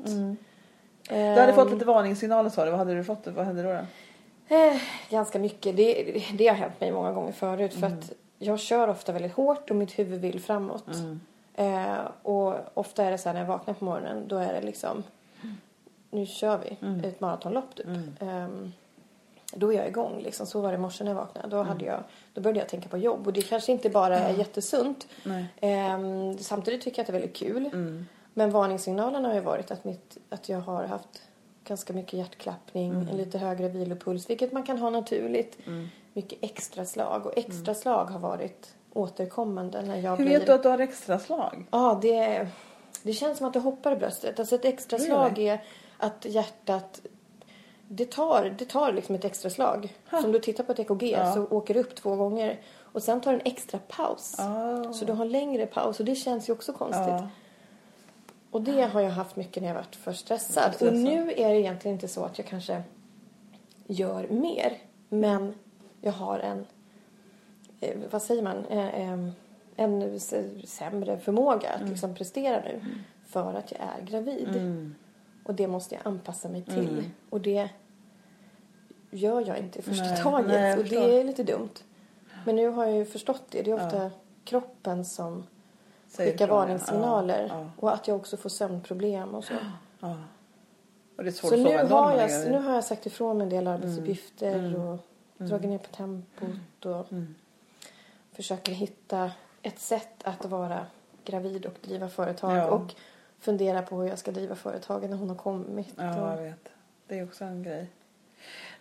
Du 1.09 1.15
hade 1.39 1.53
fått 1.53 1.71
lite 1.71 1.85
varningssignaler 1.85 2.49
sa 2.49 2.65
du. 2.65 2.71
Vad 2.71 2.79
hade 2.79 2.95
du 2.95 3.03
fått? 3.03 3.27
Vad 3.27 3.45
hände 3.45 3.63
då? 3.63 3.69
då? 3.69 4.55
Eh, 4.55 4.75
ganska 5.09 5.39
mycket. 5.39 5.75
Det, 5.77 6.23
det 6.37 6.47
har 6.47 6.55
hänt 6.55 6.79
mig 6.81 6.91
många 6.91 7.11
gånger 7.11 7.31
förut 7.31 7.73
för 7.73 7.87
att 7.87 8.11
jag 8.39 8.59
kör 8.59 8.87
ofta 8.87 9.11
väldigt 9.11 9.33
hårt 9.33 9.69
och 9.69 9.75
mitt 9.75 9.99
huvud 9.99 10.21
vill 10.21 10.41
framåt. 10.41 10.85
Eh, 11.55 11.97
och 12.23 12.55
ofta 12.73 13.03
är 13.03 13.11
det 13.11 13.17
så 13.17 13.29
här 13.29 13.33
när 13.33 13.41
jag 13.41 13.47
vaknar 13.47 13.73
på 13.73 13.85
morgonen 13.85 14.27
då 14.27 14.37
är 14.37 14.53
det 14.53 14.61
liksom 14.61 15.03
nu 16.09 16.25
kör 16.25 16.57
vi 16.57 16.77
ett 17.07 17.19
maratonlopp 17.19 17.75
typ. 17.75 17.87
Ehm, 18.19 18.71
då 19.53 19.73
är 19.73 19.77
jag 19.77 19.87
igång 19.87 20.21
liksom. 20.21 20.45
Så 20.45 20.61
var 20.61 20.69
det 20.69 20.75
i 20.75 20.77
morse 20.77 21.03
när 21.03 21.11
jag 21.11 21.15
vaknade. 21.15 21.47
Då, 21.47 21.63
hade 21.63 21.85
jag, 21.85 22.03
då 22.33 22.41
började 22.41 22.59
jag 22.59 22.69
tänka 22.69 22.89
på 22.89 22.97
jobb 22.97 23.27
och 23.27 23.33
det 23.33 23.41
kanske 23.41 23.71
inte 23.71 23.89
bara 23.89 24.19
är 24.19 24.37
jättesunt. 24.37 25.07
Nej. 25.23 25.45
Ehm, 25.61 26.37
samtidigt 26.37 26.81
tycker 26.81 26.99
jag 26.99 27.03
att 27.03 27.07
det 27.07 27.11
är 27.17 27.19
väldigt 27.21 27.37
kul. 27.37 27.69
Men 28.33 28.51
varningssignalerna 28.51 29.27
har 29.27 29.35
ju 29.35 29.41
varit 29.41 29.71
att, 29.71 29.83
mitt, 29.83 30.17
att 30.29 30.49
jag 30.49 30.59
har 30.59 30.83
haft 30.83 31.21
ganska 31.63 31.93
mycket 31.93 32.13
hjärtklappning, 32.13 32.93
en 33.11 33.17
lite 33.17 33.37
högre 33.37 33.69
vilopuls, 33.69 34.29
vilket 34.29 34.51
man 34.51 34.63
kan 34.63 34.77
ha 34.77 34.89
naturligt. 34.89 35.57
Mycket 36.13 36.39
extra 36.41 36.85
slag 36.85 37.25
och 37.25 37.37
extra 37.37 37.73
slag 37.73 38.05
har 38.05 38.19
varit 38.19 38.75
återkommande 38.93 39.81
när 39.81 39.97
jag 39.97 40.17
Hur 40.17 40.25
blir... 40.25 40.39
vet 40.39 40.47
du 40.47 40.53
att 40.53 40.63
du 40.63 40.69
har 40.69 40.79
extra 40.79 41.19
slag? 41.19 41.65
Ja, 41.71 41.99
det, 42.01 42.47
det 43.03 43.13
känns 43.13 43.37
som 43.37 43.47
att 43.47 43.53
det 43.53 43.59
hoppar 43.59 43.91
i 43.91 43.95
bröstet. 43.95 44.39
Alltså 44.39 44.55
ett 44.55 44.65
extra 44.65 44.99
slag 44.99 45.31
Really? 45.31 45.47
är 45.47 45.63
att 45.99 46.25
hjärtat... 46.25 47.01
Det 47.87 48.11
tar, 48.11 48.55
det 48.57 48.65
tar 48.65 48.93
liksom 48.93 49.15
ett 49.15 49.25
extra 49.25 49.49
slag. 49.49 49.93
Så 50.09 50.25
om 50.25 50.31
du 50.31 50.39
tittar 50.39 50.63
på 50.63 50.71
ett 50.71 50.79
EKG 50.79 51.03
Ja. 51.03 51.33
så 51.33 51.47
åker 51.47 51.73
det 51.73 51.79
upp 51.79 51.95
två 51.95 52.15
gånger. 52.15 52.59
Och 52.79 53.03
sen 53.03 53.21
tar 53.21 53.33
en 53.33 53.41
extra 53.45 53.79
paus. 53.87 54.35
Ah. 54.39 54.93
Så 54.93 55.05
du 55.05 55.13
har 55.13 55.25
längre 55.25 55.65
paus 55.65 55.99
och 55.99 56.05
det 56.05 56.15
känns 56.15 56.49
ju 56.49 56.53
också 56.53 56.73
konstigt. 56.73 57.07
Ja. 57.07 57.29
Och 58.51 58.61
det 58.61 58.81
har 58.81 59.01
jag 59.01 59.11
haft 59.11 59.35
mycket 59.35 59.63
när 59.63 59.69
jag 59.69 59.75
varit 59.75 59.95
för 59.95 60.13
stressad. 60.13 60.75
Och 60.79 60.93
nu 60.93 61.31
är 61.31 61.49
det 61.49 61.59
egentligen 61.59 61.95
inte 61.95 62.07
så 62.07 62.23
att 62.23 62.37
jag 62.37 62.47
kanske 62.47 62.81
gör 63.87 64.27
mer. 64.27 64.77
Men 65.09 65.53
jag 66.01 66.11
har 66.11 66.39
en, 66.39 66.65
eh, 67.79 67.97
vad 68.11 68.21
säger 68.21 68.43
man, 68.43 68.65
Eh, 68.65 69.29
en 69.75 70.19
sämre 70.65 71.19
förmåga 71.19 71.69
att 71.69 71.89
liksom 71.89 72.15
prestera 72.15 72.61
nu. 72.61 72.81
För 73.27 73.53
att 73.53 73.71
jag 73.71 73.81
är 73.81 74.05
gravid. 74.05 74.47
Mm. 74.47 74.95
Och 75.49 75.55
det 75.55 75.67
måste 75.67 75.95
jag 75.95 76.01
anpassa 76.07 76.49
mig 76.49 76.61
till. 76.63 77.09
Och 77.29 77.41
det 77.41 77.69
gör 79.11 79.47
jag 79.47 79.57
inte 79.57 79.79
i 79.79 79.81
första 79.81 80.03
Nej, 80.03 80.23
taget. 80.23 80.47
nej, 80.47 80.77
och 80.77 80.83
det 80.83 81.19
är 81.19 81.23
lite 81.23 81.43
dumt. 81.43 81.69
Men 82.45 82.55
nu 82.55 82.67
har 82.67 82.85
jag 82.85 82.95
ju 82.95 83.05
förstått 83.05 83.43
det. 83.49 83.61
Det 83.61 83.71
är 83.71 83.85
ofta 83.85 84.11
kroppen 84.43 85.05
som 85.05 85.43
Säger 86.07 86.31
skickar 86.31 86.47
ja. 86.47 86.55
varningssignaler. 86.55 87.47
Ja, 87.49 87.59
ja. 87.59 87.69
Och 87.77 87.93
att 87.93 88.07
jag 88.07 88.17
också 88.17 88.37
får 88.37 88.49
sömnproblem 88.49 89.35
och 89.35 89.43
så. 89.43 89.53
Ja. 89.99 90.17
Och 91.17 91.23
det 91.23 91.29
är 91.29 91.31
svårt 91.31 91.49
Så 91.49 91.55
att 91.55 91.61
nu 91.61 91.77
sova 91.79 91.95
har, 92.01 92.15
jag, 92.17 92.51
nu 92.51 92.57
har 92.59 92.73
jag 92.75 92.83
sagt 92.83 93.05
ifrån 93.05 93.37
mig 93.37 93.43
en 93.43 93.49
del 93.49 93.67
arbetsuppgifter 93.67 94.59
Mm. 94.59 94.81
och 94.81 94.99
dragit 95.37 95.69
ner 95.69 95.77
på 95.77 95.89
tempot 95.95 96.85
och 96.85 97.11
Mm. 97.11 97.35
försöker 98.31 98.71
hitta 98.71 99.31
ett 99.61 99.79
sätt 99.79 100.23
att 100.23 100.45
vara 100.45 100.85
gravid 101.25 101.65
och 101.65 101.73
driva 101.81 102.09
företag 102.09 102.57
Ja. 102.57 102.67
och 102.69 102.93
fundera 103.39 103.81
på 103.81 104.01
hur 104.01 104.09
jag 104.09 104.19
ska 104.19 104.31
driva 104.31 104.55
företagen 104.55 105.09
när 105.09 105.17
hon 105.17 105.29
har 105.29 105.35
kommit. 105.35 105.93
Ja, 105.97 106.35
jag 106.35 106.43
vet. 106.43 106.69
Det 107.07 107.19
är 107.19 107.23
också 107.23 107.43
en 107.45 107.63
grej. 107.63 107.87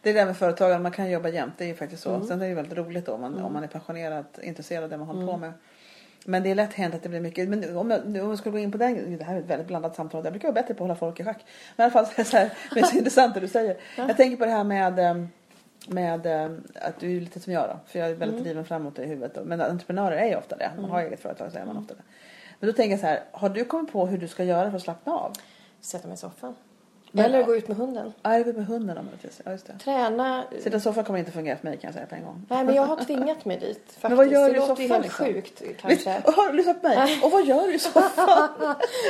Det 0.02 0.10
är 0.10 0.14
det 0.14 0.20
där 0.20 0.26
med 0.26 0.36
företagaren, 0.36 0.82
man 0.82 0.92
kan 0.92 1.10
jobba 1.10 1.28
jämt. 1.28 1.54
Det 1.58 1.64
är 1.64 1.68
ju 1.68 1.74
faktiskt 1.74 2.06
Mm. 2.06 2.20
så. 2.20 2.26
Sen 2.26 2.38
är 2.38 2.42
det 2.42 2.48
ju 2.48 2.54
väldigt 2.54 2.78
roligt 2.78 3.06
då, 3.06 3.12
om 3.12 3.20
man, 3.20 3.42
om 3.42 3.52
man 3.52 3.62
är 3.64 3.68
passionerad, 3.68 4.24
intresserad 4.42 4.84
av 4.84 4.90
det 4.90 4.96
man 4.96 5.06
håller 5.06 5.26
på 5.26 5.36
med. 5.36 5.52
Men 6.24 6.42
det 6.42 6.50
är 6.50 6.54
lätt 6.54 6.74
hänt 6.74 6.94
att 6.94 7.02
det 7.02 7.08
blir 7.08 7.20
mycket. 7.20 7.48
Men 7.48 7.76
om 7.76 7.90
jag, 7.90 8.06
nu 8.06 8.20
om 8.20 8.28
jag 8.28 8.38
skulle 8.38 8.52
gå 8.52 8.58
in 8.58 8.72
på 8.72 8.78
den, 8.78 9.18
det 9.18 9.24
här 9.24 9.34
är 9.34 9.38
ett 9.40 9.46
väldigt 9.46 9.68
blandat 9.68 9.96
samtal. 9.96 10.24
Jag 10.24 10.32
brukar 10.32 10.48
vara 10.48 10.54
bättre 10.54 10.74
på 10.74 10.84
att 10.84 10.88
hålla 10.88 10.96
folk 10.96 11.20
i 11.20 11.24
schack. 11.24 11.44
Men 11.76 11.84
i 11.84 11.86
alla 11.86 11.92
fall 11.92 12.06
så 12.06 12.12
är 12.12 12.16
det 12.16 12.24
så 12.24 12.36
här, 12.36 12.50
det 12.74 12.80
är 12.80 12.84
så 12.84 12.96
intressant 12.96 13.34
det 13.34 13.40
du 13.40 13.48
säger. 13.48 13.76
Jag 13.96 14.16
tänker 14.16 14.36
på 14.36 14.44
det 14.44 14.50
här 14.50 14.64
med, 14.64 14.98
eh, 14.98 15.24
med 15.88 16.26
eh, 16.26 16.50
att 16.74 17.00
du 17.00 17.16
är 17.16 17.20
lite 17.20 17.40
som 17.40 17.52
jag 17.52 17.68
då. 17.68 17.78
För 17.86 17.98
jag 17.98 18.08
är 18.10 18.14
väldigt 18.14 18.42
driven 18.44 18.64
framåt 18.64 18.98
i 18.98 19.04
huvudet. 19.06 19.34
Då. 19.34 19.44
Men 19.44 19.60
entreprenörer 19.60 20.16
är 20.16 20.26
ju 20.28 20.36
ofta 20.36 20.56
det. 20.56 20.70
Man 20.80 20.90
har 20.90 21.00
eget 21.02 21.20
företag 21.20 21.52
så 21.52 21.58
är 21.58 21.64
man 21.64 21.76
ofta 21.76 21.94
det. 21.94 22.02
Men 22.60 22.66
då 22.70 22.72
tänker 22.72 22.90
jag 22.90 23.00
så 23.00 23.06
här, 23.06 23.22
har 23.32 23.48
du 23.48 23.64
kommit 23.64 23.92
på 23.92 24.06
hur 24.06 24.18
du 24.18 24.28
ska 24.28 24.44
göra 24.44 24.70
för 24.70 24.76
att 24.76 24.82
slappna 24.82 25.12
av? 25.12 25.32
Sätta 25.80 26.08
mig 26.08 26.14
i 26.14 26.16
soffan. 26.18 26.54
Men- 27.12 27.24
Eller 27.24 27.42
gå 27.42 27.56
ut 27.56 27.68
med 27.68 27.76
hunden. 27.76 28.12
Ja, 28.22 28.38
jag 28.38 28.48
är 28.48 28.52
med 28.52 28.66
hunden 28.66 28.96
möjligtvis. 29.04 29.40
Ja, 29.44 29.50
just 29.52 29.66
det. 29.66 29.78
Träna. 29.84 30.44
Sitta 30.60 30.76
i 30.76 30.80
soffan 30.80 31.04
kommer 31.04 31.18
inte 31.18 31.30
fungera 31.30 31.56
för 31.56 31.64
mig 31.64 31.76
kan 31.76 31.88
jag 31.88 31.94
säga 31.94 32.06
på 32.06 32.14
en 32.14 32.24
gång. 32.24 32.46
Nej, 32.48 32.64
men 32.64 32.74
jag 32.74 32.82
har 32.82 32.96
tvingat 32.96 33.44
mig 33.44 33.58
dit. 33.58 33.76
Faktiskt. 33.86 34.02
Men 34.08 34.16
vad 34.16 34.32
gör 34.32 34.48
det 34.48 34.54
du 34.54 34.56
i 34.56 34.60
låter 34.68 34.82
ju 34.82 34.88
soffan, 34.88 35.02
helt 35.02 35.04
liksom? 35.04 35.26
sjukt 35.26 35.62
kanske. 35.80 36.10
har 36.36 36.46
du 36.50 36.56
lyssnat 36.56 36.82
på 36.82 36.88
mig? 36.88 37.20
Och 37.22 37.30
vad 37.30 37.46
gör 37.46 37.66
du 37.66 37.74
i 37.74 37.78
soffan? 37.78 38.10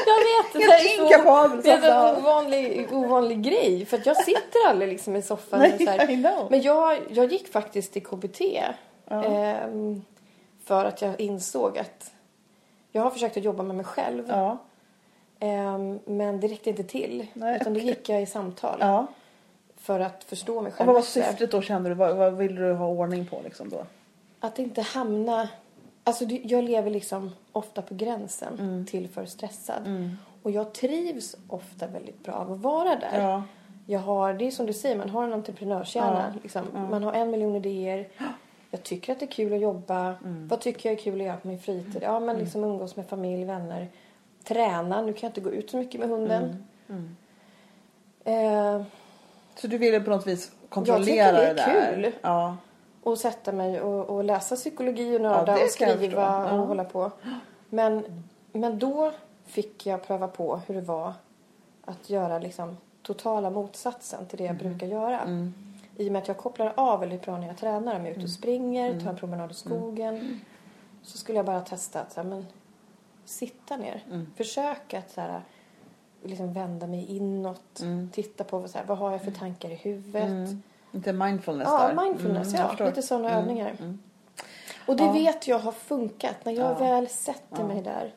Jag 0.07 0.19
vet, 0.29 0.53
det 0.53 0.59
Helt 0.59 1.01
är 1.01 1.03
inkapabel 1.03 1.61
det 1.63 1.71
är 1.71 2.09
en 2.11 2.17
ovanlig, 2.17 2.89
ovanlig 2.93 3.43
grej. 3.43 3.87
För 3.87 3.97
att 3.97 4.07
jag 4.07 4.17
sitter 4.25 4.69
aldrig 4.69 4.89
liksom 4.89 5.17
i 5.17 5.23
soffan. 5.23 5.61
Nej, 5.61 5.85
så 5.87 5.91
här. 5.91 6.11
I 6.11 6.17
know. 6.17 6.47
Men 6.51 6.63
jag, 6.63 6.99
jag 7.11 7.33
gick 7.33 7.53
faktiskt 7.53 7.93
till 7.93 8.05
KBT. 8.05 8.41
ehm, 9.11 10.03
för 10.65 10.85
att 10.85 11.03
jag 11.03 11.21
insåg 11.21 11.79
att 11.79 12.11
jag 12.99 13.05
har 13.05 13.11
försökt 13.11 13.37
att 13.37 13.45
jobba 13.45 13.63
med 13.63 13.77
mig 13.77 13.85
själv. 13.85 14.25
Ja. 14.29 14.59
ehm, 15.41 15.99
men 16.05 16.41
det 16.41 16.49
räckte 16.49 16.71
inte 16.71 16.85
till. 16.85 17.27
Nej, 17.35 17.57
utan 17.61 17.73
då 17.75 17.81
okej. 17.81 17.89
gick 17.89 18.09
jag 18.09 18.23
i 18.23 18.27
samtal. 18.27 18.77
ja. 18.81 19.07
För 19.77 20.01
att 20.01 20.25
förstå 20.25 20.61
mig 20.61 20.71
Och 20.73 20.77
själv 20.79 20.87
vad 20.87 20.95
var 20.95 21.03
syftet 21.03 21.51
då 21.51 21.63
kände 21.63 21.89
du? 21.89 21.95
Vad, 21.95 22.17
vad 22.17 22.37
ville 22.37 22.61
du 22.61 22.73
ha 22.73 22.87
ordning 22.87 23.27
på 23.27 23.41
liksom 23.45 23.69
då? 23.69 23.87
Att 24.41 24.59
inte 24.59 24.83
hamna... 24.83 25.49
Alltså 26.05 26.25
jag 26.25 26.65
lever 26.65 26.91
liksom 26.91 27.31
ofta 27.53 27.83
på 27.83 27.95
gränsen 27.95 28.59
Mm. 28.61 28.87
till 28.87 29.09
för 29.09 29.27
stressad. 29.27 30.11
Och 30.43 30.51
jag 30.51 30.73
trivs 30.73 31.37
ofta 31.49 31.87
väldigt 31.87 32.25
bra 32.25 32.35
av 32.35 32.53
att 32.53 32.59
vara 32.59 32.97
där. 32.97 33.21
Ja. 33.23 33.43
Jag 33.87 34.01
har, 34.01 34.33
det 34.35 34.47
är 34.47 34.51
som 34.51 34.67
du 34.67 34.73
säger, 34.73 34.97
man 34.97 35.11
har 35.11 35.25
en 35.25 35.33
entreprenörshjärna. 35.33 36.33
Ja, 36.35 36.41
Liksom. 36.43 36.63
Man 36.91 37.03
har 37.03 37.13
en 37.13 37.31
miljon 37.31 37.57
idéer. 37.57 38.09
Jag 38.71 38.83
tycker 38.83 39.13
att 39.13 39.19
det 39.21 39.25
är 39.25 39.31
kul 39.31 39.53
att 39.55 39.61
jobba. 39.61 40.15
Mm. 40.25 40.49
Vad 40.49 40.61
tycker 40.61 40.89
jag 40.91 40.99
är 40.99 41.03
kul 41.03 41.21
att 41.21 41.27
göra 41.27 41.37
på 41.37 41.49
min 41.49 41.59
fritid? 41.59 41.99
Ja, 42.03 42.21
men 42.21 42.39
liksom 42.39 42.65
umgås 42.65 42.97
med 42.97 43.07
familj, 43.07 43.45
vänner. 43.45 43.89
Träna. 44.45 45.03
Nu 45.03 45.13
kan 45.13 45.21
jag 45.27 45.31
inte 45.31 45.41
gå 45.41 45.51
ut 45.51 45.71
så 45.71 45.77
mycket 45.77 46.01
med 46.01 46.09
hunden. 46.09 46.65
Mm. 46.89 47.17
Eh, 48.25 48.83
Så 49.57 49.67
du 49.67 49.79
ville 49.79 50.01
på 50.01 50.11
något 50.11 50.27
vis 50.27 50.53
kontrollera 50.69 51.33
det 51.33 51.47
är 51.47 51.55
det 51.55 51.63
där? 51.63 51.93
kul. 51.95 52.13
Ja. 52.23 52.57
Och 53.03 53.19
sätta 53.19 53.53
mig 53.53 53.81
och, 53.81 54.05
och 54.17 54.25
läsa 54.25 54.57
psykologi 54.57 55.17
och 55.17 55.21
nörda 55.21 55.39
Ja, 55.41 55.45
det 55.45 55.53
och 55.53 55.59
jag 55.61 55.71
skriva. 55.71 56.23
Ja. 56.23 56.53
och 56.53 56.67
hålla 56.67 56.85
på. 56.85 57.11
Men, 57.69 58.23
men 58.53 58.79
då 58.79 59.13
fick 59.47 59.87
jag 59.87 60.03
pröva 60.07 60.29
på 60.29 60.61
hur 60.67 60.75
det 60.75 60.81
var 60.81 61.13
att 61.85 62.11
göra 62.11 62.39
liksom 62.39 62.77
totala 63.03 63.51
motsatsen 63.51 64.27
till 64.27 64.39
det 64.39 64.45
jag 64.45 64.57
Mm. 64.61 64.69
brukar 64.69 64.87
göra. 64.87 65.21
I 66.01 66.09
och 66.09 66.13
med 66.13 66.23
att 66.23 66.29
jag 66.29 66.37
kopplar 66.37 66.73
av 66.77 67.01
väldigt 67.01 67.23
bra 67.23 67.39
när 67.39 67.47
jag 67.47 67.57
tränar. 67.57 67.95
Om 67.97 68.01
jag 68.01 68.07
är 68.07 68.11
ute 68.17 68.25
och 68.25 68.31
springer, 68.31 69.01
tar 69.01 69.11
en 69.11 69.17
promenad 69.17 69.51
i 69.51 69.55
skogen. 69.55 70.41
Så 71.03 71.19
skulle 71.19 71.39
jag 71.39 71.47
bara 71.47 71.61
testa 71.61 72.01
att 72.01 72.13
så 72.13 72.21
här, 72.23 72.29
men, 72.29 72.47
sitta 73.25 73.77
ner. 73.77 74.03
Försöka 74.37 74.99
att 74.99 75.11
så 75.11 75.21
här, 75.21 75.41
liksom 76.23 76.53
vända 76.53 76.87
mig 76.87 77.17
inåt. 77.17 77.83
Titta 78.13 78.45
på 78.45 78.69
så 78.69 78.79
här, 78.79 78.85
vad 78.85 78.99
har 78.99 79.13
jag 79.13 79.23
för 79.25 79.31
tankar 79.31 79.71
i 79.71 79.75
huvudet. 79.75 80.49
Lite 80.93 81.13
mindfulness 81.13 81.69
Ja, 81.71 81.89
där. 81.89 82.05
mindfulness. 82.05 82.55
Mm, 82.55 82.67
ja, 82.79 82.87
lite 82.87 83.03
sådana 83.03 83.31
övningar. 83.39 83.77
Och 84.87 84.97
det 84.97 85.05
Ja. 85.05 85.13
vet 85.13 85.49
jag 85.49 85.59
har 85.59 85.73
funkat. 85.73 86.45
När 86.45 86.53
jag 86.53 86.71
Ja. 86.71 86.75
väl 86.79 87.09
sätter 87.09 87.65
mig 87.65 87.83
där. 87.83 88.15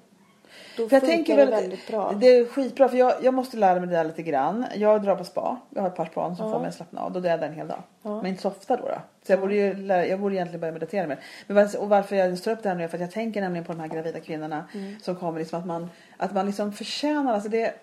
Då 0.78 0.90
För 0.90 0.96
jag 0.96 1.06
tänker 1.06 1.38
det 1.38 1.46
väl 1.46 1.54
att 1.54 1.64
väldigt 1.64 1.88
bra. 1.88 2.14
det 2.20 2.28
är 2.28 2.46
skitbra 2.46 2.90
för 2.90 2.98
jag, 2.98 3.14
jag 3.22 3.34
måste 3.34 3.58
lära 3.58 3.80
mig 3.80 3.90
det 3.90 3.96
där 3.96 4.04
lite 4.04 4.24
grann. 4.24 4.66
Jag 4.76 5.04
drar 5.04 5.16
på 5.16 5.24
spa. 5.24 5.58
Jag 5.70 5.82
har 5.82 5.90
ett 5.90 5.96
par 5.96 6.06
span 6.06 6.36
som 6.36 6.46
Ja. 6.46 6.52
får 6.52 6.60
mig 6.60 6.68
att 6.70 6.76
slappna 6.76 7.02
av. 7.02 7.12
Då 7.12 7.20
drar 7.20 7.30
jag 7.30 7.40
där 7.40 7.48
en 7.48 7.54
hel 7.54 7.68
dag. 7.68 7.84
Ja. 8.02 8.16
Men 8.18 8.26
inte 8.26 8.42
så 8.42 8.48
ofta 8.48 8.78
då. 8.78 8.84
då. 8.88 9.02
Så 9.26 9.32
jag 9.32 9.40
borde 9.40 9.56
ju 9.56 9.74
lära, 9.74 10.08
jag 10.08 10.20
borde 10.20 10.36
egentligen 10.36 10.60
börja 10.62 10.74
meditera 10.74 11.08
mer. 11.08 11.20
Men 11.48 11.56
varför, 11.56 11.82
och 11.82 11.90
varför 11.90 12.16
jag 12.16 12.44
tar 12.44 12.52
upp 12.52 12.64
det 12.64 12.70
här 12.70 12.76
nu 12.76 12.84
är 12.84 12.88
för 12.88 12.98
att 12.98 13.02
jag 13.02 13.12
tänker 13.12 13.42
nämligen 13.42 13.66
på 13.66 13.72
de 13.74 13.80
här 13.80 13.88
gravida 13.88 14.20
kvinnorna 14.20 14.66
Mm. 14.74 15.00
som 15.02 15.16
kommer 15.16 15.40
liksom 15.40 15.60
att 15.60 15.66
man, 15.66 15.90
att 16.18 16.34
man 16.34 16.46
liksom 16.46 16.74
förtjänar, 16.74 17.34
alltså 17.34 17.50
det 17.50 17.74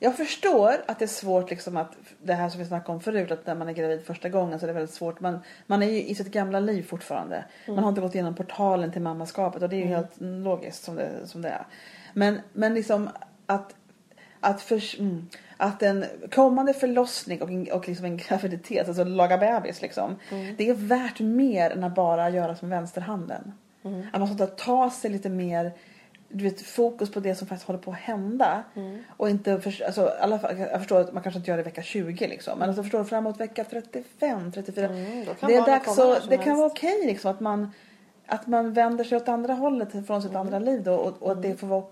jag 0.00 0.16
förstår 0.16 0.74
att 0.86 0.98
det 0.98 1.04
är 1.04 1.06
svårt 1.06 1.50
liksom 1.50 1.76
att 1.76 1.92
det 2.22 2.32
här 2.34 2.48
som 2.48 2.60
vi 2.60 2.66
snackade 2.66 2.92
om 2.92 3.00
förut 3.00 3.30
att 3.30 3.46
när 3.46 3.54
man 3.54 3.68
är 3.68 3.72
gravid 3.72 4.04
första 4.06 4.28
gången 4.28 4.58
så 4.58 4.64
är 4.64 4.66
det 4.66 4.72
väldigt 4.72 4.94
svårt. 4.94 5.20
Man, 5.20 5.38
man 5.66 5.82
är 5.82 5.86
ju 5.86 6.02
i 6.04 6.14
sitt 6.14 6.26
gamla 6.30 6.60
liv 6.60 6.82
fortfarande. 6.82 7.36
Mm. 7.36 7.74
Man 7.74 7.84
har 7.84 7.88
inte 7.88 8.00
gått 8.00 8.14
igenom 8.14 8.34
portalen 8.34 8.92
till 8.92 9.02
mammaskapet 9.02 9.62
och 9.62 9.68
det 9.68 9.76
är 9.76 9.80
ju 9.80 9.86
helt 9.86 10.10
logiskt 10.20 10.84
som 10.84 10.94
det, 10.96 11.08
som 11.24 11.42
det 11.42 11.48
är. 11.48 11.66
Men, 12.18 12.40
men 12.52 12.74
liksom 12.74 13.08
att, 13.46 13.74
att, 14.40 14.60
för, 14.62 15.00
mm, 15.00 15.26
att 15.56 15.82
en 15.82 16.04
kommande 16.34 16.74
förlossning 16.74 17.42
och, 17.42 17.48
en, 17.50 17.72
och 17.72 17.88
liksom 17.88 18.04
en 18.04 18.16
graviditet, 18.16 18.88
alltså 18.88 19.04
laga 19.04 19.38
bebis 19.38 19.82
liksom. 19.82 20.16
Det 20.56 20.68
är 20.68 20.74
värt 20.74 21.20
mer 21.20 21.70
än 21.70 21.84
att 21.84 21.94
bara 21.94 22.30
göra 22.30 22.56
som 22.56 22.68
vänsterhanden. 22.70 23.52
Att 24.12 24.20
man 24.20 24.34
ska 24.34 24.46
ta 24.46 24.90
sig 24.90 25.10
lite 25.10 25.28
mer 25.28 25.72
du 26.28 26.44
vet, 26.44 26.62
fokus 26.62 27.10
på 27.12 27.20
det 27.20 27.34
som 27.34 27.48
faktiskt 27.48 27.66
håller 27.66 27.80
på 27.80 27.90
att 27.90 27.96
hända. 27.96 28.62
Och 29.16 29.30
inte, 29.30 29.60
för, 29.60 29.84
alltså, 29.86 30.12
alla 30.20 30.40
jag 30.58 30.78
förstår 30.78 31.00
att 31.00 31.12
man 31.12 31.22
kanske 31.22 31.38
inte 31.38 31.50
gör 31.50 31.56
det 31.58 31.62
vecka 31.62 31.82
20 31.82 32.26
liksom. 32.26 32.58
Men 32.58 32.68
alltså, 32.68 32.82
förstår 32.82 33.04
framåt 33.04 33.40
vecka 33.40 33.64
35, 33.64 34.52
34. 34.52 34.86
Mm, 34.88 35.26
det 35.40 35.54
är 35.54 35.66
dags 35.66 35.94
som 35.94 36.14
det 36.28 36.36
kan 36.36 36.44
helst. 36.44 36.58
vara 36.58 36.66
okej 36.66 37.06
liksom 37.06 37.30
att 37.30 37.40
man, 37.40 37.70
att 38.26 38.46
man 38.46 38.72
vänder 38.72 39.04
sig 39.04 39.16
åt 39.16 39.28
andra 39.28 39.54
hållet 39.54 39.90
från 39.90 40.04
Mm. 40.08 40.22
sitt 40.22 40.34
andra 40.34 40.58
liv 40.58 40.82
då. 40.82 40.94
Och, 40.94 41.22
och 41.22 41.36
det 41.36 41.56
får 41.56 41.66
vara, 41.66 41.84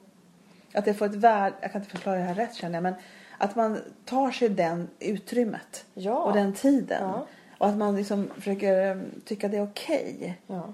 att 0.75 0.85
det 0.85 0.95
får 0.95 1.07
ett 1.07 1.15
värde, 1.15 1.57
jag 1.61 1.73
kan 1.73 1.81
inte 1.81 1.91
förklara 1.91 2.17
det 2.17 2.23
här 2.25 2.35
rätt 2.35 2.55
känner 2.55 2.75
jag. 2.75 2.83
Men 2.83 2.95
att 3.39 3.57
man 3.57 3.81
tar 4.05 4.31
sig 4.31 4.49
den 4.49 4.89
utrymmet. 4.99 5.85
Ja. 5.95 6.19
Och 6.25 6.33
den 6.33 6.53
tiden. 6.53 7.03
Ja. 7.03 7.27
Och 7.59 7.67
att 7.69 7.77
man 7.77 7.97
liksom 7.97 8.31
försöker 8.35 8.91
um, 8.91 9.21
tycka 9.25 9.49
det 9.49 9.57
är 9.57 9.63
okej. 9.65 10.39
Ja. 10.47 10.73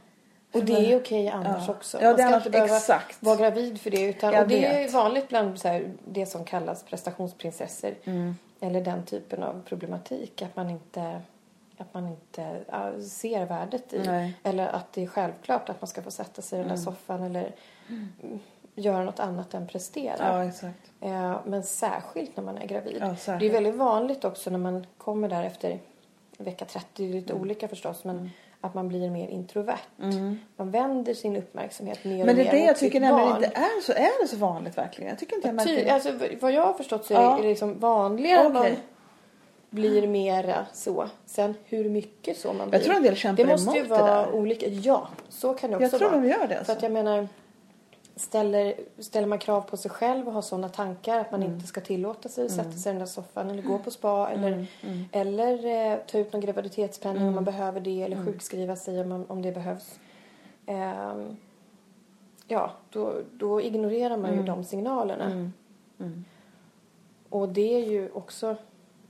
Och 0.53 0.65
det 0.65 0.93
är 0.93 0.97
okej 1.01 1.29
annars 1.29 1.65
Ja. 1.69 1.75
också. 1.75 1.99
Ja, 2.03 2.05
Man 2.11 2.13
är 2.13 2.17
ska 2.19 2.27
annars- 2.27 2.37
inte 2.47 2.51
behöva 2.51 2.77
exakt. 2.77 3.23
vara 3.23 3.37
gravid 3.37 3.81
för 3.81 3.91
det. 3.91 4.03
Utan, 4.03 4.33
Jag 4.33 4.43
och 4.43 4.49
det 4.49 4.65
är 4.67 4.83
vet. 4.83 4.93
vanligt 4.93 5.29
bland 5.29 5.59
så 5.61 5.69
här, 5.69 5.93
det 6.05 6.27
som 6.27 6.45
kallas 6.45 6.83
prestationsprinsessor. 6.83 7.95
Mm. 8.05 8.37
Eller 8.61 8.81
den 8.81 9.05
typen 9.05 9.43
av 9.43 9.63
problematik. 9.69 10.43
Att 10.43 10.57
man 10.57 10.71
inte, 10.71 11.21
att 11.79 11.95
man 11.95 12.09
inte 12.09 12.61
ja, 12.71 12.93
ser 13.03 13.47
värdet 13.47 13.93
i. 13.93 13.99
Nej. 14.07 14.35
Eller 14.43 14.67
att 14.69 14.93
det 14.93 15.03
är 15.03 15.07
självklart 15.07 15.69
att 15.69 15.81
man 15.81 15.89
ska 15.89 16.03
få 16.03 16.11
sätta 16.11 16.43
sig 16.43 16.59
i 16.59 16.63
den 16.63 16.69
där 16.71 16.77
soffan. 16.83 17.23
Eller 17.23 17.41
mm, 17.41 17.53
göra 18.75 19.05
något 19.05 19.21
annat 19.21 19.55
än 19.55 19.67
prestera. 19.67 20.17
Ja, 20.19 20.45
exakt. 20.45 20.91
Eh, 21.01 21.37
Men 21.47 21.63
särskilt 21.63 22.37
när 22.37 22.45
man 22.45 22.59
är 22.59 22.67
gravid. 22.67 22.97
Ja, 23.27 23.37
det 23.39 23.47
är 23.47 23.51
väldigt 23.53 23.75
vanligt 23.75 24.25
också 24.25 24.51
när 24.51 24.59
man 24.59 24.87
kommer 24.99 25.29
där 25.29 25.43
efter 25.45 25.79
vecka 26.39 26.65
30. 26.65 26.87
Det 26.95 27.05
är 27.09 27.13
lite 27.13 27.33
olika 27.35 27.69
förstås. 27.69 28.05
Men 28.05 28.31
att 28.61 28.75
man 28.75 28.89
blir 28.89 29.11
mer 29.11 29.29
introvert. 29.29 29.79
Man 30.57 30.71
vänder 30.71 31.15
sin 31.15 31.37
uppmärksamhet 31.37 32.05
mer 32.05 32.19
Men 32.25 32.29
och 32.29 32.35
det 32.37 32.45
mer 32.45 32.49
är 32.49 32.53
det 32.53 32.59
mot 32.59 32.67
jag 32.67 32.79
tycker 32.79 33.01
nämligen 33.01 33.37
inte 33.37 33.47
är 33.55 33.81
så, 33.83 33.93
är 33.93 34.23
det 34.23 34.29
så 34.29 34.37
vanligt 34.37 34.79
verkligen. 34.79 35.09
Jag 35.11 35.19
tycker 35.19 35.37
inte 35.37 35.49
jag 35.49 35.55
märker 35.55 35.85
det. 35.85 35.91
alltså, 35.91 36.13
vad 36.41 36.53
jag 36.53 36.67
har 36.67 36.73
förstått 36.73 37.05
så 37.07 37.15
är 37.15 37.21
Ja. 37.23 37.39
det 37.43 37.49
liksom 37.49 37.79
vanligare 37.79 38.47
att 38.47 38.53
man 38.55 38.67
blir 39.71 40.07
mera 40.09 40.67
så. 40.73 41.09
Sen 41.27 41.55
hur 41.65 41.89
mycket 41.91 42.37
så 42.39 42.53
man 42.53 42.71
blir. 42.71 42.79
Jag 42.79 42.85
tror 42.85 42.95
en 42.97 43.03
del 43.03 43.17
kämpar 43.17 43.45
Det 43.45 43.51
måste 43.51 43.71
ju 43.71 43.85
emot 43.85 43.89
det 43.99 44.03
vara 44.03 44.27
där. 44.27 44.33
olika. 44.35 44.67
Ja, 44.69 45.09
så 45.29 45.55
kan 45.55 45.71
det 45.71 45.77
också 45.77 45.85
Jag 45.85 45.99
tror 45.99 46.11
vara. 46.11 46.21
de 46.21 46.29
gör 46.29 46.39
det, 46.41 46.49
För 46.49 46.55
alltså. 46.57 46.73
att 46.73 46.83
jag 46.83 46.93
menar, 46.93 47.29
ställer, 48.17 48.75
ställer 48.99 49.27
man 49.27 49.39
krav 49.39 49.61
på 49.61 49.77
sig 49.77 49.91
själv 49.91 50.27
och 50.29 50.33
har 50.35 50.43
sådana 50.43 50.69
tankar 50.69 51.19
att 51.19 51.31
man 51.31 51.43
Mm. 51.43 51.55
inte 51.55 51.67
ska 51.67 51.81
tillåta 51.81 52.29
sig 52.29 52.45
att 52.47 52.51
sätta 52.53 52.73
sig 52.73 52.91
i 52.91 52.93
den 52.93 52.99
där 52.99 53.07
soffan 53.07 53.51
eller 53.51 53.63
gå 53.63 53.79
på 53.79 53.91
spa 53.91 54.31
eller, 54.31 54.67
eller 55.13 55.65
eh, 55.93 55.99
ta 56.07 56.19
ut 56.19 56.33
någon 56.33 56.41
graviditetspenning 56.43 57.17
Mm. 57.23 57.29
om 57.29 57.35
man 57.35 57.45
behöver 57.45 57.81
det 57.81 58.03
eller 58.03 58.25
sjukskriva 58.25 58.77
sig 58.77 59.01
om, 59.01 59.09
man, 59.09 59.25
om 59.29 59.43
det 59.43 59.53
behövs. 59.53 59.99
Ehm, 60.67 61.37
ja, 62.47 62.71
då, 62.91 63.13
då 63.33 63.61
ignorerar 63.61 64.17
man 64.17 64.31
Mm. 64.31 64.41
ju 64.41 64.47
de 64.47 64.65
signalerna. 64.65 65.51
Och 67.29 67.49
det 67.49 67.75
är 67.75 67.91
ju 67.91 68.11
också 68.13 68.57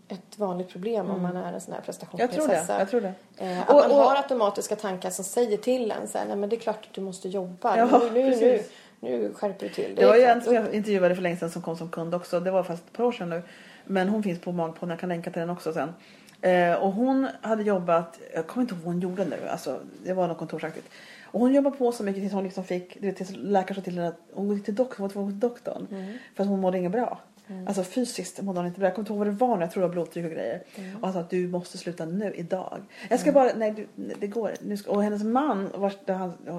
ett 0.08 0.38
vanligt 0.38 0.68
problem 0.68 1.10
om 1.10 1.22
man 1.22 1.36
är 1.36 1.52
en 1.52 1.60
sån 1.60 1.72
här 1.74 1.80
Mm. 1.80 1.84
Jag 1.86 1.96
tror 1.96 2.08
prestationsprinsessa. 2.08 2.72
det. 2.72 2.78
Jag 2.78 2.90
tror 2.90 3.00
det. 3.00 3.12
Eh, 3.36 3.60
att 3.60 3.68
Och- 3.68 3.74
man 3.74 3.90
och- 3.90 3.96
har 3.96 4.16
automatiska 4.16 4.76
tankar 4.76 5.10
som 5.10 5.24
säger 5.24 5.56
till 5.56 5.90
en 5.90 6.08
så 6.08 6.18
här, 6.18 6.26
nej 6.26 6.36
men 6.36 6.48
det 6.48 6.56
är 6.56 6.60
klart 6.60 6.86
att 6.88 6.94
du 6.94 7.00
måste 7.00 7.28
jobba. 7.28 7.76
Ja, 7.76 8.00
nu, 8.14 8.22
nu, 8.22 8.36
nu. 8.36 8.62
Nu 9.02 9.32
skärper 9.34 9.68
du 9.68 9.74
till. 9.74 9.94
Det 9.94 10.06
var 10.06 10.16
ju 10.16 10.22
en 10.22 10.42
som 10.42 10.54
jag 10.54 10.74
intervjuade 10.74 11.14
för 11.14 11.22
länge 11.22 11.36
sedan 11.36 11.50
som 11.50 11.62
kom 11.62 11.76
som 11.76 11.88
kund 11.88 12.14
också. 12.14 12.40
Det 12.40 12.50
var 12.50 12.62
fast 12.62 12.86
ett 12.86 12.92
par 12.92 13.04
år 13.04 13.12
sedan 13.12 13.30
nu. 13.30 13.42
Men 13.84 14.08
hon 14.08 14.22
finns 14.22 14.40
på 14.40 14.52
Magpodden. 14.52 14.90
Jag 14.90 15.00
kan 15.00 15.08
länka 15.08 15.30
till 15.30 15.40
den 15.40 15.50
också 15.50 15.72
sen. 15.72 15.92
Eh, 16.40 16.74
och 16.74 16.92
hon 16.92 17.28
hade 17.40 17.62
jobbat, 17.62 18.20
jag 18.34 18.46
kommer 18.46 18.62
inte 18.62 18.74
ihåg 18.74 18.84
vad 18.84 18.94
hon 18.94 19.02
gjorde 19.02 19.24
nu. 19.24 19.48
Alltså, 19.48 19.80
det 20.04 20.12
var 20.12 20.28
något 20.28 20.38
kontorsaktigt. 20.38 20.88
Och 21.24 21.40
hon 21.40 21.54
jobbade 21.54 21.76
på 21.76 21.92
så 21.92 22.04
mycket 22.04 22.22
tills 22.22 22.32
hon 22.32 22.44
liksom 22.44 22.64
fick, 22.64 23.00
du 23.00 23.06
vet, 23.06 23.16
tills 23.16 23.30
läkaren 23.36 23.74
sa 23.74 23.82
till 23.82 23.94
henne 23.94 24.08
att 24.08 24.20
hon 24.32 24.56
gick 24.56 24.64
till 24.64 24.74
doktorn, 24.74 24.96
hon 24.98 25.08
var 25.08 25.12
tvungen 25.12 25.32
till 25.32 25.40
doktorn. 25.40 25.86
Mm. 25.90 26.18
För 26.34 26.42
att 26.42 26.48
hon 26.48 26.60
mådde 26.60 26.78
inget 26.78 26.92
bra. 26.92 27.20
Alltså 27.66 27.82
fysiskt 27.82 28.42
mådde 28.42 28.58
hon 28.58 28.66
inte 28.66 28.80
bra. 28.80 28.88
Jag 28.88 28.94
kommer 28.94 29.02
inte 29.02 29.12
ihåg 29.12 29.18
vad 29.18 29.26
det 29.26 29.46
var 29.46 29.56
nu. 29.56 29.62
Jag 29.62 29.70
tror 29.70 29.80
det 29.80 29.86
var 29.86 29.92
blodtryck 29.92 30.24
och 30.24 30.30
grejer. 30.30 30.62
Mm. 30.74 30.96
Och 30.96 31.02
han 31.02 31.12
sa 31.12 31.20
att 31.20 31.30
du 31.30 31.48
måste 31.48 31.78
sluta 31.78 32.04
nu, 32.04 32.32
idag. 32.34 32.82
Jag 33.10 33.20
ska 33.20 33.32
bara, 33.32 33.50
nej 33.56 33.70
du, 33.70 34.14
det 34.20 34.26
går. 34.26 34.54
Nu 34.60 34.76
ska, 34.76 34.90
och 34.90 35.02
hennes 35.02 35.22
man 35.22 35.70
var, 35.74 35.92
det 36.04 36.12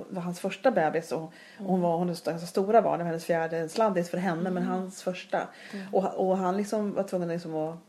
var 0.09 0.21
hans, 0.21 0.39
första 0.39 0.71
bebis. 0.71 1.11
Och, 1.11 1.23
och 1.23 1.31
hon 1.57 1.81
var 1.81 1.97
hon 1.97 2.07
ganska 2.07 2.37
stora 2.37 2.81
barn. 2.81 3.01
Hennes 3.01 3.25
fjärde 3.25 3.69
sladdis 3.69 4.09
för 4.09 4.17
henne. 4.17 4.51
Men 4.51 4.63
hans 4.63 5.03
första. 5.03 5.47
Och, 5.91 6.29
och 6.29 6.37
han 6.37 6.57
liksom 6.57 6.93
var 6.93 7.03
tvungen 7.03 7.29
liksom 7.29 7.55
att 7.55 7.79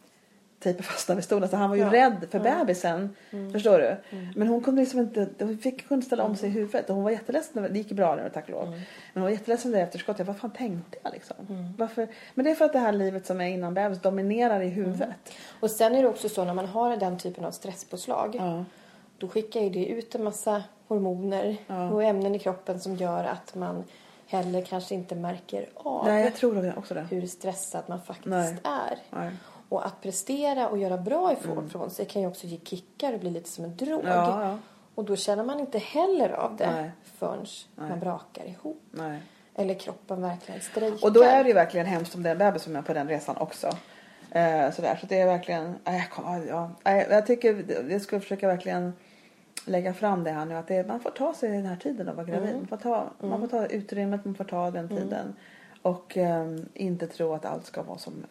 tejpa 0.65 0.83
fast 0.83 1.07
den 1.07 1.17
vid 1.17 1.25
stolen. 1.25 1.49
Så 1.49 1.57
han 1.57 1.71
var 1.71 1.77
ju 1.77 1.83
Ja. 1.83 1.93
rädd 1.93 2.27
för 2.31 2.39
bebisen. 2.41 3.17
Förstår 3.53 3.79
du? 3.79 3.97
Men 4.37 4.49
hon 4.49 4.61
kunde 4.61 4.81
liksom 4.81 5.01
inte, 5.01 5.29
hon 5.39 5.59
fick 5.59 5.89
kunde 5.89 6.07
ställa 6.07 6.25
om 6.25 6.37
sig 6.37 6.49
i 6.49 6.53
huvudet. 6.53 6.89
Och 6.91 6.95
hon 6.95 7.05
var 7.05 7.11
jätteledsen. 7.11 7.63
Det 7.73 7.79
gick 7.79 7.93
bra 7.93 8.17
nu 8.17 8.31
tack 8.35 8.45
och 8.45 8.51
lov. 8.51 8.67
Men 8.71 8.83
hon 9.15 9.23
var 9.23 9.31
jätteledsen 9.31 9.71
där 9.73 9.81
efterskott. 9.83 10.19
Jag, 10.19 10.27
vad 10.27 10.37
fan 10.37 10.51
tänkte 10.51 10.99
jag 11.03 11.13
liksom? 11.13 11.37
Varför? 11.79 12.09
Men 12.35 12.45
det 12.45 12.51
är 12.51 12.55
för 12.55 12.65
att 12.65 12.73
det 12.73 12.79
här 12.79 12.93
livet 12.93 13.27
som 13.27 13.41
är 13.41 13.47
innan 13.49 13.75
bebis 13.75 14.01
dominerar 14.01 14.61
i 14.61 14.69
huvudet. 14.69 15.09
Och 15.61 15.71
sen 15.71 15.95
är 15.95 16.03
det 16.03 16.09
också 16.09 16.29
så 16.29 16.45
när 16.45 16.55
man 16.55 16.67
har 16.67 16.97
den 16.97 17.19
typen 17.19 17.45
av 17.45 17.51
stresspåslag. 17.51 18.35
Ja. 18.39 18.65
Då 19.19 19.29
skickar 19.29 19.61
ju 19.61 19.71
det 19.71 19.87
ut 19.87 20.15
en 20.15 20.25
massa 20.25 20.63
hormoner 20.89 21.57
Ja. 21.67 21.91
och 21.91 22.03
ämnen 22.05 22.35
i 22.35 22.39
kroppen 22.39 22.81
som 22.81 22.97
gör 22.97 23.25
att 23.25 23.55
man 23.55 23.85
heller 24.27 24.63
kanske 24.63 24.95
inte 24.95 25.15
märker 25.15 25.67
av 25.75 26.05
Nej, 26.07 26.25
jag 26.25 26.35
tror 26.35 26.79
också 26.79 26.95
det. 26.95 27.07
hur 27.11 27.27
stressad 27.27 27.83
man 27.87 28.01
faktiskt 28.01 28.27
Nej. 28.27 28.57
är. 28.65 28.99
Nej. 29.11 29.31
Och 29.75 29.87
att 29.87 30.01
prestera 30.01 30.69
och 30.69 30.79
göra 30.79 30.99
bra 30.99 31.33
ifrån 31.33 31.71
från 31.71 31.91
sig 31.91 32.07
kan 32.07 32.23
ju 32.23 32.29
också 32.29 32.47
ge 32.47 32.59
kickar 32.65 33.13
och 33.13 33.21
bli 33.21 33.31
lite 33.31 33.49
som 33.49 33.65
en 33.65 33.77
drog. 33.77 34.01
Mm. 34.01 34.13
Ja, 34.13 34.45
ja. 34.45 34.59
Och 34.95 35.05
då 35.05 35.17
känner 35.17 35.45
man 35.45 35.61
inte 35.61 35.79
heller 35.79 36.29
av 36.29 36.57
det 36.57 36.71
Nej. 36.71 36.91
förrän 37.05 37.47
man 37.75 38.01
brakar 38.01 38.45
ihop. 38.45 38.83
Nej. 38.91 39.23
Eller 39.55 39.75
kroppen 39.75 40.23
verkligen 40.23 40.61
strejkar. 40.61 41.07
Och 41.07 41.13
då 41.13 41.23
är 41.23 41.45
det 41.45 41.49
ju 41.49 41.55
verkligen 41.55 41.87
hemskt 41.87 42.15
om 42.15 42.23
det 42.23 42.29
är 42.29 42.33
en 42.33 42.39
bebis 42.39 42.63
som 42.63 42.77
är 42.77 42.83
på 42.83 42.93
den 42.93 43.09
resan 43.09 43.37
också. 43.37 43.67
Eh, 44.31 44.71
sådär. 44.71 44.99
Så 45.01 45.07
det 45.07 45.21
är 45.21 45.27
verkligen, 45.27 45.75
nej, 45.85 45.99
jag, 45.99 46.11
kom, 46.11 46.47
ja, 46.49 46.71
nej, 46.85 47.07
jag 47.11 47.27
tycker 47.27 47.65
jag 47.91 48.03
ska 48.03 48.21
försöka 48.21 48.49
verkligen 48.49 48.93
lägga 49.67 49.95
fram 49.95 50.25
det 50.25 50.31
här 50.31 50.45
nu 50.45 50.55
att 50.55 50.69
det, 50.69 50.87
man 50.87 51.01
får 51.01 51.11
ta 51.11 51.35
sig 51.35 51.51
den 51.51 51.67
här 51.67 51.77
tiden 51.77 52.09
att 52.09 52.17
vara 52.17 52.27
gravid. 52.27 52.55
Man, 52.55 52.67
får 52.67 52.77
ta, 52.77 53.11
man 53.21 53.41
får 53.41 53.49
ta 53.49 53.67
utrymmet, 53.67 54.25
man 54.25 54.35
får 54.35 54.45
ta 54.45 54.71
den 54.71 54.89
tiden. 54.89 55.37
Och 55.83 56.17
ehm, 56.17 56.69
inte 56.75 57.07
tro 57.07 57.33
att 57.33 57.45
allt 57.45 57.67
ska 57.67 57.83
vara 57.83 57.99
som, 57.99 58.25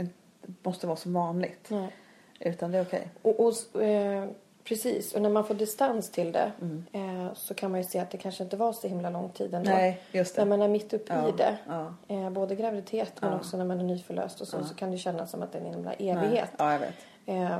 måste 0.63 0.87
vara 0.87 0.97
som 0.97 1.13
vanligt. 1.13 1.67
Nej. 1.69 1.95
Utan 2.39 2.71
det 2.71 2.77
är 2.77 2.81
okej. 2.83 3.07
Och, 3.21 3.39
och, 3.39 3.81
eh, 3.81 4.27
precis, 4.63 5.13
och 5.13 5.21
när 5.21 5.29
man 5.29 5.45
får 5.45 5.53
distans 5.55 6.09
till 6.11 6.31
det 6.31 6.51
Mm. 6.61 6.85
eh, 7.27 7.33
så 7.33 7.53
kan 7.53 7.71
man 7.71 7.79
ju 7.79 7.83
se 7.87 7.99
att 7.99 8.11
det 8.11 8.17
kanske 8.17 8.43
inte 8.43 8.57
var 8.57 8.73
så 8.73 8.87
himla 8.87 9.09
lång 9.09 9.29
tid 9.29 9.53
ändå. 9.53 9.69
Nej, 9.69 10.01
just 10.11 10.35
det. 10.35 10.41
När 10.41 10.49
man 10.49 10.61
är 10.61 10.67
mitt 10.67 10.93
uppe 10.93 11.13
Ja, 11.13 11.29
i 11.29 11.31
det, 11.31 11.57
ja. 11.67 11.93
eh, 12.07 12.29
både 12.29 12.55
graviditet 12.55 13.13
men 13.21 13.29
Ja. 13.31 13.35
också 13.37 13.57
när 13.57 13.65
man 13.65 13.79
är 13.79 13.83
nyförlöst 13.83 14.41
och 14.41 14.47
så, 14.47 14.63
så 14.63 14.75
kan 14.75 14.91
det 14.91 14.97
kännas 14.97 15.31
som 15.31 15.41
att 15.43 15.51
det 15.51 15.57
är 15.57 15.61
en 15.65 15.73
himla 15.73 15.93
Nej. 15.99 16.09
evighet. 16.09 16.49
Ja, 16.57 16.71
jag 16.71 16.79
vet. 16.79 16.95
Eh, 17.25 17.57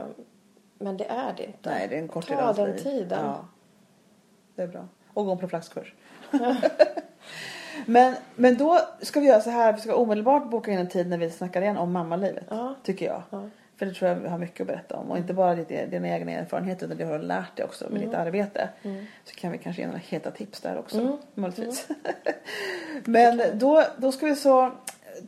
Men 0.78 0.98
det 0.98 1.06
är 1.06 1.34
det 1.38 1.46
inte. 1.46 1.70
Nej, 1.70 1.88
det 1.88 1.96
är 1.96 2.00
en 2.00 2.08
kort 2.08 2.28
Ta 2.28 2.36
del 2.36 2.44
av 2.44 2.56
den 2.56 2.78
tiden. 2.78 3.26
Ja. 3.26 3.46
Det 4.56 4.62
är 4.62 4.68
bra. 4.68 4.88
Och 5.14 5.26
gå 5.26 5.32
en 5.32 5.38
profylaxkurs. 5.38 5.94
men, 7.86 8.16
men 8.36 8.58
då 8.58 8.80
ska 9.02 9.20
vi 9.20 9.28
göra 9.28 9.42
så 9.42 9.50
här. 9.50 9.74
Vi 9.74 9.82
ska 9.82 9.96
omedelbart 9.96 10.50
boka 10.50 10.72
in 10.72 10.80
en 10.80 10.90
tid 10.90 11.08
när 11.08 11.18
vi 11.18 11.30
snackar 11.30 11.62
igen 11.62 11.78
om 11.78 11.92
mammalivet. 11.92 12.46
Ja. 12.50 12.76
Tycker 12.84 13.06
jag. 13.06 13.24
Ja. 13.30 13.50
För 13.78 13.86
det 13.86 13.94
tror 13.94 14.10
jag 14.10 14.16
vi 14.16 14.28
har 14.28 14.38
mycket 14.38 14.62
att 14.62 14.68
berätta 14.68 14.96
om. 14.96 15.12
Och 15.12 15.18
inte 15.18 15.34
bara 15.34 15.56
dina 15.56 16.08
egna 16.08 16.32
erfarenheter 16.32 16.86
utan 16.86 16.98
det 16.98 17.04
har 17.04 17.20
du 17.20 17.26
lärt 17.26 17.56
dig 17.56 17.66
också 17.66 17.90
med 17.90 18.02
ditt 18.02 18.14
arbete. 18.14 18.70
Så 19.24 19.36
kan 19.36 19.52
vi 19.52 19.58
kanske 19.58 19.82
ge 19.82 19.88
några 19.88 20.00
heta 20.00 20.32
tips 20.32 20.62
där 20.62 20.78
också. 20.78 21.00
Mm. 21.00 21.18
Möjligtvis. 21.34 21.88
Men 23.04 23.42
då, 23.54 23.84
då 23.98 24.12
ska 24.12 24.26
vi 24.26 24.36
så 24.36 24.72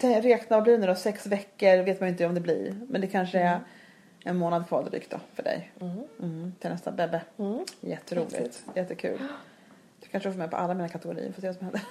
räkna 0.02 0.58
vad 0.58 0.64
blir 0.64 0.74
det 0.74 0.80
nu 0.80 0.88
då? 0.88 0.96
Sex 0.96 1.28
veckor 1.28 1.84
vet 1.84 2.00
man 2.00 2.10
ju 2.10 2.12
inte 2.12 2.26
om 2.26 2.36
det 2.36 2.42
blir. 2.42 2.76
Men 2.90 3.02
det 3.02 3.08
kanske 3.08 3.40
är 3.40 3.60
en 4.24 4.38
månad 4.38 4.68
kvar 4.68 4.84
drygt 4.84 5.12
då 5.12 5.18
för 5.34 5.44
dig. 5.44 5.72
Mm. 6.20 6.54
Till 6.60 6.70
nästa 6.70 6.92
bebbe. 6.92 7.22
Mm. 7.38 7.66
Jätteroligt. 7.82 8.64
Jättekul. 8.76 9.20
Kanske 10.16 10.32
får 10.32 10.38
med 10.38 10.52
på 10.52 10.58
alla 10.58 10.74
mina 10.74 10.90
kategorier. 10.90 11.32
Får 11.32 11.42
se 11.42 11.48
vad 11.48 11.56
som 11.56 11.66
händer. 11.66 11.82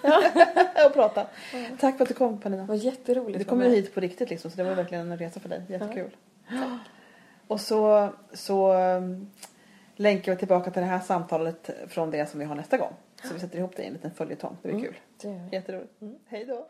och 0.86 0.94
prata. 0.94 1.26
Tack 1.80 1.96
för 1.96 2.04
att 2.04 2.08
du 2.08 2.14
kom 2.14 2.40
Pernilla. 2.40 2.62
Det 2.62 2.68
var 2.68 2.74
jätteroligt. 2.74 3.38
Du 3.38 3.42
att 3.42 3.48
kom 3.48 3.62
ju 3.62 3.68
hit 3.68 3.94
på 3.94 4.00
riktigt 4.00 4.30
liksom 4.30 4.50
så 4.50 4.56
det 4.56 4.64
var 4.64 4.74
verkligen 4.74 5.12
en 5.12 5.18
resa 5.18 5.40
för 5.40 5.48
dig. 5.48 5.62
Jättekul. 5.68 6.16
Och 7.46 7.60
så, 7.60 8.08
så 8.32 8.74
um, 8.74 9.30
länkar 9.96 10.32
vi 10.32 10.38
tillbaka 10.38 10.70
till 10.70 10.82
det 10.82 10.88
här 10.88 11.00
samtalet 11.00 11.70
från 11.88 12.10
det 12.10 12.26
som 12.30 12.40
vi 12.40 12.46
har 12.46 12.54
nästa 12.54 12.76
gång. 12.76 12.92
Så 13.24 13.34
vi 13.34 13.40
sätter 13.40 13.58
ihop 13.58 13.76
det 13.76 13.82
i 13.82 13.86
en 13.86 13.92
liten 13.92 14.10
följetong. 14.10 14.56
Det 14.62 14.68
blir 14.68 14.80
kul. 14.80 14.94
Det. 15.22 15.48
Jätteroligt. 15.52 15.92
Hej 16.26 16.44
då. 16.44 16.66